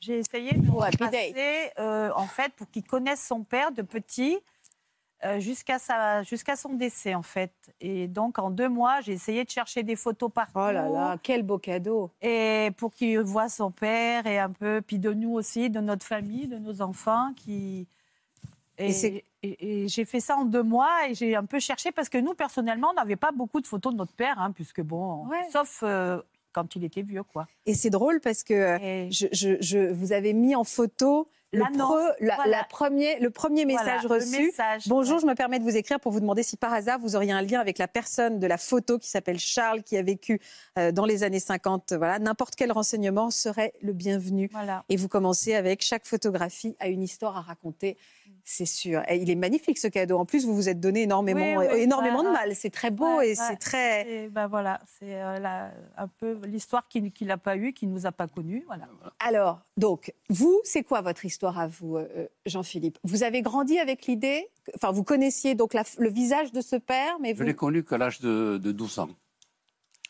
J'ai 0.00 0.20
essayé 0.20 0.52
de 0.52 0.66
Happy 0.80 0.96
retracer, 1.04 1.72
euh, 1.78 2.10
en 2.14 2.26
fait, 2.26 2.50
pour 2.54 2.70
qu'il 2.70 2.84
connaisse 2.84 3.26
son 3.26 3.44
père 3.44 3.70
de 3.72 3.82
petit 3.82 4.38
euh, 5.24 5.40
jusqu'à 5.40 5.78
sa- 5.78 6.22
jusqu'à 6.22 6.56
son 6.56 6.74
décès, 6.74 7.14
en 7.14 7.22
fait. 7.22 7.52
Et 7.80 8.06
donc, 8.06 8.38
en 8.38 8.50
deux 8.50 8.68
mois, 8.68 9.00
j'ai 9.00 9.12
essayé 9.12 9.44
de 9.44 9.50
chercher 9.50 9.82
des 9.82 9.96
photos 9.96 10.30
partout. 10.30 10.52
Oh 10.56 10.70
là 10.70 10.88
là, 10.88 11.16
quel 11.22 11.42
beau 11.42 11.58
cadeau 11.58 12.10
Et 12.20 12.70
pour 12.76 12.92
qu'il 12.92 13.20
voit 13.20 13.48
son 13.48 13.70
père 13.70 14.26
et 14.26 14.38
un 14.38 14.50
peu, 14.50 14.82
puis 14.86 14.98
de 14.98 15.12
nous 15.12 15.32
aussi, 15.32 15.70
de 15.70 15.80
notre 15.80 16.04
famille, 16.04 16.46
de 16.48 16.58
nos 16.58 16.82
enfants, 16.82 17.32
qui. 17.36 17.86
Et 18.78 18.88
Et, 18.88 18.92
c'est- 18.92 19.24
et- 19.42 19.84
et 19.84 19.88
j'ai 19.88 20.04
fait 20.04 20.20
ça 20.20 20.36
en 20.36 20.44
deux 20.44 20.62
mois 20.62 21.08
et 21.08 21.14
j'ai 21.14 21.34
un 21.34 21.46
peu 21.46 21.58
cherché 21.60 21.92
parce 21.92 22.10
que 22.10 22.18
nous, 22.18 22.34
personnellement, 22.34 22.88
on 22.90 22.94
n'avait 22.94 23.16
pas 23.16 23.32
beaucoup 23.32 23.62
de 23.62 23.66
photos 23.66 23.94
de 23.94 23.96
notre 23.98 24.12
père, 24.12 24.38
hein, 24.38 24.52
puisque 24.52 24.82
bon, 24.82 25.26
Ouais. 25.28 25.48
sauf 25.50 25.80
euh, 25.82 26.20
quand 26.52 26.76
il 26.76 26.84
était 26.84 27.00
vieux, 27.02 27.22
quoi. 27.22 27.46
Et 27.64 27.72
c'est 27.72 27.88
drôle 27.88 28.20
parce 28.20 28.42
que 28.42 28.52
euh, 28.52 29.08
je, 29.10 29.28
je- 29.32 29.56
je- 29.60 29.90
vous 29.92 30.12
avez 30.12 30.34
mis 30.34 30.54
en 30.54 30.64
photo 30.64 31.26
le, 31.52 31.60
L'annonce, 31.60 31.90
pre- 32.02 32.14
la, 32.20 32.34
voilà. 32.34 32.50
la 32.58 32.64
premier, 32.64 33.18
le 33.20 33.30
premier 33.30 33.64
message 33.64 34.04
Voilà, 34.06 34.24
reçu. 34.24 34.46
message, 34.46 34.82
Bonjour, 34.88 35.14
ouais. 35.16 35.22
je 35.22 35.26
me 35.26 35.34
permets 35.34 35.58
de 35.58 35.64
vous 35.64 35.76
écrire 35.76 36.00
pour 36.00 36.10
vous 36.12 36.20
demander 36.20 36.42
si 36.42 36.56
par 36.56 36.72
hasard 36.72 36.98
vous 36.98 37.14
auriez 37.14 37.32
un 37.32 37.40
lien 37.42 37.60
avec 37.60 37.78
la 37.78 37.86
personne 37.88 38.40
de 38.40 38.46
la 38.46 38.58
photo 38.58 38.98
qui 38.98 39.08
s'appelle 39.08 39.38
Charles, 39.38 39.82
qui 39.82 39.96
a 39.96 40.02
vécu 40.02 40.40
euh, 40.78 40.90
dans 40.92 41.06
les 41.06 41.22
années 41.22 41.38
50. 41.40 41.92
Voilà, 41.92 42.18
n'importe 42.18 42.56
quel 42.56 42.72
renseignement 42.72 43.30
serait 43.30 43.72
le 43.80 43.92
bienvenu. 43.92 44.48
Voilà. 44.52 44.84
Et 44.88 44.96
vous 44.96 45.08
commencez 45.08 45.54
avec 45.54 45.82
chaque 45.82 46.04
photographie 46.04 46.76
a 46.80 46.88
une 46.88 47.02
histoire 47.02 47.36
à 47.36 47.42
raconter, 47.42 47.96
c'est 48.48 48.64
sûr. 48.64 49.02
Et 49.08 49.16
il 49.16 49.28
est 49.28 49.34
magnifique 49.34 49.76
ce 49.76 49.88
cadeau. 49.88 50.18
En 50.18 50.24
plus, 50.24 50.46
vous 50.46 50.54
vous 50.54 50.68
êtes 50.68 50.78
donné 50.78 51.02
énormément, 51.02 51.40
Oui, 51.56 51.66
oui, 51.66 51.66
euh, 51.66 51.82
énormément 51.82 52.22
de 52.22 52.28
mal. 52.28 52.54
C'est 52.54 52.70
très 52.70 52.92
beau 52.92 53.16
Ouais, 53.18 53.30
et 53.30 53.34
c'est 53.34 53.56
très. 53.56 54.08
Et 54.08 54.28
ben 54.28 54.46
voilà, 54.46 54.80
c'est 54.98 55.20
euh, 55.20 55.68
un 55.96 56.06
peu 56.06 56.38
l'histoire 56.46 56.86
qu'il 56.86 57.12
n'a 57.22 57.38
pas 57.38 57.56
eue, 57.56 57.72
qu'il 57.72 57.90
nous 57.90 58.06
a 58.06 58.12
pas 58.12 58.28
connue. 58.28 58.62
Voilà. 58.66 58.86
Alors, 59.18 59.60
donc, 59.76 60.14
vous, 60.30 60.60
c'est 60.62 60.84
quoi 60.84 61.00
votre 61.00 61.24
histoire 61.24 61.58
à 61.58 61.66
vous, 61.66 61.96
euh, 61.96 62.28
Jean-Philippe? 62.46 62.98
Vous 63.02 63.24
avez 63.24 63.42
grandi 63.42 63.80
avec 63.80 64.06
l'idée, 64.06 64.48
enfin, 64.76 64.92
vous 64.92 65.02
connaissiez 65.02 65.56
donc 65.56 65.74
la- 65.74 65.82
le 65.98 66.08
visage 66.08 66.52
de 66.52 66.60
ce 66.60 66.76
père, 66.76 67.18
mais 67.20 67.30
Je 67.34 67.38
vous, 67.38 67.42
l'ai 67.42 67.54
connu 67.54 67.82
qu'à 67.84 67.98
l'âge 67.98 68.20
de, 68.20 68.58
de 68.62 68.70
12 68.70 69.00
ans. 69.00 69.08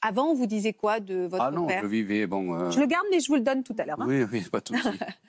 avant, 0.02 0.34
vous 0.34 0.46
disiez 0.46 0.74
quoi 0.74 1.00
de 1.00 1.26
votre 1.26 1.42
ah 1.42 1.50
non, 1.50 1.66
père? 1.66 1.80
je 1.82 1.86
vivais, 1.88 2.26
bon... 2.26 2.54
euh, 2.54 2.70
Je 2.70 2.80
le 2.80 2.86
garde, 2.86 3.06
mais 3.10 3.18
je 3.20 3.28
vous 3.28 3.36
le 3.36 3.40
donne 3.40 3.62
tout 3.62 3.74
à 3.78 3.86
l'heure. 3.86 4.00
hein. 4.00 4.04
Oui, 4.06 4.24
oui, 4.30 4.42
pas 4.52 4.60
de 4.60 4.68
souci. 4.76 4.88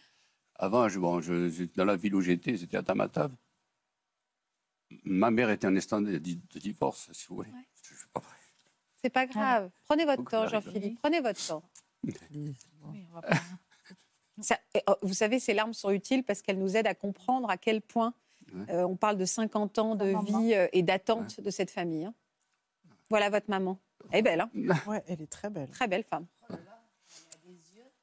Avant, 0.60 0.89
je, 0.89 0.99
bon, 0.99 1.22
je, 1.22 1.66
dans 1.76 1.86
la 1.86 1.95
ville 1.95 2.16
où 2.16 2.22
j'étais, 2.22 2.58
c'était 2.58 2.78
à 2.78 2.84
Tamatave. 2.84 3.32
Ma 5.03 5.30
mère 5.32 5.49
était 5.49 5.68
en 5.68 5.76
instant 5.76 6.01
de, 6.01 6.18
di- 6.18 6.41
de 6.53 6.60
divorce, 6.60 7.10
si 7.12 7.28
vous 7.28 7.36
voulez. 7.38 7.51
Pas. 8.14 8.22
C'est 9.01 9.10
pas 9.10 9.26
grave. 9.28 9.70
Prenez 9.86 10.05
votre 10.05 10.24
Faut 10.24 10.30
temps. 10.30 10.47
Jean-Philippe. 10.47 10.99
Prenez 11.01 11.22
votre 11.22 11.45
temps. 11.45 11.64
Oui, 12.34 12.55
on 13.10 13.16
va 13.16 13.22
pas- 13.28 13.38
Ça- 14.41 14.60
et, 14.76 14.82
vous 15.01 15.14
savez, 15.14 15.39
ces 15.39 15.53
larmes 15.53 15.74
sont 15.74 15.89
utiles 15.91 16.24
parce 16.24 16.41
qu'elles 16.41 16.60
nous 16.60 16.78
aident 16.78 16.88
à 16.88 16.95
comprendre 16.95 17.49
à 17.49 17.58
quel 17.58 17.82
point 17.82 18.14
Ouais. 18.53 18.72
euh, 18.72 18.88
on 18.88 18.95
parle 18.95 19.18
de 19.18 19.26
50 19.26 19.78
ans 19.78 19.95
de 19.95 20.05
vie 20.26 20.53
euh, 20.53 20.70
et 20.72 20.82
d'attente 20.82 21.41
de 21.41 21.49
cette 21.49 21.70
famille. 21.70 22.05
hein. 22.05 22.14
Voilà 23.10 23.30
votre 23.30 23.49
maman. 23.49 23.78
Elle 24.10 24.20
est 24.20 24.22
belle, 24.22 24.39
hein 24.39 24.49
Ouais, 24.88 25.03
elle 25.08 25.22
est 25.22 25.28
très 25.30 25.49
belle. 25.49 25.70
très 25.70 25.88
belle 25.89 26.03
femme. 26.05 26.26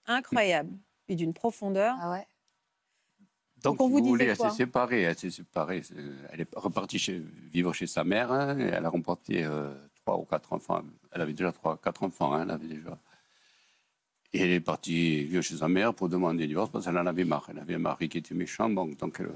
Incroyable. 0.06 0.76
Et 1.08 1.16
d'une 1.16 1.32
profondeur. 1.32 1.96
Ah 1.98 2.10
ouais. 2.10 2.26
Donc, 3.64 3.80
on 3.80 3.86
si 3.86 3.92
vous 3.92 3.98
vous 3.98 4.04
voulez, 4.10 4.26
elle 4.26 4.36
s'est 4.36 4.50
séparée. 4.50 5.02
Elle 5.02 5.18
s'est 5.18 5.30
séparée. 5.30 5.82
Elle 6.30 6.42
est 6.42 6.48
repartie 6.54 6.98
chez- 6.98 7.22
vivre 7.52 7.72
chez 7.72 7.86
sa 7.86 8.04
mère. 8.04 8.30
hein, 8.30 8.58
et 8.58 8.64
elle 8.64 8.84
a 8.84 8.88
remporté 8.90 9.44
euh, 9.44 9.72
trois 9.96 10.18
ou 10.18 10.24
quatre 10.24 10.52
enfants. 10.52 10.82
Elle 11.12 11.20
avait 11.22 11.32
déjà 11.32 11.50
trois, 11.52 11.76
quatre 11.78 12.02
enfants. 12.02 12.32
hein, 12.34 12.42
elle 12.42 12.50
avait 12.50 12.66
déjà. 12.68 12.98
Et 14.32 14.40
elle 14.40 14.50
est 14.50 14.60
partie 14.60 15.24
vivre 15.24 15.42
chez 15.42 15.56
sa 15.56 15.68
mère 15.68 15.94
pour 15.94 16.08
demander 16.08 16.42
le 16.42 16.48
divorce 16.48 16.70
parce 16.70 16.84
qu'elle 16.84 16.98
en 16.98 17.06
avait 17.06 17.24
marre. 17.24 17.46
Elle 17.50 17.58
avait 17.58 17.74
un 17.76 17.78
mari 17.78 18.08
qui 18.08 18.18
était 18.18 18.34
méchant, 18.34 18.68
bon, 18.68 18.86
donc 18.86 19.20
euh, 19.20 19.28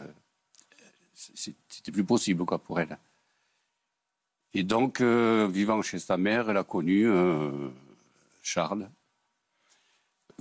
c'était 1.15 1.93
plus 1.93 2.05
possible 2.05 2.45
quoi, 2.45 2.59
pour 2.59 2.81
elle. 2.81 2.99
Et 4.55 4.65
donc, 4.65 5.01
euh, 5.01 5.47
vivant 5.51 5.81
chez 5.83 5.99
sa 6.01 6.17
mère, 6.17 6.51
elle 6.51 6.57
a 6.57 6.65
connu 6.65 7.07
euh, 7.07 7.69
Charles, 8.43 8.89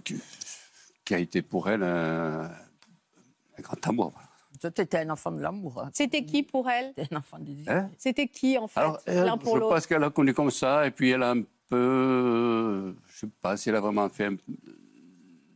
qui, 0.03 0.15
qui 1.05 1.13
a 1.13 1.19
été 1.19 1.43
pour 1.43 1.69
elle 1.69 1.83
un, 3.57 3.59
un 3.59 3.61
grand 3.63 3.87
amour. 3.87 4.11
voilà. 4.13 4.27
Toi, 4.59 4.71
tu 4.71 4.81
étais 4.81 4.97
un 4.99 5.09
enfant 5.11 5.31
de 5.31 5.39
l'amour. 5.41 5.81
hein. 5.83 5.89
C'était 5.93 6.23
qui 6.25 6.41
pour 6.43 6.67
elle? 6.69 6.93
Un 7.11 7.17
enfant 7.17 7.37
Hein? 7.67 7.89
C'était 7.97 8.27
qui 8.27 8.57
en 8.57 8.67
fait 8.67 8.79
Alors, 8.79 8.99
elle, 9.05 9.31
pour 9.39 9.55
je 9.55 9.59
pense 9.61 9.85
qu'elle 9.85 10.03
a 10.03 10.09
connu 10.09 10.33
comme 10.33 10.49
ça, 10.51 10.87
et 10.87 10.91
puis 10.91 11.11
elle 11.11 11.21
a 11.23 11.31
un 11.31 11.41
peu, 11.69 12.95
je 13.07 13.19
sais 13.19 13.29
pas 13.41 13.55
si 13.57 13.69
elle 13.69 13.75
a 13.75 13.81
vraiment 13.81 14.09
fait 14.09 14.25
un- 14.25 14.37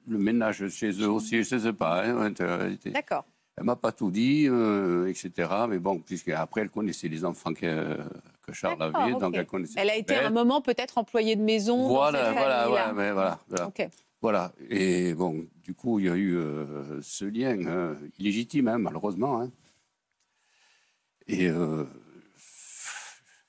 le 0.08 0.18
ménage 0.18 0.68
chez 0.70 0.92
eux 1.02 1.10
aussi, 1.10 1.44
je 1.44 1.58
sais 1.58 1.74
pas. 1.74 2.04
hein, 2.06 2.32
D'accord. 2.86 3.26
elle 3.58 3.64
m'a 3.64 3.76
pas 3.76 3.92
tout 3.92 4.12
dit, 4.12 4.46
euh, 4.48 5.08
etc. 5.08 5.50
Mais 5.70 5.80
bon, 5.80 6.00
puisque 6.00 6.30
après 6.30 6.62
elle 6.62 6.70
connaissait 6.70 7.08
les 7.08 7.24
enfants 7.24 7.54
que, 7.54 7.98
que 8.42 8.52
Charles 8.52 8.82
avait, 8.84 9.14
donc 9.14 9.34
elle 9.36 9.46
connaissait. 9.46 9.80
Elle 9.80 9.90
a 9.90 9.96
été 9.96 10.16
un 10.16 10.30
moment 10.32 10.62
peut-être 10.62 10.98
employée 10.98 11.36
de 11.36 11.42
maison. 11.44 11.78
dans 11.78 11.88
Voilà, 11.88 12.26
cette 12.26 12.38
voilà, 12.38 12.70
ouais, 12.72 12.94
mais 12.94 13.12
voilà. 13.12 13.40
Voilà. 14.22 14.54
Et 14.70 15.14
bon, 15.14 15.48
du 15.64 15.74
coup, 15.74 16.00
il 16.00 16.06
y 16.06 16.10
a 16.10 16.16
eu 16.16 16.36
euh, 16.38 17.02
ce 17.02 17.26
lien 17.26 17.58
euh, 17.66 17.96
illégitime, 18.20 18.68
hein, 18.68 18.78
malheureusement. 18.78 19.42
hein. 19.42 19.52
Et 21.28 21.48
euh, 21.50 21.86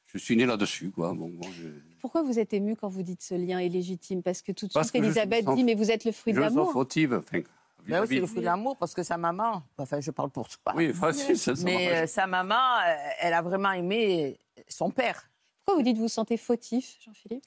je 0.07 0.19
suis 0.19 0.37
né 0.37 0.47
là-dessus, 0.47 0.91
quoi. 0.91 1.13
Bon, 1.15 1.29
bon, 1.29 1.51
je, 1.53 1.69
Pourquoi 2.01 2.23
vous 2.23 2.39
êtes 2.39 2.53
ému 2.55 2.75
quand 2.77 2.89
vous 2.89 3.03
dites 3.03 3.23
ce 3.23 3.35
lien 3.35 3.59
est 3.59 3.69
légitime 3.69 4.23
Parce 4.23 4.41
que 4.43 4.53
tout 4.53 4.67
de 4.67 4.73
Parce 4.73 4.89
suite, 4.89 5.01
que 5.03 5.07
je 5.07 5.11
Elisabeth 5.11 5.45
sens- 5.45 5.57
dit 5.57 5.65
mais 5.65 5.75
vous 5.75 5.91
êtes 5.91 6.05
le 6.05 6.13
fruit 6.13 6.33
je 6.33 6.39
de 6.39 6.45
me 6.45 6.49
sens 6.49 6.57
l'amour. 6.57 6.73
fautive. 6.73 7.15
Enfin, 7.15 7.41
Ben 7.87 8.01
oui, 8.03 8.07
c'est 8.09 8.21
le 8.21 8.27
fruit 8.27 8.41
de 8.41 8.45
l'amour 8.47 8.77
parce 8.79 8.95
que 8.95 9.03
sa 9.03 9.19
maman, 9.19 9.63
enfin 9.79 10.01
je 10.01 10.11
parle 10.11 10.31
pour 10.31 10.49
toi, 10.49 10.73
Oui, 10.77 10.93
facile, 10.95 11.37
ça, 11.37 11.55
ça 11.57 11.65
mais 11.65 11.89
euh, 12.03 12.07
sa 12.07 12.27
maman, 12.27 12.79
elle 13.21 13.35
a 13.35 13.43
vraiment 13.43 13.73
aimé 13.73 14.39
son 14.69 14.91
père. 14.91 15.29
Pourquoi 15.65 15.79
vous 15.81 15.83
dites 15.85 15.97
vous 15.97 16.05
vous 16.05 16.09
sentez 16.09 16.37
fautif, 16.37 16.97
Jean-Philippe? 17.05 17.45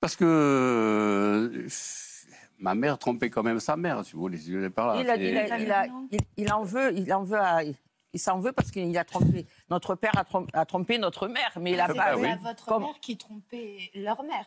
Parce 0.00 0.16
que 0.16 0.24
euh, 0.24 1.68
ma 2.62 2.74
mère 2.74 2.96
trompait 2.98 3.28
quand 3.28 3.42
même 3.42 3.60
sa 3.60 3.76
mère, 3.76 4.04
si 4.04 4.12
vous 4.12 4.20
voulez. 4.20 4.38
si 4.38 4.52
par 4.74 4.86
là. 4.94 5.00
il, 5.02 5.10
a- 5.10 5.16
C'est- 5.16 5.30
il 5.30 5.36
a- 5.36 5.58
il 5.58 5.72
a- 5.72 5.86
il- 6.12 6.20
il 6.38 6.52
en 6.52 6.62
veut, 6.62 6.92
il 6.94 7.12
en 7.12 7.24
veut 7.24 7.38
à- 7.38 7.62
il 8.14 8.18
s'en 8.20 8.38
veut 8.38 8.52
parce 8.52 8.70
qu'il 8.70 8.96
a 8.96 9.04
trompé. 9.04 9.46
Notre 9.70 9.94
père 9.94 10.16
a 10.16 10.24
trompé, 10.24 10.50
a 10.54 10.64
trompé 10.64 10.98
notre 10.98 11.28
mère, 11.28 11.52
mais 11.60 11.72
il 11.72 11.80
a 11.80 11.84
Ah 11.84 11.94
pas. 11.94 11.94
bah 11.94 12.16
oui. 12.16 12.28
votre 12.42 12.64
Comme- 12.66 12.82
mère 12.84 13.00
qui 13.00 13.16
trompait 13.18 13.90
leur 13.94 14.22
mère. 14.22 14.46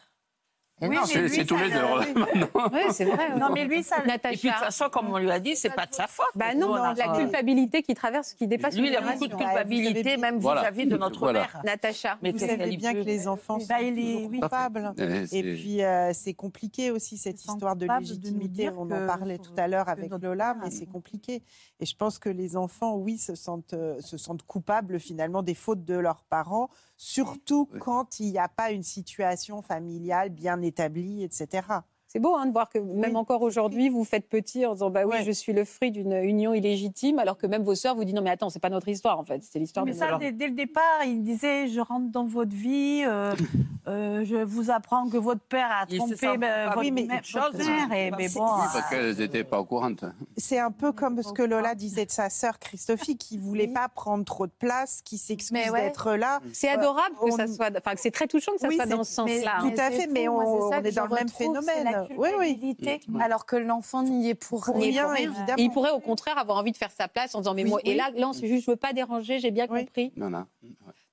Et 0.82 0.88
Oui, 0.90 0.96
non, 0.98 1.06
C'est 1.06 1.46
tous 1.46 1.56
les 1.56 1.70
deux. 1.70 1.80
le- 1.80 2.14
maintenant. 2.20 2.70
Oui, 2.74 2.82
c'est 2.92 3.06
vrai. 3.06 3.34
Non, 3.40 3.48
mais 3.54 3.64
lui, 3.64 3.82
ça. 3.82 3.98
Et 4.06 4.18
puis 4.36 4.50
de 4.50 4.54
toute 4.54 4.60
façon, 4.60 4.90
comme 4.90 5.08
on 5.10 5.18
lui 5.18 5.32
a 5.32 5.40
dit, 5.40 5.56
c'est 5.56 5.70
pas 5.70 5.86
de 5.86 5.94
sa 5.94 6.06
faute. 6.06 6.26
Bah 6.36 6.54
non, 6.54 6.68
Nous, 6.68 6.74
on 6.74 6.76
a- 6.76 6.94
la 6.94 7.16
culpabilité 7.16 7.82
qui 7.82 7.94
traverse, 7.94 8.34
qui 8.34 8.46
dépasse 8.46 8.74
Lui, 8.76 8.88
une 8.88 8.94
il 8.94 8.96
a 8.98 9.02
beaucoup 9.02 9.28
de 9.28 9.36
culpabilité, 9.36 10.18
même 10.18 10.38
Voilà. 10.40 10.62
vis-à-vis 10.64 10.86
de 10.88 10.98
notre 10.98 11.20
Voilà. 11.20 11.40
mère. 11.42 11.62
Natacha. 11.64 12.18
Mais 12.22 12.32
Vous 12.34 12.40
savez 12.40 12.76
bien 12.76 12.92
peut- 12.94 13.00
que 13.00 13.06
les 13.06 13.26
enfants 13.30 13.58
Bah, 13.70 13.80
sont 13.80 13.86
est- 13.86 14.26
oui. 14.28 14.40
coupables. 14.42 14.94
Eh, 14.98 15.38
Et 15.40 15.44
puis, 15.56 15.82
euh, 15.82 16.12
c'est 16.14 16.34
compliqué 16.34 16.92
aussi, 16.92 17.18
cette 17.18 17.44
histoire 17.46 17.78
de 17.78 17.88
légitimité. 17.88 18.48
dire 18.64 18.74
On 18.78 18.84
en 18.92 19.08
parlait 19.08 19.38
tout 19.38 19.54
à 19.58 19.70
l'heure 19.70 19.88
avec 19.88 20.12
Lola, 20.22 20.56
mais 20.62 20.72
c'est 20.72 20.86
compliqué. 20.88 21.42
Et 21.80 21.86
je 21.86 21.96
pense 21.96 22.20
que 22.20 22.28
les 22.30 22.58
enfants, 22.58 22.96
oui, 22.96 23.18
se 23.18 23.34
sentent, 23.36 23.74
euh, 23.74 24.02
se 24.02 24.18
sentent 24.18 24.44
coupables 24.44 25.00
finalement 25.00 25.42
des 25.42 25.56
fautes 25.56 25.86
de 25.86 25.96
leurs 25.96 26.24
parents, 26.24 26.70
surtout 26.98 27.68
quand 27.80 28.20
il 28.20 28.32
n'y 28.32 28.40
a 28.40 28.48
pas 28.48 28.72
une 28.72 28.84
situation 28.84 29.62
familiale 29.62 30.30
bien 30.30 30.62
établie, 30.62 31.24
etc. 31.24 31.68
C'est 32.16 32.22
beau 32.22 32.34
hein, 32.38 32.46
de 32.46 32.54
voir 32.54 32.70
que 32.70 32.78
même 32.80 33.12
Oui. 33.12 33.16
encore 33.18 33.42
aujourd'hui, 33.42 33.90
vous 33.90 34.06
faites 34.06 34.30
petit 34.30 34.66
en 34.66 34.72
disant 34.72 34.90
bah 34.90 35.02
oui, 35.06 35.16
Ouais. 35.18 35.24
je 35.26 35.32
suis 35.32 35.52
le 35.52 35.66
fruit 35.66 35.92
d'une 35.92 36.14
union 36.14 36.54
illégitime, 36.54 37.20
alors 37.20 37.38
que 37.38 37.46
même 37.46 37.62
vos 37.64 37.76
sœurs 37.76 37.94
vous 37.94 38.06
disent 38.06 38.16
non 38.16 38.22
mais 38.22 38.30
attends, 38.30 38.50
c'est 38.50 38.62
pas 38.62 38.70
notre 38.70 38.88
histoire 38.88 39.20
en 39.20 39.26
fait, 39.26 39.42
c'est 39.44 39.60
l'histoire 39.60 39.86
de 39.86 39.92
Mais 39.92 39.98
ça, 39.98 40.18
dès, 40.18 40.32
dès 40.32 40.48
le 40.48 40.54
départ, 40.54 41.04
il 41.06 41.24
disait 41.24 41.68
je 41.68 41.82
rentre 41.82 42.10
dans 42.12 42.24
votre 42.24 42.56
vie, 42.56 43.04
euh, 43.06 43.34
euh, 43.90 44.24
je 44.24 44.38
vous 44.38 44.72
apprends 44.72 45.10
que 45.10 45.18
votre 45.18 45.42
père 45.42 45.68
a 45.70 45.84
Il 45.90 45.98
trompé 45.98 46.16
sent 46.16 46.38
ben, 46.38 46.40
pas- 46.40 46.66
votre, 46.68 46.80
oui, 46.80 46.92
mais 46.92 47.04
mère- 47.04 47.22
chose, 47.26 47.42
votre 47.52 47.66
mère. 47.70 47.92
Et, 47.92 48.12
mais 48.12 48.30
bon, 48.30 48.46
parce 48.46 48.78
euh, 48.78 48.80
qu'elles 48.90 49.18
n'étaient 49.18 49.44
pas 49.44 49.60
au 49.60 49.66
courant. 49.66 49.92
C'est 50.38 50.60
un 50.60 50.72
peu 50.72 50.94
comme 50.94 51.22
ce 51.22 51.34
que 51.34 51.44
Lola 51.44 51.76
disait 51.76 52.06
de 52.06 52.12
sa 52.12 52.30
sœur 52.30 52.60
Christophie, 52.60 53.18
qui 53.18 53.38
voulait 53.38 53.68
pas 53.68 53.90
prendre 53.90 54.24
trop 54.24 54.48
de 54.48 54.54
place, 54.58 55.02
qui 55.04 55.18
s'excuse 55.18 55.70
ouais. 55.70 55.82
d'être 55.82 56.14
là. 56.14 56.40
C'est 56.54 56.70
adorable 56.70 57.16
que 57.22 57.32
ça 57.32 57.46
soit, 57.48 57.72
enfin 57.78 57.92
c'est 57.98 58.12
très 58.12 58.28
touchant 58.28 58.54
que 58.54 58.62
ça 58.62 58.70
Oui, 58.70 58.78
soit 58.78 58.86
dans 58.86 59.04
ce 59.04 59.12
sens-là. 59.16 59.58
Tout 59.60 59.68
hein. 59.68 59.74
à 59.80 59.92
fait, 59.92 60.08
mais 60.08 60.30
on- 60.30 60.38
on 60.38 60.72
est 60.72 60.94
dans 60.96 61.08
le 61.08 61.16
même 61.16 61.28
phénomène. 61.28 62.05
Oui, 62.18 62.30
oui. 62.40 62.78
Alors 63.20 63.46
que 63.46 63.56
l'enfant 63.56 64.04
n'y 64.04 64.30
est 64.30 64.36
pour 64.36 64.64
Pour 64.64 64.76
rien. 64.76 65.12
rien, 65.12 65.16
Et 65.16 65.24
évidemment. 65.24 65.56
il 65.58 65.72
pourrait 65.72 65.92
au 65.92 66.00
contraire 66.00 66.38
avoir 66.38 66.58
envie 66.58 66.72
de 66.72 66.78
faire 66.78 66.92
sa 66.92 67.08
place 67.08 67.36
en 67.36 67.40
disant 67.40 67.54
mais 67.54 67.64
Oui, 67.64 67.70
moi 67.70 67.80
et 67.86 67.96
là, 67.96 68.10
là 68.16 68.32
c'est 68.34 68.48
juste 68.48 68.66
je 68.66 68.72
veux 68.72 68.78
pas 68.78 68.94
déranger, 68.94 69.40
j'ai 69.40 69.52
bien 69.52 69.68
Oui. 69.70 69.82
compris. 69.86 70.12
Non, 70.16 70.30
non. 70.30 70.46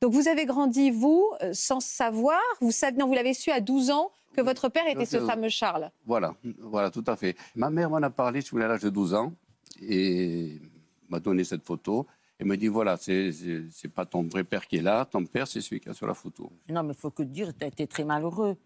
Donc 0.00 0.12
vous 0.12 0.26
avez 0.28 0.46
grandi, 0.46 0.90
vous, 0.90 1.30
euh, 1.42 1.50
sans 1.52 1.80
savoir, 1.80 2.40
vous 2.60 2.72
savez, 2.72 2.96
non, 2.96 3.06
vous 3.06 3.14
l'avez 3.14 3.34
su 3.34 3.50
à 3.50 3.60
12 3.60 3.90
ans 3.90 4.10
que 4.34 4.40
votre 4.40 4.68
père 4.68 4.86
était 4.88 5.04
ce 5.04 5.20
fameux 5.20 5.48
Charles. 5.50 5.90
Voilà, 6.06 6.34
voilà, 6.60 6.90
tout 6.90 7.04
à 7.06 7.16
fait. 7.16 7.36
Ma 7.54 7.70
mère 7.70 7.90
m'en 7.90 7.98
a 7.98 8.10
parlé, 8.10 8.40
je 8.40 8.50
voulais 8.50 8.64
à 8.64 8.68
l'âge 8.68 8.80
de 8.82 8.90
12 8.90 9.14
ans, 9.14 9.32
et 9.80 10.60
m'a 11.08 11.20
donné 11.20 11.44
cette 11.44 11.64
photo. 11.64 12.06
Et 12.40 12.44
me 12.44 12.56
dit 12.56 12.66
voilà, 12.66 12.96
c'est 12.96 13.30
c'est- 13.30 13.64
c'est 13.70 13.88
pas 13.92 14.04
ton 14.04 14.22
vrai 14.24 14.42
père 14.42 14.66
qui 14.66 14.78
est 14.78 14.82
là, 14.82 15.04
ton 15.04 15.24
père, 15.24 15.46
c'est 15.46 15.60
celui 15.60 15.78
qui 15.80 15.88
est 15.88 15.92
sur 15.94 16.06
la 16.08 16.14
photo. 16.14 16.50
Non, 16.68 16.82
mais 16.82 16.94
il 16.94 16.98
faut 16.98 17.10
que 17.10 17.22
dire, 17.22 17.56
tu 17.56 17.64
as 17.64 17.68
été 17.68 17.86
très 17.86 18.04
malheureux. 18.04 18.56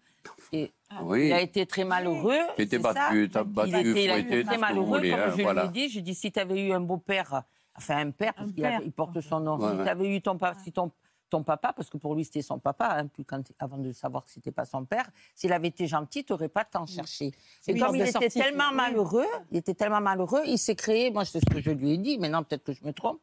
Et 0.53 0.71
Oui. 1.03 1.27
Il 1.27 1.33
a 1.33 1.41
été 1.41 1.65
très 1.65 1.83
malheureux. 1.83 2.39
C'est 2.57 2.71
ça 2.81 2.93
battu, 2.93 3.23
Il 3.23 3.43
battu, 3.45 3.75
a 3.75 3.79
été, 3.81 4.03
il 4.03 4.09
a 4.11 4.17
été 4.17 4.43
très 4.43 4.57
malheureux, 4.57 4.97
voulez, 4.97 5.09
comme 5.11 5.19
hein, 5.19 5.33
je 5.35 5.41
voilà. 5.41 5.61
lui 5.63 5.69
ai 5.69 5.71
dit. 5.71 5.89
Je 5.89 5.99
dis, 5.99 6.15
si 6.15 6.31
tu 6.31 6.39
avais 6.39 6.59
eu 6.67 6.71
un 6.71 6.79
beau-père, 6.81 7.43
enfin 7.75 7.97
un 7.97 8.11
père, 8.11 8.33
parce 8.33 8.51
qu'il 8.51 8.79
il 8.85 8.91
porte 8.91 9.19
son 9.21 9.39
nom, 9.39 9.57
Ouais, 9.57 9.71
si 9.77 9.83
tu 9.83 9.89
avais 9.89 10.15
eu 10.15 10.21
ton, 10.21 10.37
pa- 10.37 10.55
si 10.63 10.71
ton, 10.71 10.91
ton 11.29 11.43
papa, 11.43 11.73
parce 11.73 11.89
que 11.89 11.97
pour 11.97 12.15
lui 12.15 12.23
c'était 12.23 12.41
son 12.41 12.57
papa, 12.57 12.99
hein, 12.99 13.07
puis 13.07 13.25
quand, 13.25 13.43
avant 13.59 13.77
de 13.77 13.91
savoir 13.91 14.23
que 14.23 14.31
c'était 14.31 14.51
pas 14.51 14.63
son 14.63 14.85
père, 14.85 15.09
s'il 15.35 15.51
avait 15.51 15.67
été 15.67 15.85
gentil, 15.85 16.23
tu 16.23 16.31
n'aurais 16.31 16.47
pas 16.47 16.63
tant 16.63 16.85
cherché. 16.85 17.31
Et 17.67 17.77
comme 17.77 17.95
il 17.97 18.07
était 18.07 18.29
tellement 18.29 18.71
malheureux, 18.71 19.25
il 19.51 19.57
était 19.57 19.73
tellement 19.73 19.99
malheureux, 19.99 20.43
il 20.45 20.57
s'est 20.57 20.75
créé, 20.75 21.11
moi 21.11 21.25
c'est 21.25 21.39
ce 21.41 21.53
que 21.53 21.59
je 21.61 21.71
lui 21.71 21.91
ai 21.91 21.97
dit, 21.97 22.17
maintenant 22.17 22.43
peut-être 22.43 22.63
que 22.63 22.71
je 22.71 22.81
me 22.85 22.93
trompe, 22.93 23.19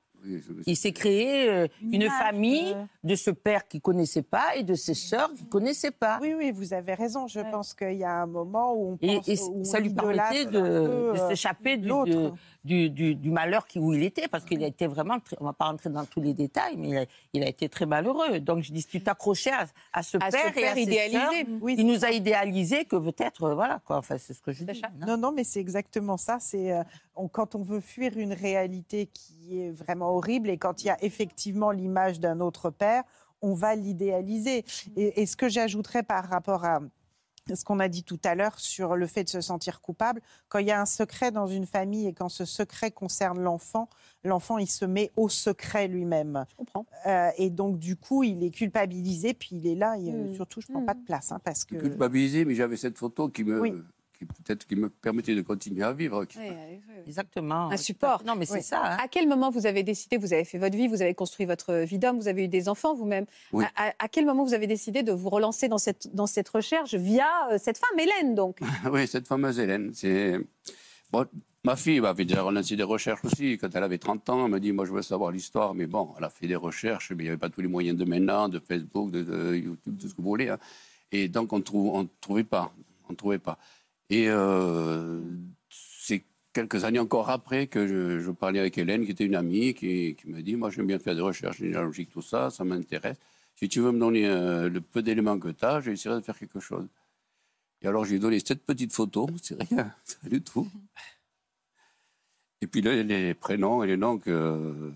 Il 0.67 0.77
s'est 0.77 0.93
créé 0.93 1.49
euh, 1.51 1.67
Une 1.83 2.09
famille 2.09 2.73
euh. 2.75 2.85
de 3.03 3.15
ce 3.15 3.31
père 3.31 3.67
qu'il 3.69 3.81
connaissait 3.81 4.23
pas 4.23 4.57
et 4.57 4.63
de 4.63 4.75
ses 4.75 4.95
sœurs 4.95 5.33
qu'il 5.35 5.49
connaissait 5.49 5.91
pas. 5.91 6.19
Oui, 6.23 6.35
oui, 6.37 6.51
vous 6.53 6.73
avez 6.73 6.95
raison. 6.95 7.27
Je 7.27 7.41
Ouais. 7.41 7.51
pense 7.51 7.75
qu'il 7.75 7.95
y 7.95 8.05
a 8.05 8.23
un 8.23 8.27
moment 8.27 8.73
où 8.75 8.93
on 8.93 8.99
Et, 9.03 9.17
pense, 9.17 9.29
et 9.29 9.39
où 9.43 9.61
on 9.61 9.65
ça 9.65 9.81
lui 9.81 9.91
permettait 9.91 10.47
de, 10.47 10.51
de 10.53 10.59
euh, 10.59 11.29
s'échapper 11.29 11.77
du, 11.77 11.89
l'autre. 11.89 12.11
de- 12.11 12.33
du, 12.65 12.89
du- 12.89 13.15
du 13.15 13.31
malheur 13.31 13.67
qui, 13.67 13.79
où 13.79 13.93
il 13.93 14.03
était, 14.03 14.27
parce 14.27 14.47
qu'il 14.47 14.65
a 14.65 14.67
été 14.67 14.87
vraiment, 14.87 15.21
très- 15.21 15.37
on 15.39 15.45
ne 15.45 15.49
va 15.51 15.53
pas 15.53 15.67
rentrer 15.67 15.91
dans 15.91 16.07
tous 16.07 16.23
les 16.23 16.33
détails, 16.33 16.77
mais 16.79 16.89
il 16.89 16.97
a, 16.97 17.05
il 17.35 17.43
a 17.43 17.49
été 17.49 17.69
très 17.69 17.85
malheureux. 17.85 18.41
Donc 18.41 18.63
je 18.63 18.73
dis, 18.73 18.83
tu 18.87 19.03
t'accrochais 19.03 19.51
à, 19.51 19.67
à 19.93 20.03
ce 20.03 20.17
À 20.17 20.31
ce 20.31 20.37
père 20.37 20.47
et 20.49 20.53
père 20.53 20.73
à 20.73 20.75
ses 20.75 20.81
idéalisé. 20.81 21.47
Oui, 21.61 21.75
il 21.77 21.87
nous 21.87 22.07
a 22.07 22.11
idéalisé 22.11 22.87
que 22.87 22.97
peut-être, 22.97 23.51
voilà 23.53 23.83
quoi, 23.85 23.99
enfin 23.99 24.17
c'est 24.17 24.33
ce 24.33 24.41
que 24.41 24.51
je 24.53 24.65
dis. 24.65 24.81
Non? 24.99 25.07
Non, 25.09 25.17
non, 25.19 25.33
mais 25.33 25.45
c'est 25.45 25.61
exactement 25.61 26.17
ça. 26.17 26.39
C'est 26.41 26.73
euh, 26.73 26.83
on- 27.17 27.29
quand 27.29 27.55
on 27.55 27.63
veut 27.63 27.81
fuir 27.81 28.17
une 28.17 28.33
réalité 28.33 29.07
qui 29.13 29.61
est 29.61 29.71
vraiment 29.71 30.11
horrible 30.17 30.49
et 30.51 30.59
quand 30.59 30.83
il 30.83 30.87
y 30.87 30.91
a 30.91 31.03
effectivement 31.05 31.71
l'image 31.71 32.21
d'un 32.21 32.41
autre 32.41 32.71
père, 32.71 33.05
on 33.43 33.55
va 33.55 33.75
l'idéaliser. 33.75 34.65
Et, 34.97 35.23
et 35.23 35.27
ce 35.27 35.37
que 35.37 35.49
j'ajouterais 35.49 36.03
par 36.03 36.25
rapport 36.29 36.65
à 36.65 36.81
ce 37.55 37.63
qu'on 37.63 37.79
a 37.79 37.89
dit 37.89 38.05
tout 38.05 38.19
à 38.25 38.35
l'heure 38.35 38.59
sur 38.59 38.97
le 38.97 39.07
fait 39.07 39.25
de 39.25 39.29
se 39.29 39.43
sentir 39.43 39.83
coupable, 39.83 40.23
quand 40.49 40.61
il 40.61 40.67
y 40.67 40.71
a 40.71 40.81
un 40.81 40.87
secret 40.87 41.31
dans 41.31 41.47
une 41.47 41.67
famille 41.67 42.07
et 42.07 42.15
quand 42.15 42.31
ce 42.31 42.47
secret 42.47 42.91
concerne 42.91 43.39
l'enfant, 43.39 43.91
l'enfant 44.25 44.57
il 44.57 44.67
se 44.67 44.87
met 44.87 45.13
au 45.19 45.29
secret 45.29 45.87
lui-même. 45.87 46.47
Je 46.49 46.55
comprends. 46.57 46.87
Euh, 47.07 47.29
et 47.37 47.51
donc 47.51 47.79
du 47.79 47.97
coup 47.97 48.23
il 48.23 48.43
est 48.43 48.51
culpabilisé 48.51 49.35
puis 49.35 49.57
il 49.57 49.67
est 49.67 49.75
là. 49.75 49.99
Et, 49.99 50.11
Mm. 50.11 50.35
surtout 50.37 50.63
je 50.63 50.69
prends 50.69 50.81
Mm. 50.81 50.87
pas 50.87 50.95
de 50.95 51.05
place 51.05 51.33
hein, 51.33 51.39
parce 51.45 51.67
que 51.67 51.77
culpabilisé, 51.77 52.47
mais 52.47 52.55
j'avais 52.55 52.79
cette 52.79 52.97
photo 52.97 53.29
qui 53.29 53.45
me, 53.45 53.61
Oui. 53.61 53.75
Qui 54.19 54.25
peut-être 54.25 54.67
qui 54.67 54.77
me 54.77 54.89
permettait 54.89 55.35
de 55.35 55.43
continuer 55.43 55.83
à 55.83 55.93
vivre. 55.93 56.25
qui- 56.25 56.39
Oui, 56.39 56.47
oui, 56.49 56.81
oui. 56.89 56.95
Exactement. 57.07 57.71
Un 57.71 57.77
support. 57.77 58.23
Non, 58.25 58.35
mais 58.37 58.47
c'est 58.47 58.55
Oui. 58.55 58.63
ça. 58.63 58.81
hein. 58.85 58.97
À 59.03 59.09
quel 59.09 59.29
moment 59.29 59.51
vous 59.51 59.67
avez 59.67 59.83
décidé, 59.83 60.17
vous 60.17 60.33
avez 60.33 60.45
fait 60.45 60.59
votre 60.59 60.77
vie, 60.77 60.87
vous 60.89 61.03
avez 61.03 61.15
construit 61.15 61.47
votre 61.47 61.75
vie 61.85 61.99
d'homme, 61.99 62.17
vous 62.19 62.29
avez 62.29 62.45
eu 62.45 62.49
des 62.49 62.69
enfants 62.69 62.95
vous-même. 62.95 63.27
Oui. 63.53 63.65
À, 63.77 64.09
quel 64.09 64.25
moment 64.25 64.45
vous 64.45 64.55
avez 64.55 64.67
décidé 64.67 65.03
de 65.03 65.13
vous 65.13 65.29
relancer 65.31 65.69
dans 65.69 65.79
cette, 65.79 66.15
dans 66.15 66.27
cette 66.27 66.49
recherche 66.49 66.95
via 66.95 67.27
euh, 67.51 67.59
cette 67.61 67.79
femme, 67.79 67.99
Hélène 67.99 68.35
donc? 68.35 68.59
Oui, 68.93 69.07
cette 69.09 69.27
fameuse 69.27 69.59
Hélène. 69.59 69.91
C'est 69.95 70.39
bon, 71.11 71.27
ma 71.65 71.75
fille 71.77 71.99
avait 72.05 72.25
déjà 72.25 72.43
relancé 72.43 72.77
des 72.77 72.83
recherches 72.85 73.25
aussi. 73.25 73.59
Quand 73.59 73.75
elle 73.75 73.83
avait 73.83 73.99
30 73.99 74.29
ans, 74.31 74.45
elle 74.47 74.53
me 74.53 74.61
dit 74.61 74.73
Moi, 74.73 74.85
je 74.85 74.93
veux 74.93 75.03
savoir 75.03 75.31
l'histoire. 75.33 75.75
Mais 75.75 75.87
bon, 75.87 76.15
elle 76.19 76.25
a 76.25 76.31
fait 76.31 76.47
des 76.47 76.57
recherches, 76.57 77.11
mais 77.11 77.25
il 77.25 77.27
n'y 77.27 77.29
avait 77.31 77.39
pas 77.39 77.51
tous 77.51 77.61
les 77.63 77.69
moyens 77.69 77.99
de 77.99 78.05
maintenant, 78.05 78.49
de 78.49 78.59
Facebook, 78.61 79.11
de, 79.11 79.23
de 79.23 79.57
YouTube, 79.57 79.97
tout 80.01 80.09
ce 80.09 80.15
que 80.15 80.23
vous 80.23 80.29
voulez. 80.29 80.49
hein. 80.51 80.59
Et 81.13 81.29
donc, 81.29 81.53
on 81.53 81.59
ne 81.59 82.07
trouvait 82.21 82.45
pas. 82.45 82.73
On 83.09 83.13
ne 83.13 83.17
trouvait 83.17 83.39
pas. 83.39 83.59
Et 84.11 84.29
euh, 84.29 85.21
c'est 85.71 86.25
quelques 86.53 86.85
années 86.85 86.99
encore 86.99 87.31
après 87.31 87.67
que 87.67 87.87
je, 87.87 88.21
je 88.21 88.31
parlais 88.31 88.61
avec 88.61 88.77
Hélène, 88.79 89.05
qui 89.05 89.13
était 89.13 89.25
une 89.25 89.35
amie, 89.35 89.75
qui, 89.75 90.15
qui 90.17 90.29
me 90.29 90.43
dit 90.43 90.57
Moi, 90.57 90.71
j'aime 90.71 90.87
bien 90.87 90.99
faire 90.99 91.15
des 91.15 91.21
recherches 91.23 91.59
généalogiques, 91.59 92.11
tout 92.11 92.23
ça, 92.23 92.51
ça 92.51 92.65
m'intéresse. 92.65 93.17
Si 93.57 93.69
tu 93.69 93.81
veux 93.81 93.93
me 93.93 93.99
donner 94.01 94.27
euh, 94.27 94.69
le 94.69 94.81
peu 94.81 95.03
d'éléments 95.03 95.39
que 95.39 95.49
tu 95.49 95.65
as, 95.65 95.81
j'essaierai 95.81 96.17
de 96.17 96.21
faire 96.25 96.39
quelque 96.39 96.61
chose. 96.61 96.87
Et 97.83 97.87
alors, 97.87 98.05
j'ai 98.05 98.19
donné 98.19 98.41
cette 98.41 98.65
petite 98.65 98.93
photo, 98.93 99.29
c'est 99.43 99.63
rien, 99.63 99.95
c'est 100.05 100.29
du 100.29 100.43
tout. 100.43 100.69
Et 102.61 102.67
puis 102.67 102.81
là, 102.83 103.03
les 103.03 103.35
prénoms 103.35 103.83
et 103.83 103.87
les 103.87 103.97
noms 103.97 104.19
que, 104.19 104.93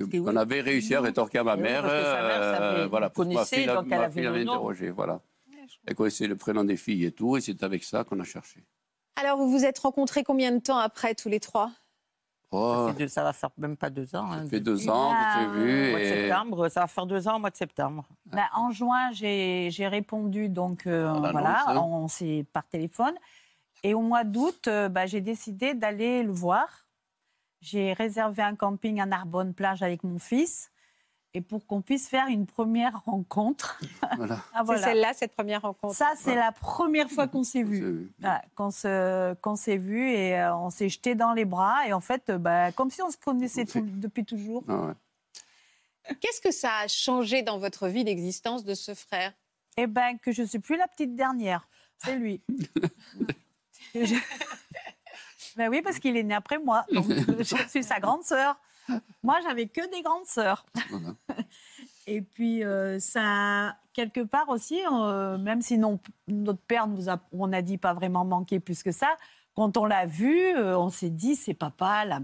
oui. 0.00 0.18
qu'on 0.20 0.36
avait 0.36 0.60
réussi 0.60 0.94
à 0.94 1.00
rétorquer 1.00 1.38
à 1.38 1.44
ma 1.44 1.54
Et 1.54 1.56
oui, 1.56 1.62
mère. 1.62 1.82
parce 1.82 1.94
que 1.94 2.02
sa 2.02 2.22
mère 2.22 2.42
euh, 2.42 2.86
voilà, 2.88 3.08
connaissait, 3.10 3.66
donc 3.66 3.86
elle 3.90 4.02
avait 4.02 4.26
interrogé, 4.26 4.90
voilà. 4.90 5.20
Elle 5.86 5.94
connaissait 5.94 6.26
le 6.26 6.36
prénom 6.36 6.64
des 6.64 6.76
filles 6.76 7.04
et 7.06 7.12
tout, 7.12 7.36
et 7.36 7.40
c'est 7.40 7.62
avec 7.62 7.84
ça 7.84 8.04
qu'on 8.04 8.18
a 8.20 8.24
cherché. 8.24 8.64
Alors 9.16 9.38
vous 9.38 9.50
vous 9.50 9.64
êtes 9.64 9.78
rencontrés 9.78 10.24
combien 10.24 10.50
de 10.52 10.58
temps 10.58 10.78
après 10.78 11.14
tous 11.14 11.28
les 11.28 11.40
trois? 11.40 11.70
Oh, 12.50 12.86
Ça, 12.86 12.92
fait 12.92 12.98
deux- 13.00 13.08
ça 13.08 13.22
va 13.24 13.32
faire 13.32 13.50
même 13.58 13.76
pas 13.76 13.90
deux 13.90 14.14
ans. 14.14 14.26
hein, 14.30 14.44
ça 14.44 14.50
fait 14.50 14.60
depuis 14.60 14.60
deux 14.60 14.88
ans 14.88 15.10
que 15.10 15.16
Ah, 15.18 15.38
j'ai 15.40 15.46
le 15.46 15.52
vu. 15.64 15.90
mois 15.90 15.98
de 15.98 16.04
Et... 16.04 16.08
septembre. 16.08 16.68
Ça 16.68 16.80
va 16.80 16.86
faire 16.86 17.06
deux 17.06 17.26
ans 17.28 17.36
au 17.36 17.38
mois 17.40 17.50
de 17.50 17.56
septembre. 17.56 18.04
Ben, 18.26 18.46
en 18.54 18.70
juin, 18.70 19.10
j'ai 19.12 19.68
j'ai 19.70 19.88
répondu, 19.88 20.48
donc 20.48 20.86
euh, 20.86 21.12
voilà, 21.32 21.64
hein. 21.68 21.76
on 21.78 22.06
s'est 22.08 22.46
par 22.52 22.66
téléphone. 22.66 23.14
Et 23.82 23.92
au 23.92 24.00
mois 24.00 24.24
d'août, 24.24 24.68
euh, 24.68 24.88
ben, 24.88 25.06
j'ai 25.06 25.20
décidé 25.20 25.74
d'aller 25.74 26.22
le 26.22 26.32
voir. 26.32 26.86
J'ai 27.60 27.92
réservé 27.92 28.42
un 28.42 28.54
camping 28.56 29.00
à 29.00 29.06
Narbonne-Plage 29.06 29.82
avec 29.82 30.04
mon 30.04 30.18
fils. 30.18 30.70
Et 31.36 31.40
pour 31.40 31.66
qu'on 31.66 31.82
puisse 31.82 32.08
faire 32.08 32.28
une 32.28 32.46
première 32.46 33.02
rencontre. 33.04 33.80
Voilà. 34.16 34.38
Ah, 34.54 34.62
voilà. 34.62 34.80
C'est 34.80 34.86
celle-là, 34.90 35.12
cette 35.14 35.34
première 35.34 35.62
rencontre. 35.62 35.94
Ça, 35.94 36.12
c'est 36.16 36.36
la 36.36 36.52
première 36.52 37.10
fois 37.10 37.26
qu'on 37.26 37.42
s'est 37.42 37.64
vu. 37.64 38.08
Voilà, 38.20 38.42
qu'on 38.54 38.70
se- 38.70 39.34
qu'on 39.34 39.56
s'est 39.56 39.76
vu 39.76 40.08
et 40.12 40.38
euh, 40.38 40.54
on 40.56 40.70
s'est 40.70 40.88
jeté 40.88 41.16
dans 41.16 41.32
les 41.32 41.44
bras. 41.44 41.86
Et 41.88 41.92
en 41.92 42.00
fait, 42.00 42.30
euh, 42.30 42.38
ben, 42.38 42.70
comme 42.72 42.90
si 42.90 43.02
on 43.02 43.10
se 43.10 43.16
connaissait 43.16 43.64
tout- 43.64 43.80
depuis 43.84 44.24
toujours. 44.24 44.62
Ah 44.68 44.76
ouais. 44.86 44.92
Qu'est-ce 46.20 46.40
que 46.40 46.52
ça 46.52 46.70
a 46.84 46.86
changé 46.88 47.42
dans 47.42 47.58
votre 47.58 47.88
vie 47.88 48.04
d'existence 48.04 48.62
de 48.62 48.74
ce 48.74 48.94
frère? 48.94 49.32
Eh 49.76 49.88
ben, 49.88 50.16
que 50.18 50.30
je 50.30 50.42
ne 50.42 50.46
suis 50.46 50.60
plus 50.60 50.76
la 50.76 50.86
petite 50.86 51.16
dernière. 51.16 51.66
C'est 51.98 52.14
lui. 52.16 52.40
Je- 53.94 54.14
Ben 55.56 55.68
oui, 55.68 55.82
parce 55.82 55.98
qu'il 55.98 56.16
est 56.16 56.22
né 56.22 56.34
après 56.34 56.58
moi. 56.58 56.84
Donc, 56.92 57.06
je 57.08 57.56
suis 57.68 57.82
sa 57.82 57.98
grande 58.00 58.22
sœur. 58.22 58.56
Moi, 59.22 59.36
j'avais 59.42 59.66
que 59.66 59.88
des 59.90 60.02
grandes 60.02 60.26
sœurs. 60.26 60.64
Voilà. 60.90 61.14
Et 62.06 62.20
puis, 62.20 62.62
euh, 62.64 62.98
ça, 63.00 63.76
quelque 63.94 64.20
part 64.20 64.48
aussi, 64.50 64.78
euh, 64.92 65.38
même 65.38 65.62
si 65.62 65.78
non, 65.78 65.98
notre 66.28 66.60
père 66.60 66.86
nous 66.86 67.08
a, 67.08 67.18
on 67.32 67.50
a 67.52 67.62
dit 67.62 67.78
pas 67.78 67.94
vraiment 67.94 68.24
manqué 68.26 68.60
plus 68.60 68.82
que 68.82 68.92
ça, 68.92 69.16
quand 69.54 69.76
on 69.78 69.86
l'a 69.86 70.04
vu, 70.04 70.38
euh, 70.54 70.78
on 70.78 70.90
s'est 70.90 71.08
dit, 71.10 71.34
c'est 71.34 71.54
papa, 71.54 72.04
la, 72.04 72.20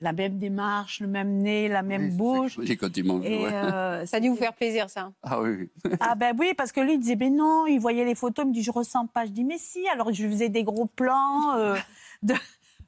la 0.00 0.12
même 0.14 0.38
démarche, 0.38 1.00
le 1.00 1.06
même 1.08 1.36
nez, 1.38 1.68
la 1.68 1.82
même 1.82 2.04
Oui, 2.04 2.10
c'est 2.10 2.16
bouche. 2.16 2.58
j'ai 2.62 2.76
quand 2.78 2.96
Et, 2.96 3.02
ouais. 3.02 3.52
euh, 3.52 4.06
Ça 4.06 4.16
a 4.16 4.20
dû 4.20 4.30
vous 4.30 4.36
faire 4.36 4.54
plaisir, 4.54 4.88
ça 4.88 5.12
Ah 5.22 5.42
oui, 5.42 5.68
oui. 5.84 5.90
ah 6.00 6.14
ben 6.14 6.34
oui, 6.38 6.54
parce 6.56 6.72
que 6.72 6.80
lui, 6.80 6.94
il 6.94 6.98
disait, 7.00 7.16
ben 7.16 7.36
non, 7.36 7.66
il 7.66 7.78
voyait 7.78 8.06
les 8.06 8.14
photos, 8.14 8.46
il 8.46 8.48
me 8.48 8.54
dit, 8.54 8.62
je 8.62 8.70
ressens 8.70 9.06
pas. 9.08 9.26
Je 9.26 9.32
dis, 9.32 9.44
mais 9.44 9.58
si. 9.58 9.86
Alors 9.88 10.10
je 10.14 10.22
lui 10.24 10.32
faisais 10.32 10.48
des 10.48 10.64
gros 10.64 10.86
plans 10.86 11.56
euh, 11.58 11.76
de- 12.22 12.32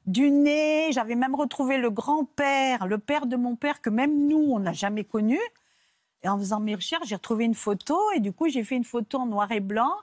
du 0.05 0.31
nez. 0.31 0.91
J'avais 0.91 1.15
même 1.15 1.35
retrouvé 1.35 1.77
le 1.77 1.89
grand-père, 1.89 2.87
le 2.87 2.97
père 2.97 3.25
de 3.25 3.35
mon 3.35 3.55
père, 3.55 3.81
que 3.81 3.89
même 3.89 4.27
nous, 4.27 4.51
on 4.51 4.59
n'a 4.59 4.73
jamais 4.73 5.03
connu. 5.03 5.39
Et 6.23 6.29
en 6.29 6.37
faisant 6.37 6.59
mes 6.59 6.75
recherches, 6.75 7.07
j'ai 7.07 7.15
retrouvé 7.15 7.45
une 7.45 7.55
photo. 7.55 7.99
Et 8.15 8.19
du 8.19 8.31
coup, 8.31 8.47
j'ai 8.49 8.63
fait 8.63 8.75
une 8.75 8.85
photo 8.85 9.19
en 9.19 9.25
noir 9.25 9.51
et 9.51 9.59
blanc 9.59 9.93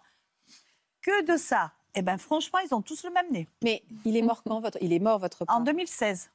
que 1.02 1.24
de 1.24 1.36
ça. 1.36 1.72
Et 1.94 2.02
ben 2.02 2.18
franchement, 2.18 2.58
ils 2.64 2.74
ont 2.74 2.82
tous 2.82 3.04
le 3.04 3.10
même 3.10 3.30
nez. 3.30 3.48
Mais 3.62 3.82
il 4.04 4.16
est 4.16 4.22
mort 4.22 4.42
quand 4.44 4.60
votre 4.60 4.78
Il 4.80 4.92
est 4.92 4.98
mort 4.98 5.18
votre 5.18 5.44
père 5.44 5.56
En 5.56 5.60
2016. 5.60 6.30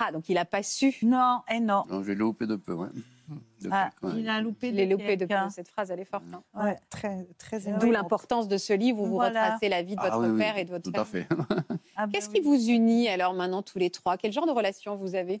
Ah, 0.00 0.12
donc 0.12 0.28
il 0.28 0.34
n'a 0.34 0.44
pas 0.44 0.62
su. 0.62 0.94
Non, 1.02 1.42
et 1.50 1.60
non. 1.60 1.84
Non, 1.88 2.02
j'ai 2.02 2.14
loupé 2.14 2.46
de 2.46 2.56
peu, 2.56 2.72
ouais. 2.74 2.88
De 3.60 3.68
Ah, 3.72 3.90
peu, 4.00 4.08
ouais. 4.08 4.14
il 4.18 4.28
a 4.28 4.40
loupé. 4.40 4.68
Il 4.68 4.76
de 4.76 4.82
loupé 4.92 5.16
de 5.16 5.26
quelqu'un. 5.26 5.50
cette 5.50 5.68
phrase, 5.68 5.90
elle 5.90 6.00
est 6.00 6.04
forte. 6.04 6.24
hein. 6.32 6.42
Ouais, 6.54 6.76
très, 6.90 7.26
très 7.38 7.60
D'où 7.78 7.90
l'importance 7.90 8.46
de 8.48 8.56
ce 8.56 8.72
livre 8.72 9.00
où 9.00 9.06
vous 9.06 9.14
Voilà. 9.14 9.44
retracez 9.44 9.68
la 9.68 9.82
vie 9.82 9.96
de 9.96 10.00
votre 10.00 10.14
Ah 10.14 10.18
oui, 10.20 10.28
oui, 10.30 10.38
père 10.38 10.58
et 10.58 10.64
de 10.64 10.70
votre 10.70 10.90
Tout 10.90 11.00
à 11.00 11.04
famille. 11.04 11.26
fait. 11.28 11.34
Ah 11.98 12.06
ben 12.06 12.12
Qu'est-ce 12.12 12.28
qui 12.28 12.40
vous 12.40 12.54
unit 12.68 13.08
alors 13.08 13.32
maintenant 13.32 13.62
tous 13.62 13.78
les 13.78 13.88
trois? 13.90 14.16
Quel 14.18 14.30
genre 14.32 14.46
de 14.46 14.52
relation 14.52 14.96
vous 14.96 15.14
avez? 15.14 15.40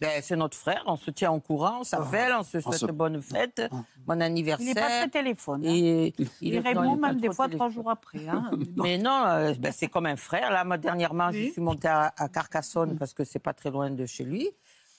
Ben, 0.00 0.20
c'est 0.22 0.36
notre 0.36 0.56
frère, 0.56 0.82
on 0.86 0.96
se 0.96 1.10
tient 1.10 1.32
au 1.32 1.40
courant, 1.40 1.78
on 1.80 1.84
s'appelle, 1.84 2.32
on 2.38 2.42
se 2.42 2.60
souhaite 2.60 2.78
se- 2.78 2.86
bonne 2.86 3.22
fête, 3.22 3.62
bon 4.06 4.20
anniversaire. 4.20 4.66
Il 4.66 4.74
n'est 4.74 4.80
pas 4.80 4.88
très 4.88 5.08
téléphone. 5.08 5.62
hein. 5.64 5.70
Et 5.70 6.14
Il, 6.42 6.54
est- 6.54 6.74
non, 6.74 6.80
répond 6.82 6.96
même 6.96 7.18
des 7.20 7.32
fois 7.32 7.46
téléphone. 7.46 7.50
trois 7.58 7.68
jours 7.70 7.90
après. 7.90 8.28
hein. 8.28 8.50
Mais 8.76 8.98
non, 8.98 9.24
euh, 9.26 9.54
ben, 9.58 9.72
c'est 9.72 9.88
comme 9.88 10.04
un 10.06 10.16
frère. 10.16 10.50
Là, 10.50 10.64
moi, 10.64 10.76
dernièrement, 10.76 11.32
je 11.32 11.38
Oui. 11.38 11.52
suis 11.52 11.62
montée 11.62 11.88
à, 11.88 12.12
à 12.16 12.28
Carcassonne 12.28 12.98
parce 12.98 13.14
que 13.14 13.24
c'est 13.24 13.38
pas 13.38 13.54
très 13.54 13.70
loin 13.70 13.90
de 13.90 14.04
chez 14.04 14.24
lui 14.24 14.50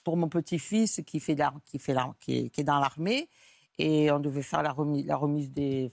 pour 0.03 0.17
mon 0.17 0.29
petit-fils 0.29 1.01
qui 1.05 1.19
fait 1.19 1.35
la- 1.35 1.53
qui 1.65 1.77
fait 1.77 1.93
la- 1.93 2.13
qui 2.19 2.37
est, 2.45 2.49
qui 2.49 2.61
est 2.61 2.63
dans 2.63 2.79
l'armée 2.79 3.29
et 3.77 4.09
on 4.11 4.19
devait 4.19 4.41
faire 4.41 4.63
la 4.63 4.71
remise, 4.71 5.05
la 5.05 5.15
remise 5.17 5.51
des 5.51 5.91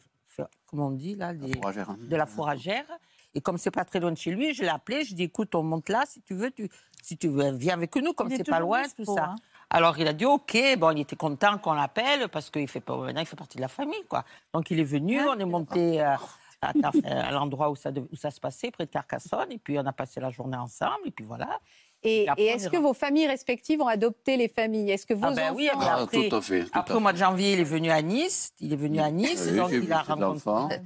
comment 0.66 0.86
on 0.88 0.90
dit 0.92 1.14
là 1.14 1.34
des- 1.34 1.52
hein. 1.52 1.96
de 2.00 2.16
la 2.16 2.24
fourragère. 2.26 2.86
Et 3.34 3.40
comme 3.40 3.58
c'est 3.58 3.70
pas 3.70 3.84
très 3.84 4.00
loin 4.00 4.12
de 4.12 4.16
chez 4.18 4.30
lui, 4.30 4.54
je 4.54 4.62
l'ai 4.62 4.68
appelé, 4.68 5.04
je 5.04 5.14
dis 5.14 5.24
écoute, 5.24 5.54
on 5.54 5.62
monte 5.62 5.88
là 5.88 6.04
si 6.06 6.20
tu 6.22 6.34
veux, 6.34 6.50
tu, 6.50 6.68
si 7.02 7.16
tu 7.16 7.28
veux, 7.28 7.50
viens 7.52 7.74
avec 7.74 7.94
nous, 7.96 8.12
comme 8.12 8.28
c'est 8.36 8.44
pas 8.50 8.60
loin, 8.60 8.82
dispo, 8.82 9.04
tout 9.04 9.14
ça. 9.14 9.24
hein. 9.30 9.36
Alors 9.70 9.98
il 9.98 10.06
a 10.06 10.12
dit 10.12 10.24
OK, 10.24 10.56
bon, 10.78 10.90
il 10.96 11.00
était 11.00 11.16
content 11.16 11.58
qu'on 11.58 11.72
l'appelle 11.72 12.28
parce 12.28 12.48
qu'il 12.50 12.68
fait 12.68 12.80
pas, 12.80 12.96
maintenant 12.96 13.20
il 13.20 13.26
fait 13.26 13.36
partie 13.36 13.56
de 13.56 13.62
la 13.62 13.68
famille, 13.68 14.04
quoi. 14.08 14.24
Donc 14.52 14.70
il 14.70 14.78
est 14.78 14.84
venu, 14.84 15.20
on 15.28 15.38
est 15.38 15.44
monté 15.44 16.00
euh, 16.00 16.14
à, 16.62 16.72
à 17.04 17.30
l'endroit 17.32 17.70
où 17.70 17.76
ça, 17.76 17.90
où 17.90 18.16
ça 18.16 18.30
se 18.30 18.40
passait, 18.40 18.70
près 18.70 18.86
de 18.86 18.90
Carcassonne, 18.90 19.50
et 19.50 19.58
puis 19.58 19.78
on 19.78 19.84
a 19.86 19.92
passé 19.92 20.20
la 20.20 20.30
journée 20.30 20.56
ensemble, 20.56 21.00
et 21.06 21.10
puis 21.10 21.24
voilà. 21.24 21.60
Et, 22.06 22.26
est-ce 22.36 22.66
est 22.66 22.70
que 22.70 22.76
vos 22.76 22.92
familles 22.92 23.26
respectives 23.26 23.80
ont 23.80 23.86
adopté 23.86 24.36
les 24.36 24.48
familles? 24.48 24.90
Est-ce 24.90 25.06
que 25.06 25.14
vos 25.14 25.24
Ah 25.24 25.32
ben 25.32 25.52
oui, 25.54 25.70
enfants... 25.70 25.80
après, 25.80 25.90
Ah, 25.90 26.02
après- 26.02 26.28
tout 26.28 26.36
à 26.36 26.42
fait, 26.42 26.64
tout 26.64 26.70
après, 26.74 26.94
au 26.94 27.00
mois 27.00 27.12
de 27.12 27.18
janvier, 27.18 27.54
il 27.54 27.60
est 27.60 27.64
venu 27.64 27.90
à 27.90 28.02
Nice. 28.02 28.52
Il 28.60 28.72
est 28.72 28.76
venu 28.76 29.00
à 29.00 29.10
Nice, 29.10 29.48
Oui, 29.50 29.56
donc 29.56 29.70
il 29.72 29.90
a, 29.92 30.02
rencontré, 30.02 30.80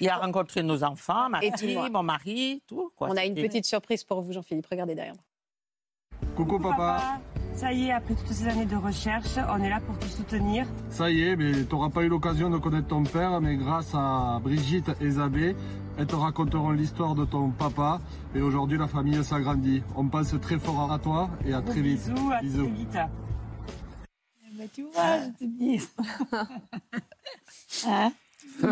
il 0.00 0.08
a 0.08 0.16
rencontré 0.16 0.62
nos 0.62 0.82
enfants, 0.82 1.28
ma 1.28 1.42
Et 1.44 1.52
fille, 1.58 1.78
mon 1.90 2.02
mari, 2.02 2.62
tout. 2.66 2.90
Quoi. 2.96 3.08
On 3.10 3.16
a 3.16 3.24
une 3.24 3.34
petite 3.34 3.66
surprise 3.66 4.02
pour 4.02 4.22
vous, 4.22 4.32
Jean-Philippe. 4.32 4.66
Regardez 4.70 4.94
derrière 4.94 5.14
moi. 5.14 5.24
Coucou 6.36 6.58
papa. 6.58 7.20
Ça 7.54 7.72
y 7.72 7.86
est, 7.88 7.92
après 7.92 8.14
toutes 8.14 8.32
ces 8.32 8.48
années 8.48 8.64
de 8.66 8.74
recherche, 8.76 9.36
on 9.48 9.62
est 9.62 9.68
là 9.68 9.80
pour 9.80 9.96
te 9.98 10.06
soutenir. 10.06 10.66
Ça 10.90 11.10
y 11.10 11.22
est, 11.22 11.36
mais 11.36 11.52
tu 11.64 11.72
n'auras 11.72 11.90
pas 11.90 12.02
eu 12.02 12.08
l'occasion 12.08 12.50
de 12.50 12.58
connaître 12.58 12.88
ton 12.88 13.04
père, 13.04 13.40
mais 13.40 13.56
grâce 13.56 13.94
à 13.94 14.40
Brigitte 14.42 14.90
et 15.00 15.06
Isabelle, 15.06 15.54
elles 15.98 16.06
te 16.06 16.16
raconteront 16.16 16.70
l'histoire 16.72 17.14
de 17.14 17.24
ton 17.24 17.50
papa. 17.50 18.00
Et 18.34 18.40
aujourd'hui, 18.40 18.78
la 18.78 18.88
famille 18.88 19.22
s'agrandit. 19.22 19.82
On 19.94 20.08
pense 20.08 20.34
très 20.40 20.58
fort 20.58 20.90
à 20.90 20.98
toi 20.98 21.30
et 21.46 21.52
à 21.52 21.62
très 21.62 21.82
vite. 21.82 22.08
Bisous, 22.10 22.30
à 22.32 22.38
très 22.38 22.46
vite. 22.48 22.98
Mais 24.58 24.68
tu 24.68 24.82
vois, 24.92 25.18
je 25.20 25.28
te 25.38 25.44
dis. 25.44 25.80
Hein 27.86 28.12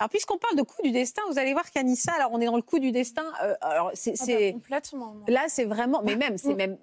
Alors, 0.00 0.10
puisqu'on 0.10 0.38
parle 0.38 0.56
de 0.56 0.62
coup 0.62 0.82
du 0.82 0.90
destin, 0.90 1.22
vous 1.30 1.38
allez 1.38 1.52
voir 1.52 1.70
qu'Anissa, 1.70 2.12
alors 2.16 2.30
on 2.32 2.40
est 2.40 2.46
dans 2.46 2.56
le 2.56 2.62
coup 2.62 2.78
du 2.78 2.92
destin. 2.92 3.24
euh, 3.42 3.54
alors, 3.60 3.90
c'est, 3.94 4.12
Ah 4.12 4.14
bah, 4.18 4.24
c'est- 4.26 4.52
complètement. 4.52 5.14
là, 5.28 5.44
c'est 5.48 5.64
vraiment. 5.64 6.02
Mais 6.04 6.16
même, 6.16 6.38
c'est 6.38 6.54
même 6.58 6.76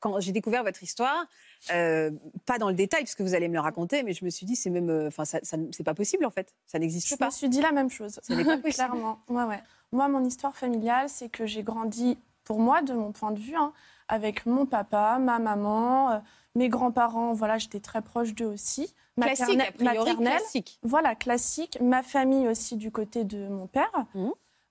quand 0.00 0.20
j'ai 0.20 0.32
découvert 0.32 0.64
votre 0.64 0.82
histoire, 0.82 1.26
euh, 1.72 2.10
pas 2.46 2.58
dans 2.58 2.68
le 2.68 2.74
détail, 2.74 3.02
puisque 3.04 3.20
vous 3.20 3.34
allez 3.34 3.48
me 3.48 3.54
le 3.54 3.60
raconter, 3.60 4.02
mais 4.02 4.12
je 4.12 4.24
me 4.24 4.30
suis 4.30 4.46
dit, 4.46 4.56
c'est 4.56 4.70
même. 4.70 4.90
euh, 4.90 5.08
Enfin, 5.08 5.24
ça, 5.24 5.38
ça- 5.42 5.56
c'est 5.72 5.84
pas 5.84 5.94
possible 5.94 6.24
en 6.24 6.30
fait. 6.30 6.54
Ça 6.66 6.78
n'existe 6.78 7.08
Je 7.08 7.16
pas. 7.16 7.26
me 7.26 7.30
suis 7.30 7.48
dit 7.48 7.60
la 7.60 7.72
même 7.72 7.90
chose. 7.90 8.20
Ce 8.22 8.32
n'est 8.32 8.44
pas 8.44 8.56
possible. 8.58 8.74
Clairement. 8.74 9.18
Ouais, 9.28 9.44
ouais. 9.44 9.62
Moi, 9.92 10.08
mon 10.08 10.24
histoire 10.24 10.54
familiale, 10.56 11.08
c'est 11.08 11.28
que 11.28 11.46
j'ai 11.46 11.62
grandi, 11.62 12.18
pour 12.44 12.60
moi, 12.60 12.82
de 12.82 12.92
mon 12.92 13.12
point 13.12 13.30
de 13.32 13.38
vue, 13.40 13.56
hein, 13.56 13.72
avec 14.08 14.46
mon 14.46 14.66
papa, 14.66 15.18
ma 15.18 15.38
maman, 15.38 16.10
euh, 16.12 16.18
mes 16.54 16.68
grands-parents. 16.68 17.32
Voilà, 17.32 17.58
j'étais 17.58 17.80
très 17.80 18.02
proche 18.02 18.34
d'eux 18.34 18.46
aussi. 18.46 18.94
Classique, 19.20 19.46
Maternelle- 19.56 19.68
a 19.68 19.72
priori, 19.72 19.98
maternelle. 20.10 20.38
classique. 20.38 20.78
Voilà, 20.82 21.14
classique. 21.16 21.78
Ma 21.80 22.02
famille 22.04 22.46
aussi 22.48 22.76
du 22.76 22.90
côté 22.92 23.24
de 23.24 23.48
mon 23.48 23.66
père. 23.66 23.90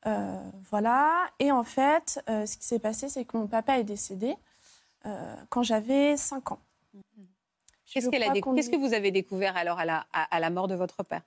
Euh, 0.05 0.37
voilà. 0.69 1.25
Et 1.39 1.51
en 1.51 1.63
fait, 1.63 2.21
euh, 2.29 2.45
ce 2.45 2.57
qui 2.57 2.65
s'est 2.65 2.79
passé, 2.79 3.09
c'est 3.09 3.25
que 3.25 3.35
mon 3.35 3.47
papa 3.47 3.77
est 3.79 3.83
décédé 3.83 4.35
quand 5.49 5.63
j'avais 5.63 6.17
5 6.17 6.51
ans. 6.51 6.59
Qu'est-ce, 7.85 8.09
qu'elle 8.09 8.23
a 8.23 8.33
que 8.33 8.77
vous 8.77 8.93
avez 8.93 9.11
découvert 9.11 9.55
alors 9.55 9.79
à 9.79 9.85
la, 9.85 10.05
à, 10.11 10.23
à 10.35 10.39
la 10.39 10.49
mort 10.49 10.67
de 10.67 10.75
votre 10.75 11.03
père? 11.03 11.21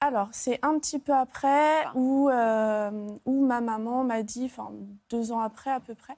Alors, 0.00 0.28
c'est 0.32 0.58
un 0.62 0.78
petit 0.78 0.98
peu 0.98 1.14
après 1.14 1.86
où, 1.94 2.28
euh, 2.28 3.08
où 3.24 3.44
ma 3.44 3.60
maman 3.60 4.04
m'a 4.04 4.22
dit, 4.22 4.44
enfin 4.44 4.70
deux 5.08 5.32
ans 5.32 5.40
après 5.40 5.70
à 5.70 5.80
peu 5.80 5.94
près, 5.94 6.14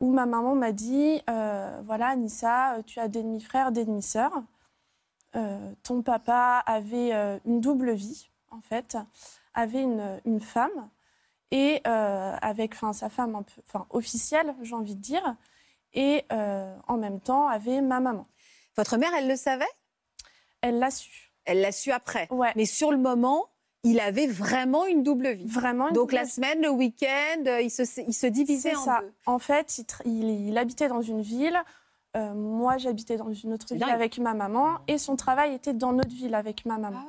où 0.00 0.12
ma 0.12 0.26
maman 0.26 0.54
m'a 0.54 0.72
dit, 0.72 1.20
euh, 1.28 1.80
voilà, 1.84 2.14
Nissa, 2.14 2.76
tu 2.86 3.00
as 3.00 3.08
des 3.08 3.22
demi-frères, 3.22 3.72
des 3.72 3.84
demi-sœurs. 3.84 4.32
Euh, 5.34 5.72
ton 5.82 6.02
papa 6.02 6.62
avait 6.66 7.14
euh, 7.14 7.38
une 7.44 7.60
double 7.60 7.92
vie, 7.92 8.30
en 8.50 8.60
fait, 8.60 8.96
avait 9.54 9.82
une, 9.82 10.20
une 10.24 10.40
femme, 10.40 10.88
et 11.50 11.80
euh, 11.86 12.36
avec 12.40 12.76
sa 12.92 13.08
femme 13.08 13.34
un 13.34 13.42
peu 13.42 13.78
officielle, 13.90 14.54
j'ai 14.62 14.74
envie 14.74 14.94
de 14.94 15.00
dire, 15.00 15.36
et 15.96 16.24
euh, 16.32 16.72
en 16.86 16.96
même 16.96 17.18
temps 17.20 17.48
avait 17.48 17.80
ma 17.80 17.98
maman. 17.98 18.26
Votre 18.76 18.96
mère, 18.98 19.10
elle 19.18 19.26
le 19.26 19.34
savait? 19.36 19.64
Elle 20.60 20.78
l'a 20.78 20.90
su. 20.92 21.32
Elle 21.44 21.60
l'a 21.60 21.72
su 21.72 21.90
après. 21.90 22.28
Ouais. 22.30 22.52
Mais 22.56 22.64
sur 22.66 22.90
le 22.92 22.98
moment, 22.98 23.46
il 23.84 24.00
avait 24.00 24.26
vraiment 24.26 24.84
une 24.86 25.02
double 25.02 25.30
vie. 25.32 25.46
Vraiment. 25.46 25.88
une 25.88 25.94
Donc 25.94 26.10
double 26.10 26.14
la 26.16 26.24
vie. 26.24 26.30
semaine, 26.30 26.60
le 26.60 26.70
week-end, 26.70 27.42
euh, 27.46 27.60
il 27.60 27.70
se, 27.70 27.82
il 28.00 28.12
se 28.14 28.26
divisait 28.26 28.70
C'est 28.70 28.76
en 28.76 28.84
ça. 28.84 29.00
deux. 29.00 29.12
En 29.26 29.38
fait, 29.38 29.78
il, 30.04 30.12
il- 30.24 30.48
il 30.48 30.58
habitait 30.58 30.88
dans 30.88 31.02
une 31.02 31.22
ville. 31.22 31.58
euh, 32.16 32.32
moi, 32.34 32.78
j'habitais 32.78 33.16
dans 33.16 33.32
une 33.32 33.52
autre 33.52 33.66
ville 33.74 33.82
avec 33.84 34.18
ma 34.18 34.34
maman. 34.34 34.78
Et 34.88 34.98
son 34.98 35.16
travail 35.16 35.54
était 35.54 35.74
dans 35.74 35.92
notre 35.92 36.10
ville 36.14 36.34
avec 36.34 36.64
ma 36.64 36.78
maman. 36.78 37.00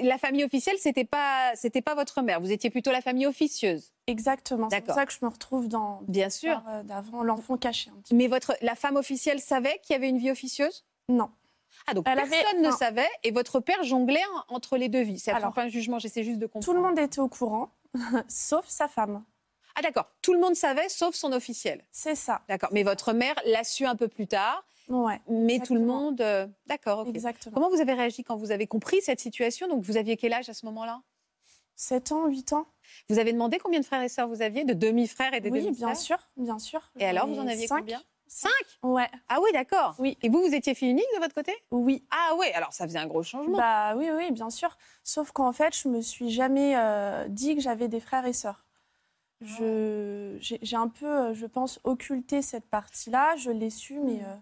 La 0.00 0.18
famille 0.18 0.44
officielle, 0.44 0.76
c'était 0.78 1.04
pas, 1.04 1.52
c'était 1.54 1.80
pas 1.82 1.94
votre 1.94 2.20
mère. 2.22 2.40
Vous 2.40 2.52
étiez 2.52 2.68
plutôt 2.70 2.90
la 2.92 3.00
famille 3.00 3.26
officieuse. 3.26 3.92
Exactement. 4.06 4.68
C'est 4.70 4.82
pour 4.82 4.94
ça 4.94 5.06
que 5.06 5.12
je 5.12 5.18
me 5.22 5.28
retrouve 5.28 5.68
dans 5.68 6.00
Bien 6.06 6.28
sûr. 6.30 6.62
euh, 6.68 6.82
d'avant 6.82 7.22
l'enfant 7.22 7.56
caché. 7.56 7.90
un 7.90 8.00
petit 8.00 8.14
Mais 8.14 8.26
votre, 8.26 8.54
la 8.60 8.74
femme 8.74 8.96
officielle 8.96 9.40
savait 9.40 9.80
qu'il 9.82 9.94
y 9.94 9.96
avait 9.96 10.08
une 10.10 10.18
vie 10.18 10.30
officieuse? 10.30 10.84
Non. 11.08 11.30
Ah 11.86 11.94
donc 11.94 12.06
Elle 12.08 12.18
avait- 12.18 12.30
personne 12.30 12.62
ne 12.62 12.70
savait 12.70 13.08
et 13.22 13.30
votre 13.30 13.60
père 13.60 13.82
jonglait 13.84 14.22
en- 14.48 14.54
entre 14.56 14.76
les 14.76 14.88
deux 14.88 15.02
vies. 15.02 15.18
C'est 15.18 15.32
pas 15.32 15.52
un 15.56 15.68
jugement, 15.68 15.98
j'essaie 15.98 16.24
juste 16.24 16.38
de 16.38 16.46
comprendre. 16.46 16.64
Tout 16.64 16.72
le 16.72 16.80
monde 16.80 16.98
était 16.98 17.20
au 17.20 17.28
courant, 17.28 17.70
sauf 18.28 18.66
sa 18.66 18.88
femme. 18.88 19.22
Ah 19.76 19.82
d'accord, 19.82 20.06
tout 20.22 20.32
le 20.32 20.40
monde 20.40 20.54
savait 20.56 20.88
sauf 20.88 21.14
son 21.14 21.32
officiel. 21.32 21.84
C'est 21.92 22.14
ça. 22.14 22.40
D'accord, 22.48 22.70
mais 22.72 22.82
votre 22.82 23.12
mère 23.12 23.34
l'a 23.44 23.62
su 23.62 23.84
un 23.84 23.94
peu 23.94 24.08
plus 24.08 24.26
tard. 24.26 24.64
Ouais. 24.88 25.20
Mais 25.28 25.58
tout 25.58 25.74
le 25.74 25.80
monde, 25.80 26.20
euh, 26.20 26.46
d'accord. 26.66 27.00
ok. 27.00 27.08
Exactement. 27.08 27.54
Comment 27.54 27.70
vous 27.70 27.80
avez 27.80 27.92
réagi 27.94 28.22
quand 28.24 28.36
vous 28.36 28.50
avez 28.52 28.66
compris 28.66 29.00
cette 29.02 29.20
situation? 29.20 29.68
Donc 29.68 29.82
vous 29.82 29.96
aviez 29.96 30.16
quel 30.16 30.32
âge 30.32 30.48
à 30.48 30.54
ce 30.54 30.64
moment-là? 30.66 31.02
7 31.74 32.12
ans, 32.12 32.26
8 32.26 32.52
ans 32.54 32.66
Vous 33.10 33.18
avez 33.18 33.32
demandé 33.32 33.58
combien 33.58 33.80
de 33.80 33.84
frères 33.84 34.02
et 34.02 34.08
sœurs 34.08 34.28
vous 34.28 34.42
aviez, 34.42 34.64
de 34.64 34.72
demi-frères 34.72 35.34
et 35.34 35.40
des 35.40 35.50
Oui, 35.50 35.60
demi-frères? 35.62 35.88
bien 35.88 35.94
sûr, 35.94 36.18
bien 36.36 36.58
sûr. 36.58 36.80
Et 36.98 37.04
alors, 37.04 37.26
vous 37.26 37.38
en 37.38 37.46
aviez 37.46 37.66
cinq. 37.66 37.80
combien? 37.80 38.02
Cinq? 38.28 38.50
Ouais. 38.82 39.08
Ah 39.28 39.38
oui, 39.42 39.50
d'accord. 39.52 39.94
Oui. 39.98 40.16
Et 40.22 40.28
vous, 40.28 40.40
vous 40.40 40.54
étiez 40.54 40.74
fille 40.74 40.90
unique 40.90 41.06
de 41.14 41.20
votre 41.20 41.34
côté? 41.34 41.52
Oui. 41.70 42.04
Ah 42.10 42.34
oui, 42.38 42.46
alors 42.54 42.72
ça 42.72 42.84
faisait 42.86 42.98
un 42.98 43.06
gros 43.06 43.22
changement. 43.22 43.56
Bah 43.58 43.94
oui, 43.96 44.08
oui, 44.10 44.32
bien 44.32 44.50
sûr. 44.50 44.76
Sauf 45.04 45.30
qu'en 45.32 45.52
fait, 45.52 45.76
je 45.76 45.88
me 45.88 46.00
suis 46.00 46.30
jamais 46.30 46.74
euh, 46.76 47.26
dit 47.28 47.54
que 47.54 47.60
j'avais 47.60 47.88
des 47.88 48.00
frères 48.00 48.26
et 48.26 48.32
sœurs. 48.32 48.64
Je, 49.42 50.38
j'ai, 50.40 50.76
un 50.76 50.88
peu, 50.88 51.06
euh, 51.06 51.34
je 51.34 51.44
pense, 51.46 51.78
occulté 51.84 52.40
cette 52.40 52.66
partie-là. 52.68 53.36
Je 53.36 53.50
l'ai 53.50 53.70
su, 53.70 54.00
mais 54.00 54.20
euh, 54.24 54.34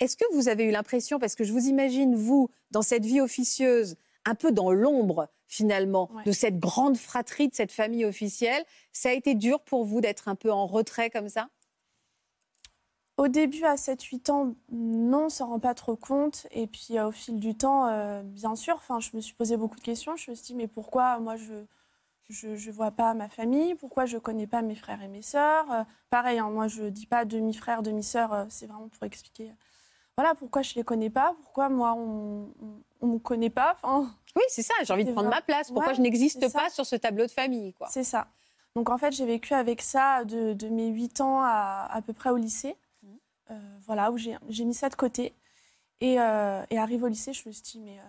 Est-ce 0.00 0.16
que 0.16 0.24
vous 0.34 0.48
avez 0.48 0.64
eu 0.64 0.70
l'impression, 0.70 1.18
parce 1.18 1.34
que 1.34 1.44
je 1.44 1.52
vous 1.52 1.66
imagine, 1.66 2.14
vous, 2.16 2.50
dans 2.70 2.82
cette 2.82 3.04
vie 3.04 3.20
officieuse, 3.20 3.96
un 4.24 4.34
peu 4.34 4.52
dans 4.52 4.70
l'ombre, 4.72 5.28
finalement, 5.46 6.10
Ouais. 6.14 6.24
de 6.24 6.32
cette 6.32 6.58
grande 6.58 6.96
fratrie, 6.96 7.48
de 7.48 7.54
cette 7.54 7.72
famille 7.72 8.04
officielle, 8.04 8.64
ça 8.92 9.10
a 9.10 9.12
été 9.12 9.34
dur 9.34 9.60
pour 9.60 9.84
vous 9.84 10.00
d'être 10.00 10.28
un 10.28 10.34
peu 10.34 10.50
en 10.52 10.66
retrait 10.66 11.10
comme 11.10 11.28
ça? 11.28 11.48
Au 13.16 13.28
début, 13.28 13.62
à 13.64 13.76
7-8 13.76 14.30
ans, 14.30 14.56
non, 14.72 15.26
on 15.26 15.28
s'en 15.28 15.46
rend 15.48 15.60
pas 15.60 15.74
trop 15.74 15.94
compte. 15.94 16.48
Et 16.50 16.66
puis, 16.66 16.98
euh, 16.98 17.08
au 17.08 17.12
fil 17.12 17.38
du 17.38 17.54
temps, 17.54 17.86
euh, 17.86 18.22
bien 18.24 18.56
sûr, 18.56 18.82
je 18.98 19.10
me 19.16 19.20
suis 19.20 19.34
posé 19.34 19.56
beaucoup 19.56 19.76
de 19.76 19.84
questions. 19.84 20.16
Je 20.16 20.32
me 20.32 20.34
suis 20.34 20.46
dit, 20.46 20.54
mais 20.54 20.66
pourquoi 20.66 21.18
moi, 21.20 21.36
je 21.36 21.64
je, 22.30 22.56
je 22.56 22.70
vois 22.70 22.90
pas 22.90 23.12
ma 23.12 23.28
famille? 23.28 23.74
Pourquoi 23.74 24.06
je 24.06 24.16
connais 24.16 24.46
pas 24.46 24.62
mes 24.62 24.74
frères 24.74 25.02
et 25.02 25.08
mes 25.08 25.20
sœurs? 25.22 25.70
Euh, 25.70 25.84
Pareil, 26.10 26.38
hein, 26.38 26.48
moi, 26.50 26.66
je 26.68 26.84
dis 26.84 27.06
pas 27.06 27.24
demi-frère, 27.26 27.82
demi-sœur, 27.82 28.32
euh, 28.32 28.44
c'est 28.48 28.66
vraiment 28.66 28.88
pour 28.88 29.04
expliquer. 29.04 29.52
Voilà, 30.16 30.34
pourquoi 30.34 30.62
je 30.62 30.74
les 30.74 30.84
connais 30.84 31.10
pas 31.10 31.34
Pourquoi 31.42 31.68
moi, 31.68 31.94
on, 31.94 32.48
on, 32.62 32.80
on 33.00 33.06
me 33.06 33.18
connaît 33.18 33.50
pas 33.50 33.76
enfin, 33.82 34.10
Oui, 34.36 34.42
c'est 34.48 34.62
ça, 34.62 34.74
j'ai 34.84 34.92
envie 34.92 35.04
de 35.04 35.12
prendre 35.12 35.28
vrai. 35.28 35.36
ma 35.38 35.42
place. 35.42 35.68
Pourquoi 35.70 35.88
Ouais, 35.88 35.94
je 35.94 36.00
n'existe 36.00 36.52
pas 36.52 36.70
sur 36.70 36.86
ce 36.86 36.96
tableau 36.96 37.26
de 37.26 37.30
famille. 37.30 37.74
C'est 37.90 38.04
ça. 38.04 38.28
Donc 38.76 38.90
en 38.90 38.98
fait, 38.98 39.12
j'ai 39.12 39.26
vécu 39.26 39.54
avec 39.54 39.82
ça 39.82 40.24
de, 40.24 40.52
de 40.52 40.68
mes 40.68 40.88
8 40.88 41.20
ans 41.20 41.40
à 41.42 41.88
à 41.90 42.02
peu 42.02 42.12
près 42.12 42.30
au 42.30 42.36
lycée. 42.36 42.76
Mmh. 43.02 43.08
Euh, 43.50 43.78
voilà, 43.86 44.10
où 44.10 44.16
j'ai 44.18 44.64
mis 44.64 44.74
ça 44.74 44.88
de 44.88 44.94
côté. 44.96 45.32
Et, 46.00 46.20
euh, 46.20 46.62
et 46.70 46.78
arrivé 46.78 47.04
au 47.04 47.08
lycée, 47.08 47.32
je 47.32 47.48
me 47.48 47.52
suis 47.52 47.62
dit, 47.62 47.80
mais 47.80 47.98
euh, 47.98 48.02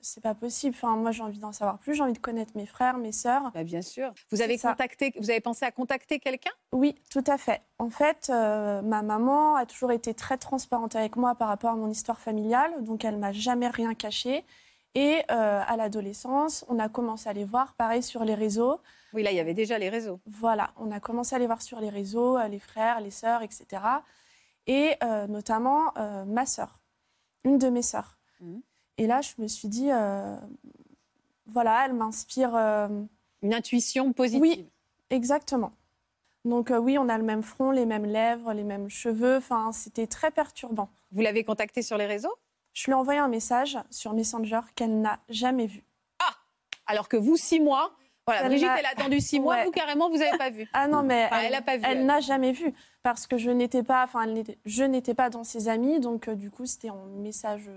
c'est 0.00 0.22
pas 0.22 0.34
possible. 0.34 0.74
Enfin, 0.76 0.96
moi, 0.96 1.10
j'ai 1.10 1.22
envie 1.22 1.38
d'en 1.38 1.52
savoir 1.52 1.78
plus. 1.78 1.94
J'ai 1.94 2.02
envie 2.02 2.12
de 2.12 2.18
connaître 2.18 2.52
mes 2.56 2.66
frères, 2.66 2.98
mes 2.98 3.12
sœurs. 3.12 3.50
Bah, 3.52 3.64
bien 3.64 3.82
sûr. 3.82 4.12
Vous 4.30 4.42
avez, 4.42 4.58
contacté, 4.58 5.12
vous 5.18 5.30
avez 5.30 5.40
pensé 5.40 5.64
à 5.64 5.70
contacter 5.70 6.18
quelqu'un? 6.18 6.50
Oui, 6.72 6.94
tout 7.10 7.24
à 7.26 7.38
fait. 7.38 7.62
En 7.78 7.90
fait, 7.90 8.30
euh, 8.30 8.82
ma 8.82 9.02
maman 9.02 9.56
a 9.56 9.66
toujours 9.66 9.92
été 9.92 10.14
très 10.14 10.38
transparente 10.38 10.96
avec 10.96 11.16
moi 11.16 11.34
par 11.34 11.48
rapport 11.48 11.70
à 11.70 11.76
mon 11.76 11.90
histoire 11.90 12.20
familiale, 12.20 12.84
donc 12.84 13.04
elle 13.04 13.18
m'a 13.18 13.32
jamais 13.32 13.68
rien 13.68 13.94
caché. 13.94 14.44
Et 14.94 15.22
euh, 15.30 15.62
à 15.66 15.76
l'adolescence, 15.76 16.64
on 16.68 16.78
a 16.78 16.88
commencé 16.88 17.28
à 17.28 17.32
les 17.32 17.44
voir, 17.44 17.74
pareil, 17.74 18.02
sur 18.02 18.24
les 18.24 18.34
réseaux. 18.34 18.80
Oui, 19.12 19.22
là, 19.22 19.30
il 19.30 19.36
y 19.36 19.40
avait 19.40 19.54
déjà 19.54 19.78
les 19.78 19.88
réseaux. 19.88 20.20
Voilà, 20.26 20.72
on 20.76 20.90
a 20.90 21.00
commencé 21.00 21.34
à 21.36 21.38
les 21.38 21.46
voir 21.46 21.62
sur 21.62 21.80
les 21.80 21.90
réseaux, 21.90 22.38
euh, 22.38 22.48
les 22.48 22.58
frères, 22.58 23.00
les 23.00 23.10
sœurs, 23.10 23.42
etc. 23.42 23.82
Et 24.66 24.96
euh, 25.02 25.26
notamment 25.26 25.94
ma 26.26 26.44
sœur, 26.44 26.80
une 27.44 27.58
de 27.58 27.68
mes 27.68 27.82
sœurs. 27.82 28.18
Mhm. 28.40 28.62
Et 28.98 29.06
là, 29.06 29.20
je 29.20 29.32
me 29.38 29.46
suis 29.46 29.68
dit, 29.68 29.90
euh, 29.90 30.36
voilà, 31.46 31.86
elle 31.86 31.94
m'inspire. 31.94 32.54
euh, 32.54 32.88
Une 33.42 33.54
intuition 33.54 34.12
positive. 34.12 34.40
Oui, 34.42 34.68
exactement. 35.10 35.72
Donc 36.44 36.70
euh, 36.70 36.78
oui, 36.78 36.98
on 36.98 37.08
a 37.08 37.16
le 37.18 37.24
même 37.24 37.42
front, 37.42 37.70
les 37.70 37.86
mêmes 37.86 38.04
lèvres, 38.06 38.52
les 38.52 38.64
mêmes 38.64 38.88
cheveux. 38.88 39.36
Enfin, 39.36 39.70
c'était 39.72 40.06
très 40.06 40.30
perturbant. 40.30 40.88
Vous 41.12 41.20
l'avez 41.20 41.44
contactée 41.44 41.82
sur 41.82 41.96
les 41.98 42.06
réseaux? 42.06 42.34
Je 42.74 42.84
lui 42.86 42.92
ai 42.92 42.94
envoyé 42.94 43.18
un 43.18 43.28
message 43.28 43.78
sur 43.90 44.12
Messenger 44.12 44.60
qu'elle 44.74 45.00
n'a 45.00 45.18
jamais 45.28 45.66
vu. 45.66 45.84
Alors 46.86 47.08
que 47.08 47.16
vous, 47.18 47.36
six 47.36 47.60
mois, 47.60 47.92
Voilà, 48.26 48.42
Elle 48.42 48.48
Brigitte, 48.48 48.68
n'a- 48.68 48.78
elle 48.78 48.86
a 48.86 48.90
attendu 48.90 49.20
six 49.20 49.40
mois, 49.40 49.56
Ouais. 49.56 49.64
vous 49.66 49.70
carrément, 49.70 50.08
vous 50.10 50.16
n'avez 50.18 50.36
pas 50.38 50.48
vu. 50.50 50.66
Ah 50.72 50.88
non, 50.88 51.02
mais 51.02 51.26
Enfin, 51.26 51.40
elle 51.44 51.54
a 51.54 51.60
pas 51.62 51.76
vu, 51.76 51.82
Elle 51.86 51.98
elle. 51.98 52.06
n'a 52.06 52.20
jamais 52.20 52.52
vu 52.52 52.72
parce 53.02 53.26
que 53.26 53.36
je 53.38 53.50
n'étais 53.50 53.82
pas, 53.82 54.04
enfin, 54.04 54.26
je 54.64 54.84
n'étais 54.84 55.12
pas 55.14 55.28
dans 55.30 55.44
ses 55.44 55.68
amis, 55.68 55.98
donc 56.00 56.28
euh, 56.28 56.34
du 56.34 56.50
coup, 56.50 56.64
c'était 56.66 56.90
en 56.90 57.04
message 57.06 57.70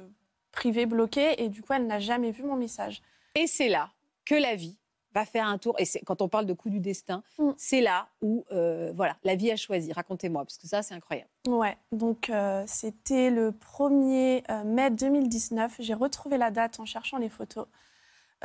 privé 0.51 0.85
bloqué 0.85 1.41
et 1.43 1.49
du 1.49 1.61
coup, 1.61 1.73
elle 1.73 1.87
n'a 1.87 1.99
jamais 1.99 2.31
vu 2.31 2.43
mon 2.43 2.55
message. 2.55 3.01
Et 3.35 3.47
c'est 3.47 3.69
là 3.69 3.89
que 4.25 4.35
la 4.35 4.55
vie 4.55 4.77
va 5.13 5.25
faire 5.25 5.45
un 5.45 5.57
tour. 5.57 5.75
Et 5.77 5.85
quand 6.05 6.21
on 6.21 6.29
parle 6.29 6.45
de 6.45 6.53
coup 6.53 6.69
du 6.69 6.79
destin, 6.79 7.21
Mm. 7.37 7.49
c'est 7.57 7.81
là 7.81 8.07
où 8.21 8.45
euh, 8.51 8.93
voilà, 8.95 9.17
la 9.23 9.35
vie 9.35 9.51
a 9.51 9.57
choisi. 9.57 9.91
Racontez-moi, 9.91 10.43
parce 10.45 10.57
que 10.57 10.67
ça, 10.67 10.81
c'est 10.83 10.93
incroyable. 10.93 11.29
Ouais, 11.47 11.77
donc 11.91 12.29
euh, 12.29 12.63
c'était 12.65 13.29
le 13.29 13.51
1er 13.51 14.43
euh, 14.49 14.63
mai 14.63 14.89
2019. 14.89 15.75
J'ai 15.79 15.93
retrouvé 15.93 16.37
la 16.37 16.49
date 16.51 16.79
en 16.79 16.85
cherchant 16.85 17.17
les 17.17 17.27
photos 17.29 17.65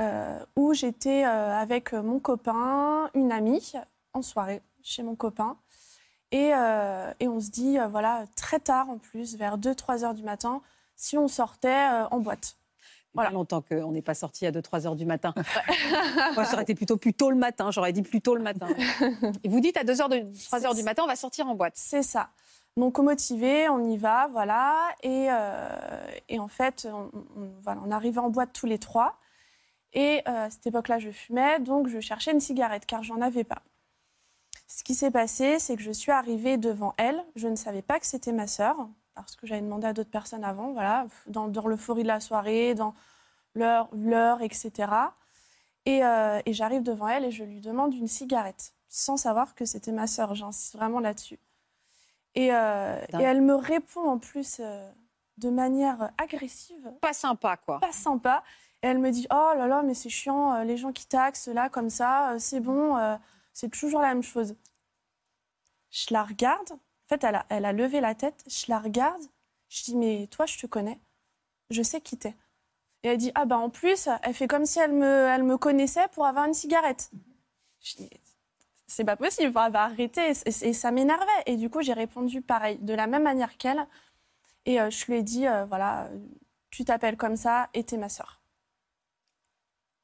euh, 0.00 0.38
où 0.56 0.74
j'étais 0.74 1.22
avec 1.24 1.92
mon 1.92 2.18
copain, 2.18 3.10
une 3.14 3.30
amie, 3.32 3.72
en 4.12 4.22
soirée 4.22 4.60
chez 4.82 5.02
mon 5.04 5.14
copain. 5.14 5.56
Et, 6.32 6.48
et 7.20 7.28
on 7.28 7.38
se 7.40 7.50
dit, 7.50 7.78
voilà, 7.90 8.24
très 8.36 8.58
tard 8.58 8.90
en 8.90 8.98
plus, 8.98 9.36
vers 9.36 9.56
2-3 9.56 10.04
heures 10.04 10.14
du 10.14 10.24
matin, 10.24 10.60
si 10.96 11.16
on 11.18 11.28
sortait 11.28 11.68
euh, 11.68 12.08
en 12.10 12.18
boîte. 12.18 12.56
Voilà. 13.14 13.30
longtemps 13.30 13.62
qu'on 13.62 13.92
n'est 13.92 14.02
pas 14.02 14.12
sorti 14.14 14.44
à 14.44 14.50
2-3 14.52 14.86
heures 14.86 14.94
du 14.96 15.06
matin. 15.06 15.32
Moi, 16.34 16.44
ça 16.44 16.52
aurait 16.52 16.64
été 16.64 16.74
plutôt 16.74 16.98
plus 16.98 17.14
tôt 17.14 17.30
le 17.30 17.36
matin. 17.36 17.70
J'aurais 17.70 17.94
dit 17.94 18.02
plus 18.02 18.20
tôt 18.20 18.34
le 18.34 18.42
matin. 18.42 18.68
Et 19.42 19.48
vous 19.48 19.60
dites 19.60 19.78
à 19.78 19.84
2 19.84 20.02
heures 20.02 20.10
de, 20.10 20.22
3 20.46 20.66
heures 20.66 20.74
du 20.74 20.82
matin, 20.82 21.02
on 21.04 21.06
va 21.06 21.16
sortir 21.16 21.46
en 21.48 21.54
boîte. 21.54 21.72
C'est 21.76 22.02
ça. 22.02 22.28
Donc 22.76 22.98
motivé, 22.98 23.70
on 23.70 23.88
y 23.88 23.96
va, 23.96 24.28
voilà. 24.32 24.90
Et, 25.02 25.28
euh, 25.30 26.06
et 26.28 26.38
en 26.38 26.48
fait, 26.48 26.86
on, 26.92 27.10
on- 27.14 27.50
voilà, 27.62 27.80
on 27.86 27.90
arrivait 27.90 28.18
en 28.20 28.28
boîte 28.28 28.50
tous 28.52 28.66
les 28.66 28.78
trois. 28.78 29.16
Et 29.94 30.20
euh, 30.28 30.44
à 30.44 30.50
cette 30.50 30.66
époque-là, 30.66 30.98
je 30.98 31.08
fumais, 31.10 31.58
donc 31.60 31.88
je 31.88 32.00
cherchais 32.00 32.32
une 32.32 32.40
cigarette 32.40 32.84
car 32.84 33.02
j'en 33.02 33.22
avais 33.22 33.44
pas. 33.44 33.62
Ce 34.68 34.84
qui 34.84 34.94
s'est 34.94 35.10
passé, 35.10 35.58
c'est 35.58 35.76
que 35.76 35.82
je 35.82 35.92
suis 35.92 36.12
arrivée 36.12 36.58
devant 36.58 36.92
elle. 36.98 37.24
Je 37.34 37.48
ne 37.48 37.56
savais 37.56 37.80
pas 37.80 37.98
que 37.98 38.04
c'était 38.06 38.32
ma 38.32 38.46
sœur 38.46 38.76
parce 39.16 39.34
que 39.34 39.46
j'avais 39.46 39.62
demandé 39.62 39.86
à 39.86 39.92
d'autres 39.92 40.10
personnes 40.10 40.44
avant, 40.44 40.72
voilà, 40.72 41.06
dans, 41.26 41.48
dans 41.48 41.66
l'euphorie 41.66 42.02
de 42.02 42.08
la 42.08 42.20
soirée, 42.20 42.74
dans 42.74 42.94
l'heure, 43.54 44.42
etc. 44.42 44.92
Et, 45.86 46.04
euh, 46.04 46.40
et 46.44 46.52
j'arrive 46.52 46.82
devant 46.82 47.08
elle 47.08 47.24
et 47.24 47.30
je 47.30 47.44
lui 47.44 47.60
demande 47.60 47.94
une 47.94 48.08
cigarette, 48.08 48.74
sans 48.88 49.16
savoir 49.16 49.54
que 49.54 49.64
c'était 49.64 49.92
ma 49.92 50.06
sœur. 50.06 50.34
J'insiste 50.34 50.76
vraiment 50.76 51.00
là-dessus. 51.00 51.38
Et, 52.34 52.52
euh, 52.52 53.00
et 53.18 53.22
elle 53.22 53.40
me 53.40 53.54
répond 53.54 54.02
en 54.02 54.18
plus 54.18 54.58
euh, 54.60 54.90
de 55.38 55.48
manière 55.48 56.10
agressive. 56.18 56.92
Pas 57.00 57.14
sympa, 57.14 57.56
quoi. 57.56 57.80
Pas 57.80 57.92
sympa. 57.92 58.42
Et 58.82 58.88
elle 58.88 58.98
me 58.98 59.10
dit 59.10 59.26
Oh 59.30 59.52
là 59.56 59.66
là, 59.66 59.82
mais 59.82 59.94
c'est 59.94 60.10
chiant, 60.10 60.62
les 60.62 60.76
gens 60.76 60.92
qui 60.92 61.06
taxent 61.06 61.48
là, 61.48 61.70
comme 61.70 61.88
ça, 61.88 62.34
c'est 62.38 62.60
bon, 62.60 63.18
c'est 63.54 63.70
toujours 63.70 64.02
la 64.02 64.08
même 64.08 64.22
chose. 64.22 64.54
Je 65.90 66.12
la 66.12 66.24
regarde. 66.24 66.68
En 67.06 67.08
fait, 67.14 67.24
elle 67.24 67.36
a, 67.36 67.46
elle 67.48 67.64
a 67.64 67.72
levé 67.72 68.00
la 68.00 68.14
tête. 68.14 68.44
Je 68.48 68.66
la 68.68 68.78
regarde. 68.78 69.22
Je 69.68 69.84
dis 69.84 69.96
Mais 69.96 70.26
toi, 70.30 70.46
je 70.46 70.58
te 70.58 70.66
connais. 70.66 70.98
Je 71.70 71.82
sais 71.82 72.00
qui 72.00 72.16
t'es. 72.16 72.34
Et 73.02 73.08
elle 73.08 73.18
dit 73.18 73.32
Ah, 73.34 73.44
bah 73.44 73.58
en 73.58 73.70
plus, 73.70 74.08
elle 74.22 74.34
fait 74.34 74.48
comme 74.48 74.66
si 74.66 74.78
elle 74.78 74.92
me, 74.92 75.26
elle 75.28 75.44
me 75.44 75.56
connaissait 75.56 76.08
pour 76.12 76.26
avoir 76.26 76.46
une 76.46 76.54
cigarette. 76.54 77.10
Je 77.80 77.96
dis 77.96 78.10
c'est 78.88 79.04
pas 79.04 79.16
possible, 79.16 79.52
elle 79.56 79.72
va 79.72 79.82
arrêter. 79.82 80.30
Et, 80.30 80.68
et 80.68 80.72
ça 80.72 80.90
m'énervait. 80.92 81.26
Et 81.46 81.56
du 81.56 81.68
coup, 81.70 81.82
j'ai 81.82 81.92
répondu 81.92 82.40
pareil, 82.40 82.78
de 82.78 82.94
la 82.94 83.06
même 83.06 83.24
manière 83.24 83.56
qu'elle. 83.56 83.84
Et 84.64 84.80
euh, 84.80 84.90
je 84.90 85.04
lui 85.06 85.14
ai 85.18 85.22
dit, 85.22 85.46
euh, 85.46 85.64
voilà, 85.64 86.04
euh, 86.04 86.18
tu 86.70 86.84
t'appelles 86.84 87.16
comme 87.16 87.36
ça 87.36 87.68
et 87.74 87.84
t'es 87.84 87.96
ma 87.96 88.08
sœur. 88.08 88.40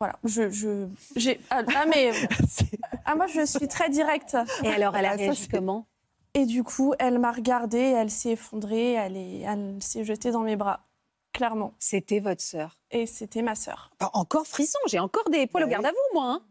Voilà, 0.01 0.19
je, 0.25 0.51
je, 0.51 0.89
j'ai, 1.15 1.41
ah, 1.51 1.63
ah, 1.77 1.87
mais, 1.87 2.11
ah, 3.05 3.15
moi 3.15 3.29
je 3.29 3.47
suis 3.47 3.69
très 3.69 3.89
directe. 3.89 4.37
Et 4.65 4.69
alors, 4.69 4.97
elle 4.97 5.07
a 5.07 5.11
Ah, 5.11 5.17
réagi 5.17 5.47
comment? 5.49 5.87
Et 6.35 6.47
du 6.47 6.65
coup, 6.65 6.95
elle 6.99 7.19
m'a 7.19 7.33
regardée, 7.33 7.79
elle 7.79 8.11
s'est 8.11 8.31
effondrée, 8.31 8.93
elle, 8.93 9.17
est, 9.17 9.41
elle 9.41 9.77
s'est 9.83 10.05
jetée 10.05 10.31
dans 10.31 10.41
mes 10.41 10.57
bras, 10.57 10.81
clairement. 11.33 11.75
C'était 11.79 12.21
votre 12.21 12.41
sœur. 12.41 12.79
Et 12.91 13.07
c'était 13.07 13.43
ma 13.43 13.55
sœur. 13.55 13.91
Bah, 14.01 14.11
encore 14.15 14.47
frisson, 14.47 14.79
j'ai 14.87 14.99
encore 14.99 15.29
des 15.31 15.47
poils 15.47 15.65
au 15.65 15.69
garde 15.69 15.85
à 15.85 15.91
vous, 15.91 16.15
moi. 16.15 16.25
hein. 16.27 16.43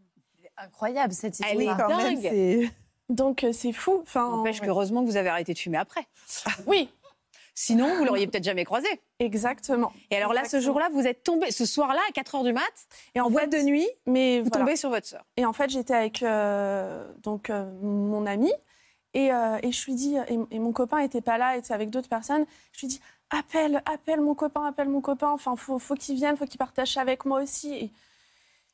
Incroyable 0.58 1.14
cette 1.14 1.40
histoire. 1.40 1.52
Elle 1.52 1.62
est 1.64 1.66
quand 1.66 1.88
même, 1.98 2.14
dingue. 2.22 2.30
c'est- 2.32 2.72
Donc 3.10 3.44
euh, 3.44 3.52
c'est 3.52 3.72
fou. 3.72 4.00
Enfin, 4.04 4.30
N'empêche 4.30 4.60
ouais. 4.60 4.68
qu'heureusement 4.68 5.02
que 5.02 5.08
vous 5.08 5.18
avez 5.18 5.30
arrêté 5.30 5.54
de 5.54 5.58
fumer 5.58 5.78
après. 5.78 6.06
Oui, 6.68 6.90
Sinon, 7.54 7.96
vous 7.98 8.06
l'auriez 8.06 8.28
peut-être 8.28 8.46
jamais 8.46 8.64
croisé. 8.64 8.88
exactement. 9.20 9.92
Et 10.10 10.16
alors 10.16 10.34
là, 10.34 10.46
ce 10.46 10.60
jour-là, 10.62 10.88
vous 10.94 11.06
êtes 11.06 11.22
tombé, 11.24 11.52
ce 11.52 11.66
soir-là, 11.66 12.00
à 12.08 12.12
4 12.14 12.38
h 12.38 12.44
du 12.46 12.54
mat, 12.54 12.62
Et 13.14 13.20
en 13.20 13.26
en 13.26 13.30
boîte 13.30 13.52
fait, 13.54 13.60
de 13.60 13.66
nuit, 13.66 13.88
mais 14.06 14.40
vous 14.40 14.48
voilà. 14.50 14.66
tombez 14.66 14.76
sur 14.78 14.90
votre 14.90 15.06
sœur. 15.06 15.24
Et 15.36 15.46
en 15.46 15.52
fait, 15.52 15.70
j'étais 15.70 15.94
avec 15.94 16.24
euh, 16.24 17.12
donc 17.24 17.50
euh, 17.50 17.70
mon 17.82 18.26
ami 18.26 18.52
et, 19.14 19.32
euh, 19.34 19.58
et 19.62 19.72
je 19.72 19.86
lui 19.86 19.96
dis 19.96 20.16
et, 20.16 20.40
et 20.52 20.60
mon 20.60 20.72
copain 20.72 21.00
était 21.00 21.22
pas 21.22 21.38
là, 21.38 21.58
était 21.58 21.74
avec 21.74 21.90
d'autres 21.90 22.10
personnes. 22.10 22.46
Je 22.74 22.82
lui 22.82 22.88
dis 22.88 23.02
appelle, 23.30 23.82
appelle 23.86 24.22
mon 24.22 24.36
copain, 24.36 24.66
appelle 24.66 24.90
mon 24.90 25.02
copain. 25.02 25.30
Enfin, 25.30 25.56
faut, 25.56 25.80
faut 25.80 25.96
qu'il 25.96 26.16
vienne, 26.16 26.38
faut 26.38 26.46
qu'il 26.46 26.58
partage 26.58 26.98
avec 26.98 27.26
moi 27.26 27.42
aussi. 27.42 27.74
Et, 27.74 27.92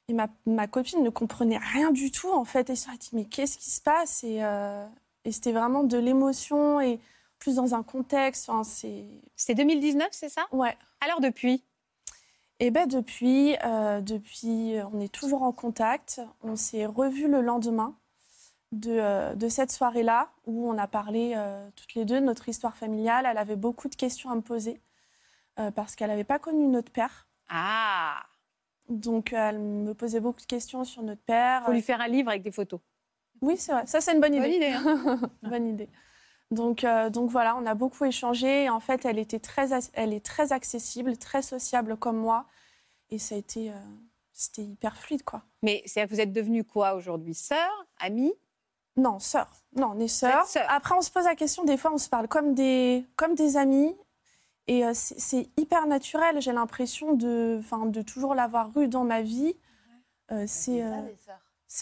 et 0.09 0.13
ma, 0.13 0.27
ma 0.45 0.67
copine 0.67 1.03
ne 1.03 1.09
comprenait 1.09 1.57
rien 1.57 1.91
du 1.91 2.11
tout 2.11 2.31
en 2.31 2.45
fait. 2.45 2.69
Et 2.69 2.73
elle 2.73 2.77
s'est 2.77 2.89
dit 2.99 3.09
mais 3.13 3.25
qu'est-ce 3.25 3.57
qui 3.57 3.69
se 3.71 3.81
passe? 3.81 4.23
Et, 4.23 4.43
euh, 4.43 4.85
et 5.25 5.31
c'était 5.31 5.51
vraiment 5.51 5.83
de 5.83 5.97
l'émotion 5.97 6.79
et 6.81 6.99
plus 7.39 7.55
dans 7.55 7.75
un 7.75 7.83
contexte. 7.83 8.49
Enfin, 8.49 8.63
c'est 8.63 9.05
C'était 9.35 9.55
2019, 9.55 10.07
c'est 10.11 10.29
ça? 10.29 10.45
Ouais. 10.51 10.75
Alors 11.01 11.21
depuis? 11.21 11.63
Et 12.59 12.71
ben 12.71 12.87
depuis, 12.87 13.55
euh, 13.63 14.01
depuis, 14.01 14.73
on 14.91 14.99
est 14.99 15.11
toujours 15.11 15.43
en 15.43 15.51
contact. 15.51 16.21
On 16.41 16.55
s'est 16.55 16.87
revus 16.87 17.27
le 17.27 17.41
lendemain 17.41 17.95
de, 18.71 18.91
euh, 18.91 19.33
de 19.35 19.47
cette 19.47 19.71
soirée-là 19.71 20.29
où 20.45 20.69
on 20.69 20.77
a 20.77 20.87
parlé 20.87 21.33
euh, 21.35 21.69
toutes 21.75 21.93
les 21.95 22.05
deux 22.05 22.19
de 22.19 22.25
notre 22.25 22.49
histoire 22.49 22.75
familiale. 22.75 23.27
Elle 23.29 23.37
avait 23.37 23.55
beaucoup 23.55 23.87
de 23.87 23.95
questions 23.95 24.29
à 24.29 24.35
me 24.35 24.41
poser 24.41 24.81
euh, 25.59 25.71
parce 25.71 25.95
qu'elle 25.95 26.09
n'avait 26.09 26.23
pas 26.23 26.39
connu 26.39 26.67
notre 26.67 26.91
père. 26.91 27.27
Ah 27.49 28.23
Donc 28.89 29.33
elle 29.33 29.59
me 29.59 29.93
posait 29.93 30.19
beaucoup 30.19 30.41
de 30.41 30.45
questions 30.45 30.83
sur 30.83 31.01
notre 31.01 31.21
père. 31.21 31.63
faut 31.65 31.71
lui 31.71 31.81
faire 31.81 32.01
un 32.01 32.07
livre 32.07 32.29
avec 32.29 32.43
des 32.43 32.51
photos. 32.51 32.79
Oui, 33.41 33.57
c'est 33.57 33.71
vrai. 33.71 33.85
Ça, 33.85 34.01
c'est 34.01 34.13
une 34.13 34.21
bonne 34.21 34.33
idée. 34.33 34.47
Bonne 34.47 34.55
idée, 34.55 34.73
hein. 34.73 35.21
Bonne 35.43 35.67
idée. 35.67 35.89
Donc, 36.51 36.83
euh, 36.83 37.09
donc 37.09 37.29
voilà, 37.29 37.55
on 37.57 37.65
a 37.65 37.73
beaucoup 37.73 38.05
échangé. 38.05 38.69
En 38.69 38.79
fait, 38.79 39.05
elle, 39.05 39.19
était 39.19 39.39
très, 39.39 39.69
elle 39.93 40.13
est 40.13 40.25
très 40.25 40.53
accessible, 40.53 41.17
très 41.17 41.41
sociable 41.41 41.97
comme 41.97 42.17
moi. 42.17 42.45
Et 43.09 43.19
ça 43.19 43.35
a 43.35 43.37
été, 43.37 43.69
euh, 43.69 43.75
c'était 44.31 44.63
hyper 44.63 44.97
fluide, 44.97 45.23
quoi. 45.23 45.43
Mais 45.61 45.81
que 45.81 46.09
vous 46.09 46.21
êtes 46.21 46.31
devenue 46.31 46.63
quoi 46.63 46.93
aujourd'hui? 46.93 47.33
Sœur? 47.33 47.85
Amie? 47.99 48.33
Non, 48.97 49.19
sœur. 49.19 49.47
Non, 49.75 49.91
on 49.95 49.99
est 49.99 50.07
sœurs. 50.07 50.45
sœurs. 50.47 50.65
Après, 50.69 50.95
on 50.95 51.01
se 51.01 51.11
pose 51.11 51.25
la 51.25 51.35
question, 51.35 51.63
des 51.63 51.77
fois, 51.77 51.91
on 51.93 51.97
se 51.97 52.09
parle 52.09 52.27
comme 52.27 52.53
des, 52.53 53.05
comme 53.15 53.35
des 53.35 53.57
amis. 53.57 53.95
Et 54.67 54.83
euh, 54.83 54.91
c'est 54.93 55.49
hyper 55.57 55.87
naturel. 55.87 56.41
J'ai 56.41 56.51
l'impression 56.51 57.13
de, 57.13 57.61
de 57.85 58.01
toujours 58.01 58.35
l'avoir 58.35 58.69
eu 58.77 58.87
dans 58.87 59.05
ma 59.05 59.21
vie. 59.21 59.55
Euh, 60.31 60.43
c'est, 60.45 60.83
euh, 60.83 61.01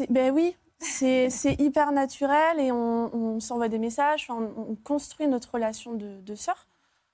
ben 0.10 0.32
oui, 0.32 0.56
c'est 0.80 1.56
hyper 1.58 1.92
naturel 1.92 2.60
et 2.60 2.72
on, 2.72 3.16
on 3.16 3.40
s'envoie 3.40 3.70
des 3.70 3.80
messages. 3.80 4.28
On, 4.30 4.54
on 4.58 4.76
construit 4.76 5.28
notre 5.28 5.56
relation 5.56 5.94
de, 5.94 6.22
de 6.22 6.36
sœur. 6.36 6.68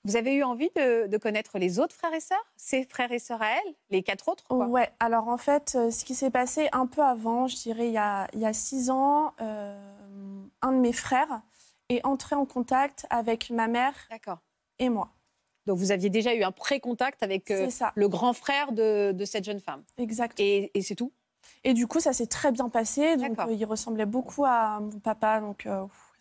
Vous 0.04 0.16
avez 0.16 0.34
eu 0.34 0.42
envie 0.42 0.70
de, 0.74 1.06
de 1.06 1.16
connaître 1.16 1.58
les 1.58 1.78
autres 1.78 1.94
frères 1.94 2.12
et 2.12 2.20
sœurs 2.20 2.44
Ses 2.56 2.84
frères 2.84 3.12
et 3.12 3.20
sœurs 3.20 3.40
à 3.42 3.50
elle 3.52 3.74
Les 3.90 4.02
quatre 4.02 4.28
autres 4.28 4.44
quoi? 4.48 4.66
Ouais, 4.66 4.90
alors 4.98 5.28
en 5.28 5.36
fait, 5.38 5.74
euh, 5.76 5.90
ce 5.92 6.04
qui 6.04 6.14
s'est 6.16 6.30
passé 6.30 6.68
un 6.72 6.86
peu 6.86 7.02
avant, 7.02 7.46
je 7.46 7.56
dirais 7.56 7.86
il 7.86 7.92
y 7.92 7.98
a, 7.98 8.26
il 8.32 8.40
y 8.40 8.46
a 8.46 8.52
six 8.52 8.90
ans, 8.90 9.32
euh, 9.40 9.78
un 10.60 10.72
de 10.72 10.78
mes 10.78 10.92
frères 10.92 11.42
est 11.88 12.04
entré 12.04 12.34
en 12.34 12.46
contact 12.46 13.06
avec 13.10 13.50
ma 13.50 13.68
mère 13.68 13.94
et 14.80 14.88
moi. 14.88 15.10
Donc 15.66 15.78
vous 15.78 15.92
aviez 15.92 16.10
déjà 16.10 16.34
eu 16.34 16.42
un 16.42 16.50
pré-contact 16.50 17.22
avec 17.22 17.52
euh, 17.52 17.68
le 17.94 18.08
grand 18.08 18.32
frère 18.32 18.72
de, 18.72 19.12
de 19.12 19.24
cette 19.24 19.44
jeune 19.44 19.60
femme? 19.60 19.84
Exact. 19.98 20.40
Et, 20.40 20.76
et 20.76 20.82
c'est 20.82 20.96
tout? 20.96 21.12
Et 21.62 21.74
du 21.74 21.86
coup, 21.86 22.00
ça 22.00 22.12
s'est 22.12 22.26
très 22.26 22.50
bien 22.50 22.68
passé. 22.68 23.16
Donc, 23.16 23.38
euh, 23.38 23.52
il 23.52 23.64
ressemblait 23.64 24.06
beaucoup 24.06 24.44
à 24.44 24.80
mon 24.80 24.98
papa. 24.98 25.40
Donc, 25.40 25.68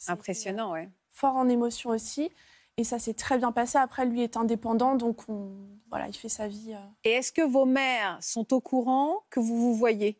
Impressionnant, 0.07 0.71
ouais. 0.73 0.89
Fort 1.11 1.35
en 1.35 1.49
émotion 1.49 1.89
aussi. 1.91 2.31
Et 2.77 2.83
ça 2.83 2.99
s'est 2.99 3.13
très 3.13 3.37
bien 3.37 3.51
passé. 3.51 3.77
Après, 3.77 4.05
lui 4.05 4.21
est 4.21 4.37
indépendant. 4.37 4.95
Donc, 4.95 5.21
on, 5.27 5.51
voilà, 5.89 6.07
il 6.07 6.13
fait 6.15 6.29
sa 6.29 6.47
vie. 6.47 6.73
euh. 6.73 6.77
Et 7.03 7.11
est-ce 7.11 7.31
que 7.31 7.41
vos 7.41 7.65
mères 7.65 8.17
sont 8.21 8.53
au 8.53 8.61
courant 8.61 9.17
que 9.29 9.39
vous 9.39 9.57
vous 9.57 9.75
voyez? 9.75 10.19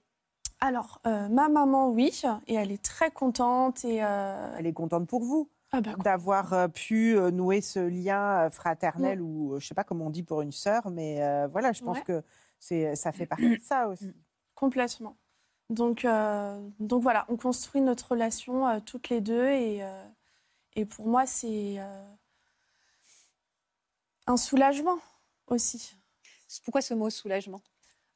Alors, 0.60 1.02
euh, 1.08 1.28
ma 1.30 1.50
maman, 1.50 1.90
oui. 1.90 2.22
Et 2.48 2.54
elle 2.56 2.72
est 2.72 2.84
très 2.84 3.10
contente. 3.10 3.84
Et, 3.86 4.04
euh, 4.04 4.56
Elle 4.60 4.68
est 4.68 4.74
contente 4.74 5.08
pour 5.08 5.22
vous 5.24 5.50
ah 5.72 5.82
bah, 5.82 5.96
d'avoir 6.04 6.54
euh, 6.54 6.68
pu 6.68 7.16
nouer 7.32 7.62
ce 7.62 7.80
lien 7.80 8.50
fraternel 8.52 9.22
ou 9.22 9.58
je 9.60 9.66
sais 9.66 9.74
pas 9.74 9.84
comment 9.86 10.08
on 10.08 10.10
dit 10.12 10.22
pour 10.24 10.42
une 10.42 10.52
sœur, 10.52 10.90
mais 10.92 11.24
euh, 11.24 11.48
voilà, 11.48 11.72
je 11.72 11.82
pense 11.82 11.98
Ouais. 11.98 12.04
que 12.04 12.22
c'est 12.60 12.96
ça 12.96 13.12
fait 13.12 13.26
partie 13.26 13.58
de 13.58 13.64
ça 13.64 13.88
aussi. 13.88 14.12
Complètement. 14.56 15.16
Donc, 15.70 16.04
euh, 16.06 16.62
donc 16.80 17.02
voilà, 17.02 17.26
on 17.30 17.38
construit 17.38 17.82
notre 17.82 18.10
relation 18.12 18.68
euh, 18.68 18.80
toutes 18.86 19.08
les 19.10 19.22
deux. 19.22 19.48
Et, 19.48 19.82
euh, 19.82 20.06
et 20.76 20.86
pour 20.86 21.08
moi, 21.08 21.26
c'est 21.26 21.76
euh, 21.80 22.06
un 24.32 24.38
soulagement 24.38 24.98
aussi. 25.48 25.96
Pourquoi 26.64 26.82
ce 26.82 26.94
mot 26.94 27.10
soulagement? 27.10 27.62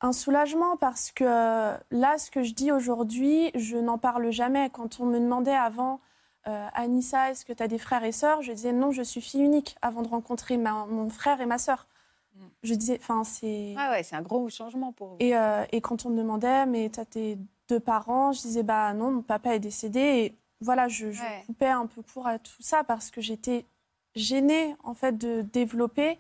Un 0.02 0.14
soulagement 0.14 0.78
parce 0.78 1.12
que 1.12 1.24
euh, 1.26 1.78
là, 1.92 2.18
ce 2.18 2.32
que 2.32 2.42
je 2.44 2.54
dis 2.54 2.72
aujourd'hui, 2.72 3.52
je 3.56 3.78
n'en 3.78 3.98
parle 3.98 4.32
jamais. 4.32 4.70
Quand 4.70 5.00
on 5.00 5.06
me 5.06 5.20
demandait 5.20 5.56
avant, 5.56 6.00
euh, 6.48 6.68
Anissa, 6.74 7.32
est-ce 7.32 7.46
que 7.46 7.54
tu 7.54 7.62
as 7.64 7.68
des 7.68 7.78
frères 7.78 8.04
et 8.04 8.12
sœurs? 8.12 8.42
Je 8.42 8.52
disais 8.54 8.72
non, 8.72 8.92
je 8.92 9.02
suis 9.02 9.22
fille 9.22 9.42
unique 9.42 9.76
avant 9.82 10.02
de 10.04 10.08
rencontrer 10.08 10.58
ma- 10.58 10.86
mon 10.86 11.10
frère 11.10 11.42
et 11.42 11.46
ma 11.46 11.58
sœur. 11.58 11.88
Je 12.64 12.74
disais, 12.74 12.98
enfin, 13.02 13.24
c'est. 13.24 13.74
Ah 13.78 13.92
ouais, 13.92 14.04
c'est 14.04 14.16
un 14.16 14.22
gros 14.22 14.50
changement 14.50 14.92
pour 14.92 15.10
vous. 15.10 15.16
Et, 15.20 15.38
euh, 15.38 15.64
et 15.72 15.82
quand 15.82 16.06
on 16.06 16.10
me 16.10 16.18
demandait, 16.18 16.66
mais 16.66 16.90
tu 16.90 17.00
as 17.00 17.06
tes 17.06 17.38
deux 17.70 17.80
parents? 17.80 18.32
Je 18.34 18.42
disais, 18.42 18.64
bah 18.64 18.94
non, 18.94 19.12
mon 19.12 19.22
papa 19.22 19.56
est 19.56 19.60
décédé. 19.60 20.00
Et 20.00 20.36
voilà, 20.62 20.88
je, 20.88 21.12
je 21.12 21.22
Ouais. 21.22 21.44
coupais 21.46 21.70
un 21.70 21.86
peu 21.88 22.02
court 22.02 22.28
à 22.28 22.38
tout 22.40 22.62
ça 22.62 22.84
parce 22.84 23.12
que 23.12 23.22
j'étais 23.22 23.66
gênée, 24.16 24.76
en 24.84 24.94
fait, 24.94 25.18
de 25.18 25.42
développer, 25.42 26.18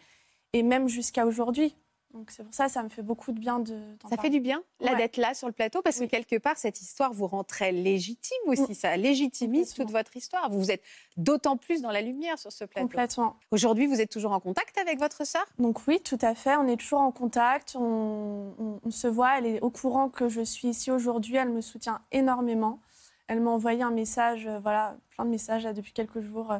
et 0.53 0.63
même 0.63 0.87
jusqu'à 0.87 1.25
aujourd'hui. 1.25 1.75
Donc 2.13 2.31
c'est 2.31 2.43
pour 2.45 2.53
ça, 2.53 2.69
ça 2.69 2.81
me 2.81 2.87
fait 2.87 3.01
beaucoup 3.01 3.33
de 3.33 3.39
bien 3.41 3.59
de. 3.59 3.77
Ça 4.09 4.15
fait 4.15 4.29
du 4.29 4.39
bien, 4.39 4.63
là, 4.79 4.91
Ouais. 4.93 4.97
d'être 4.99 5.17
là 5.17 5.33
sur 5.33 5.47
le 5.47 5.53
plateau, 5.53 5.81
parce 5.81 5.99
que 5.99 6.05
quelque 6.05 6.37
part, 6.37 6.57
cette 6.57 6.79
histoire 6.79 7.11
vous 7.11 7.27
rend 7.27 7.43
très 7.43 7.73
légitime 7.73 8.37
aussi. 8.45 8.73
Ça 8.73 8.95
légitimise 8.95 9.73
toute 9.73 9.91
votre 9.91 10.15
histoire. 10.15 10.49
Vous 10.49 10.71
êtes 10.71 10.81
d'autant 11.17 11.57
plus 11.57 11.81
dans 11.81 11.91
la 11.91 12.01
lumière 12.01 12.39
sur 12.39 12.53
ce 12.53 12.63
plateau. 12.63 12.87
Complètement. 12.87 13.35
Aujourd'hui, 13.51 13.85
vous 13.85 13.99
êtes 13.99 14.09
toujours 14.11 14.31
en 14.31 14.39
contact 14.39 14.77
avec 14.77 14.97
votre 14.97 15.27
sœur? 15.27 15.45
Donc 15.59 15.85
oui, 15.87 15.99
tout 15.99 16.17
à 16.21 16.35
fait. 16.35 16.55
On 16.55 16.67
est 16.69 16.77
toujours 16.77 17.01
en 17.01 17.11
contact. 17.11 17.75
On, 17.77 18.53
on- 18.57 18.79
on 18.81 18.91
se 18.91 19.07
voit. 19.07 19.37
Elle 19.39 19.47
est 19.47 19.59
au 19.61 19.69
courant 19.69 20.07
que 20.07 20.29
je 20.29 20.39
suis 20.39 20.69
ici 20.69 20.91
aujourd'hui. 20.91 21.35
Elle 21.35 21.49
me 21.49 21.59
soutient 21.59 21.99
énormément. 22.13 22.79
Elle 23.27 23.41
m'a 23.41 23.49
envoyé 23.51 23.81
un 23.83 23.91
message, 23.91 24.47
euh, 24.47 24.59
voilà, 24.59 24.95
plein 25.09 25.25
de 25.25 25.31
messages 25.31 25.65
là, 25.65 25.73
depuis 25.73 25.91
quelques 25.91 26.21
jours. 26.21 26.53
euh, 26.53 26.59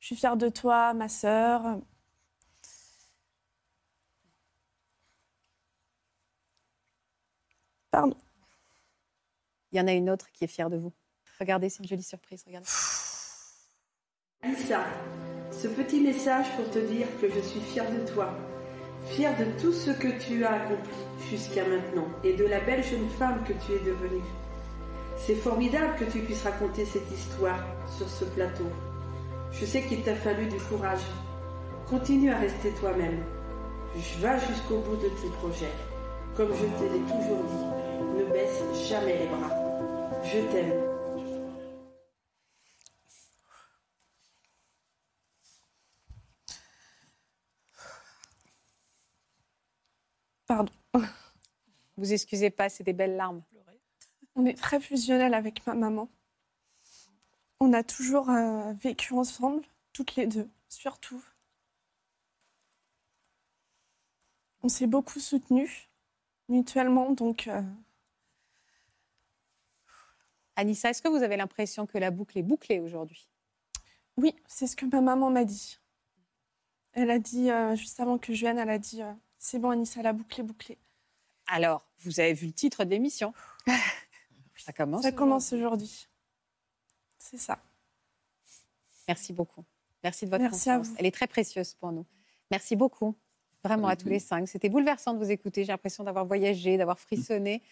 Je 0.00 0.06
suis 0.06 0.16
fière 0.16 0.36
de 0.36 0.48
toi, 0.48 0.94
ma 0.94 1.08
sœur. 1.08 1.80
Pardon. 7.90 8.16
Il 9.72 9.78
y 9.78 9.80
en 9.80 9.86
a 9.86 9.92
une 9.92 10.08
autre 10.08 10.30
qui 10.32 10.44
est 10.44 10.48
fière 10.48 10.70
de 10.70 10.76
vous. 10.76 10.92
Regardez, 11.40 11.68
c'est 11.68 11.82
une 11.82 11.88
jolie 11.88 12.02
surprise. 12.02 12.42
Regardez. 12.46 12.68
Lisa, 14.44 14.84
ce 15.50 15.68
petit 15.68 16.00
message 16.00 16.46
pour 16.56 16.70
te 16.70 16.78
dire 16.78 17.08
que 17.20 17.28
je 17.28 17.40
suis 17.40 17.60
fière 17.60 17.90
de 17.90 18.06
toi, 18.12 18.32
fière 19.06 19.36
de 19.36 19.60
tout 19.60 19.72
ce 19.72 19.90
que 19.90 20.18
tu 20.20 20.44
as 20.44 20.62
accompli 20.62 20.92
jusqu'à 21.28 21.66
maintenant 21.66 22.06
et 22.22 22.34
de 22.34 22.44
la 22.44 22.60
belle 22.60 22.84
jeune 22.84 23.08
femme 23.10 23.42
que 23.44 23.52
tu 23.52 23.72
es 23.72 23.80
devenue. 23.80 24.22
C'est 25.16 25.34
formidable 25.34 25.96
que 25.98 26.04
tu 26.04 26.20
puisses 26.20 26.44
raconter 26.44 26.84
cette 26.84 27.10
histoire 27.10 27.64
sur 27.96 28.08
ce 28.08 28.24
plateau. 28.24 28.70
Je 29.52 29.64
sais 29.64 29.82
qu'il 29.82 30.02
t'a 30.02 30.14
fallu 30.14 30.46
du 30.46 30.56
courage. 30.56 31.00
Continue 31.88 32.30
à 32.30 32.38
rester 32.38 32.70
toi-même. 32.74 33.24
Je 33.96 34.20
Va 34.20 34.38
jusqu'au 34.38 34.78
bout 34.80 34.96
de 34.96 35.08
tes 35.08 35.28
projets. 35.38 35.72
Comme 36.36 36.52
je 36.54 36.64
te 36.64 36.92
l'ai 36.92 37.00
toujours 37.00 37.44
dit, 37.44 38.18
ne 38.18 38.32
baisse 38.32 38.88
jamais 38.88 39.18
les 39.18 39.26
bras. 39.26 39.50
Je 40.22 40.40
t'aime. 40.52 40.72
Pardon. 50.46 50.72
Vous 51.96 52.12
excusez 52.12 52.50
pas, 52.50 52.68
c'est 52.68 52.84
des 52.84 52.92
belles 52.92 53.16
larmes. 53.16 53.42
On 54.36 54.46
est 54.46 54.56
très 54.56 54.78
fusionnels 54.78 55.34
avec 55.34 55.66
ma 55.66 55.74
maman. 55.74 56.08
On 57.60 57.72
a 57.72 57.82
toujours 57.82 58.30
euh, 58.30 58.72
vécu 58.74 59.14
ensemble, 59.14 59.62
toutes 59.92 60.16
les 60.16 60.26
deux, 60.26 60.48
surtout. 60.68 61.22
On 64.62 64.68
s'est 64.68 64.86
beaucoup 64.86 65.20
soutenus 65.20 65.88
mutuellement, 66.48 67.12
donc 67.12 67.48
euh, 67.48 67.62
Anissa, 70.56 70.90
est-ce 70.90 71.02
que 71.02 71.08
vous 71.08 71.22
avez 71.22 71.36
l'impression 71.36 71.86
que 71.86 71.98
la 71.98 72.10
boucle 72.10 72.36
est 72.36 72.42
bouclée 72.42 72.80
aujourd'hui? 72.80 73.28
Oui, 74.16 74.34
c'est 74.48 74.66
ce 74.66 74.74
que 74.74 74.86
ma 74.86 75.00
maman 75.00 75.30
m'a 75.30 75.44
dit. 75.44 75.78
Elle 76.94 77.10
a 77.10 77.20
dit, 77.20 77.48
euh, 77.52 77.76
juste 77.76 78.00
avant 78.00 78.18
que 78.18 78.34
je 78.34 78.40
vienne, 78.40 78.58
elle 78.58 78.70
a 78.70 78.78
dit 78.78 79.00
euh, 79.00 79.12
C'est 79.38 79.60
bon, 79.60 79.70
Anissa, 79.70 80.02
la 80.02 80.12
boucle 80.12 80.40
est 80.40 80.44
bouclée. 80.44 80.76
Alors, 81.46 81.88
vous 82.00 82.18
avez 82.18 82.32
vu 82.32 82.48
le 82.48 82.52
titre 82.52 82.84
de 82.84 82.90
l'émission? 82.90 83.32
Ça 84.56 84.72
commence. 84.72 85.02
Ça 85.04 85.12
commence 85.12 85.52
aujourd'hui. 85.52 86.07
C'est 87.18 87.38
ça. 87.38 87.58
Merci 89.06 89.32
beaucoup. 89.32 89.64
Merci 90.04 90.26
de 90.26 90.30
votre 90.30 90.42
Merci 90.42 90.70
à 90.70 90.74
confiance. 90.76 90.92
vous. 90.92 90.96
Elle 90.98 91.06
est 91.06 91.10
très 91.10 91.26
précieuse 91.26 91.74
pour 91.74 91.92
nous. 91.92 92.06
Merci 92.50 92.76
beaucoup, 92.76 93.14
vraiment 93.64 93.88
à 93.88 93.96
tous 93.96 94.08
les 94.08 94.20
cinq. 94.20 94.48
C'était 94.48 94.68
bouleversant 94.68 95.12
de 95.14 95.18
vous 95.18 95.30
écouter. 95.30 95.64
J'ai 95.64 95.72
l'impression 95.72 96.04
d'avoir 96.04 96.24
voyagé, 96.24 96.76
d'avoir 96.76 96.98
frissonné 96.98 97.62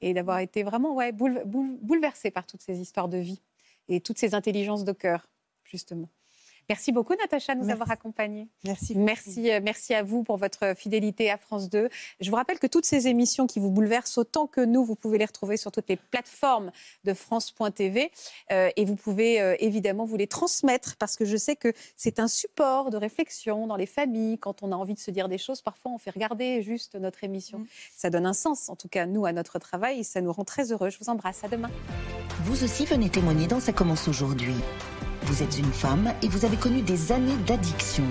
et 0.00 0.12
d'avoir 0.12 0.40
été 0.40 0.62
vraiment 0.62 0.94
ouais, 0.94 1.12
boule, 1.12 1.42
boule, 1.46 1.78
bouleversée 1.80 2.30
par 2.30 2.46
toutes 2.46 2.62
ces 2.62 2.80
histoires 2.80 3.08
de 3.08 3.18
vie 3.18 3.40
et 3.88 4.00
toutes 4.00 4.18
ces 4.18 4.34
intelligences 4.34 4.84
de 4.84 4.92
cœur, 4.92 5.30
justement. 5.64 6.10
Merci 6.68 6.90
beaucoup, 6.90 7.14
Natacha, 7.14 7.54
de 7.54 7.60
nous 7.60 7.66
Merci. 7.66 7.72
avoir 7.72 7.90
accompagnés. 7.90 8.48
Merci. 8.64 8.96
Merci, 8.96 9.52
euh, 9.52 9.60
merci 9.62 9.94
à 9.94 10.02
vous 10.02 10.24
pour 10.24 10.36
votre 10.36 10.76
fidélité 10.76 11.30
à 11.30 11.36
France 11.36 11.70
2. 11.70 11.88
Je 12.20 12.30
vous 12.30 12.36
rappelle 12.36 12.58
que 12.58 12.66
toutes 12.66 12.84
ces 12.84 13.06
émissions 13.06 13.46
qui 13.46 13.60
vous 13.60 13.70
bouleversent 13.70 14.18
autant 14.18 14.46
que 14.46 14.60
nous, 14.60 14.84
vous 14.84 14.96
pouvez 14.96 15.18
les 15.18 15.24
retrouver 15.24 15.56
sur 15.56 15.70
toutes 15.70 15.88
les 15.88 15.96
plateformes 15.96 16.72
de 17.04 17.14
France.tv 17.14 18.10
euh, 18.50 18.70
et 18.74 18.84
vous 18.84 18.96
pouvez 18.96 19.40
euh, 19.40 19.54
évidemment 19.60 20.04
vous 20.04 20.16
les 20.16 20.26
transmettre 20.26 20.96
parce 20.96 21.16
que 21.16 21.24
je 21.24 21.36
sais 21.36 21.54
que 21.54 21.72
c'est 21.96 22.18
un 22.18 22.28
support 22.28 22.90
de 22.90 22.96
réflexion 22.96 23.66
dans 23.66 23.76
les 23.76 23.86
familles. 23.86 24.38
Quand 24.38 24.62
on 24.62 24.72
a 24.72 24.76
envie 24.76 24.94
de 24.94 24.98
se 24.98 25.10
dire 25.10 25.28
des 25.28 25.38
choses, 25.38 25.62
parfois 25.62 25.92
on 25.92 25.98
fait 25.98 26.10
regarder 26.10 26.62
juste 26.62 26.96
notre 26.96 27.22
émission. 27.22 27.64
Ça 27.94 28.10
donne 28.10 28.26
un 28.26 28.32
sens, 28.32 28.68
en 28.68 28.76
tout 28.76 28.88
cas, 28.88 29.06
nous, 29.06 29.24
à 29.24 29.32
notre 29.32 29.58
travail 29.58 30.00
et 30.00 30.04
ça 30.04 30.20
nous 30.20 30.32
rend 30.32 30.44
très 30.44 30.72
heureux. 30.72 30.90
Je 30.90 30.98
vous 30.98 31.08
embrasse. 31.08 31.36
À 31.44 31.48
demain. 31.48 31.70
Vous 32.44 32.64
aussi 32.64 32.86
venez 32.86 33.10
témoigner 33.10 33.46
dans 33.46 33.60
Ça 33.60 33.72
commence 33.72 34.08
aujourd'hui. 34.08 34.54
Vous 35.26 35.42
êtes 35.42 35.58
une 35.58 35.72
femme 35.72 36.12
et 36.22 36.28
vous 36.28 36.44
avez 36.44 36.56
connu 36.56 36.82
des 36.82 37.10
années 37.10 37.36
d'addiction. 37.48 38.04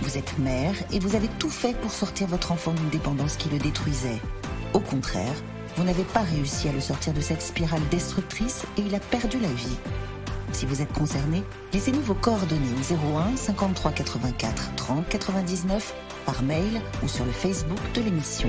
Vous 0.00 0.16
êtes 0.16 0.38
mère 0.38 0.74
et 0.90 0.98
vous 0.98 1.14
avez 1.14 1.28
tout 1.38 1.50
fait 1.50 1.78
pour 1.78 1.90
sortir 1.90 2.26
votre 2.28 2.50
enfant 2.50 2.72
d'une 2.72 2.88
dépendance 2.88 3.36
qui 3.36 3.50
le 3.50 3.58
détruisait. 3.58 4.22
Au 4.72 4.80
contraire, 4.80 5.34
vous 5.76 5.84
n'avez 5.84 6.04
pas 6.04 6.22
réussi 6.22 6.66
à 6.68 6.72
le 6.72 6.80
sortir 6.80 7.12
de 7.12 7.20
cette 7.20 7.42
spirale 7.42 7.86
destructrice 7.90 8.64
et 8.78 8.80
il 8.80 8.94
a 8.94 9.00
perdu 9.00 9.38
la 9.38 9.52
vie. 9.52 9.76
Si 10.52 10.64
vous 10.64 10.80
êtes 10.80 10.92
concerné, 10.94 11.42
laissez-nous 11.74 12.00
vos 12.00 12.14
coordonnées 12.14 12.72
au 12.80 13.18
01 13.18 13.36
53 13.36 13.92
84 13.92 14.74
30 14.76 15.08
99 15.10 15.94
par 16.24 16.42
mail 16.42 16.80
ou 17.04 17.08
sur 17.08 17.26
le 17.26 17.32
Facebook 17.32 17.80
de 17.94 18.00
l'émission. 18.00 18.48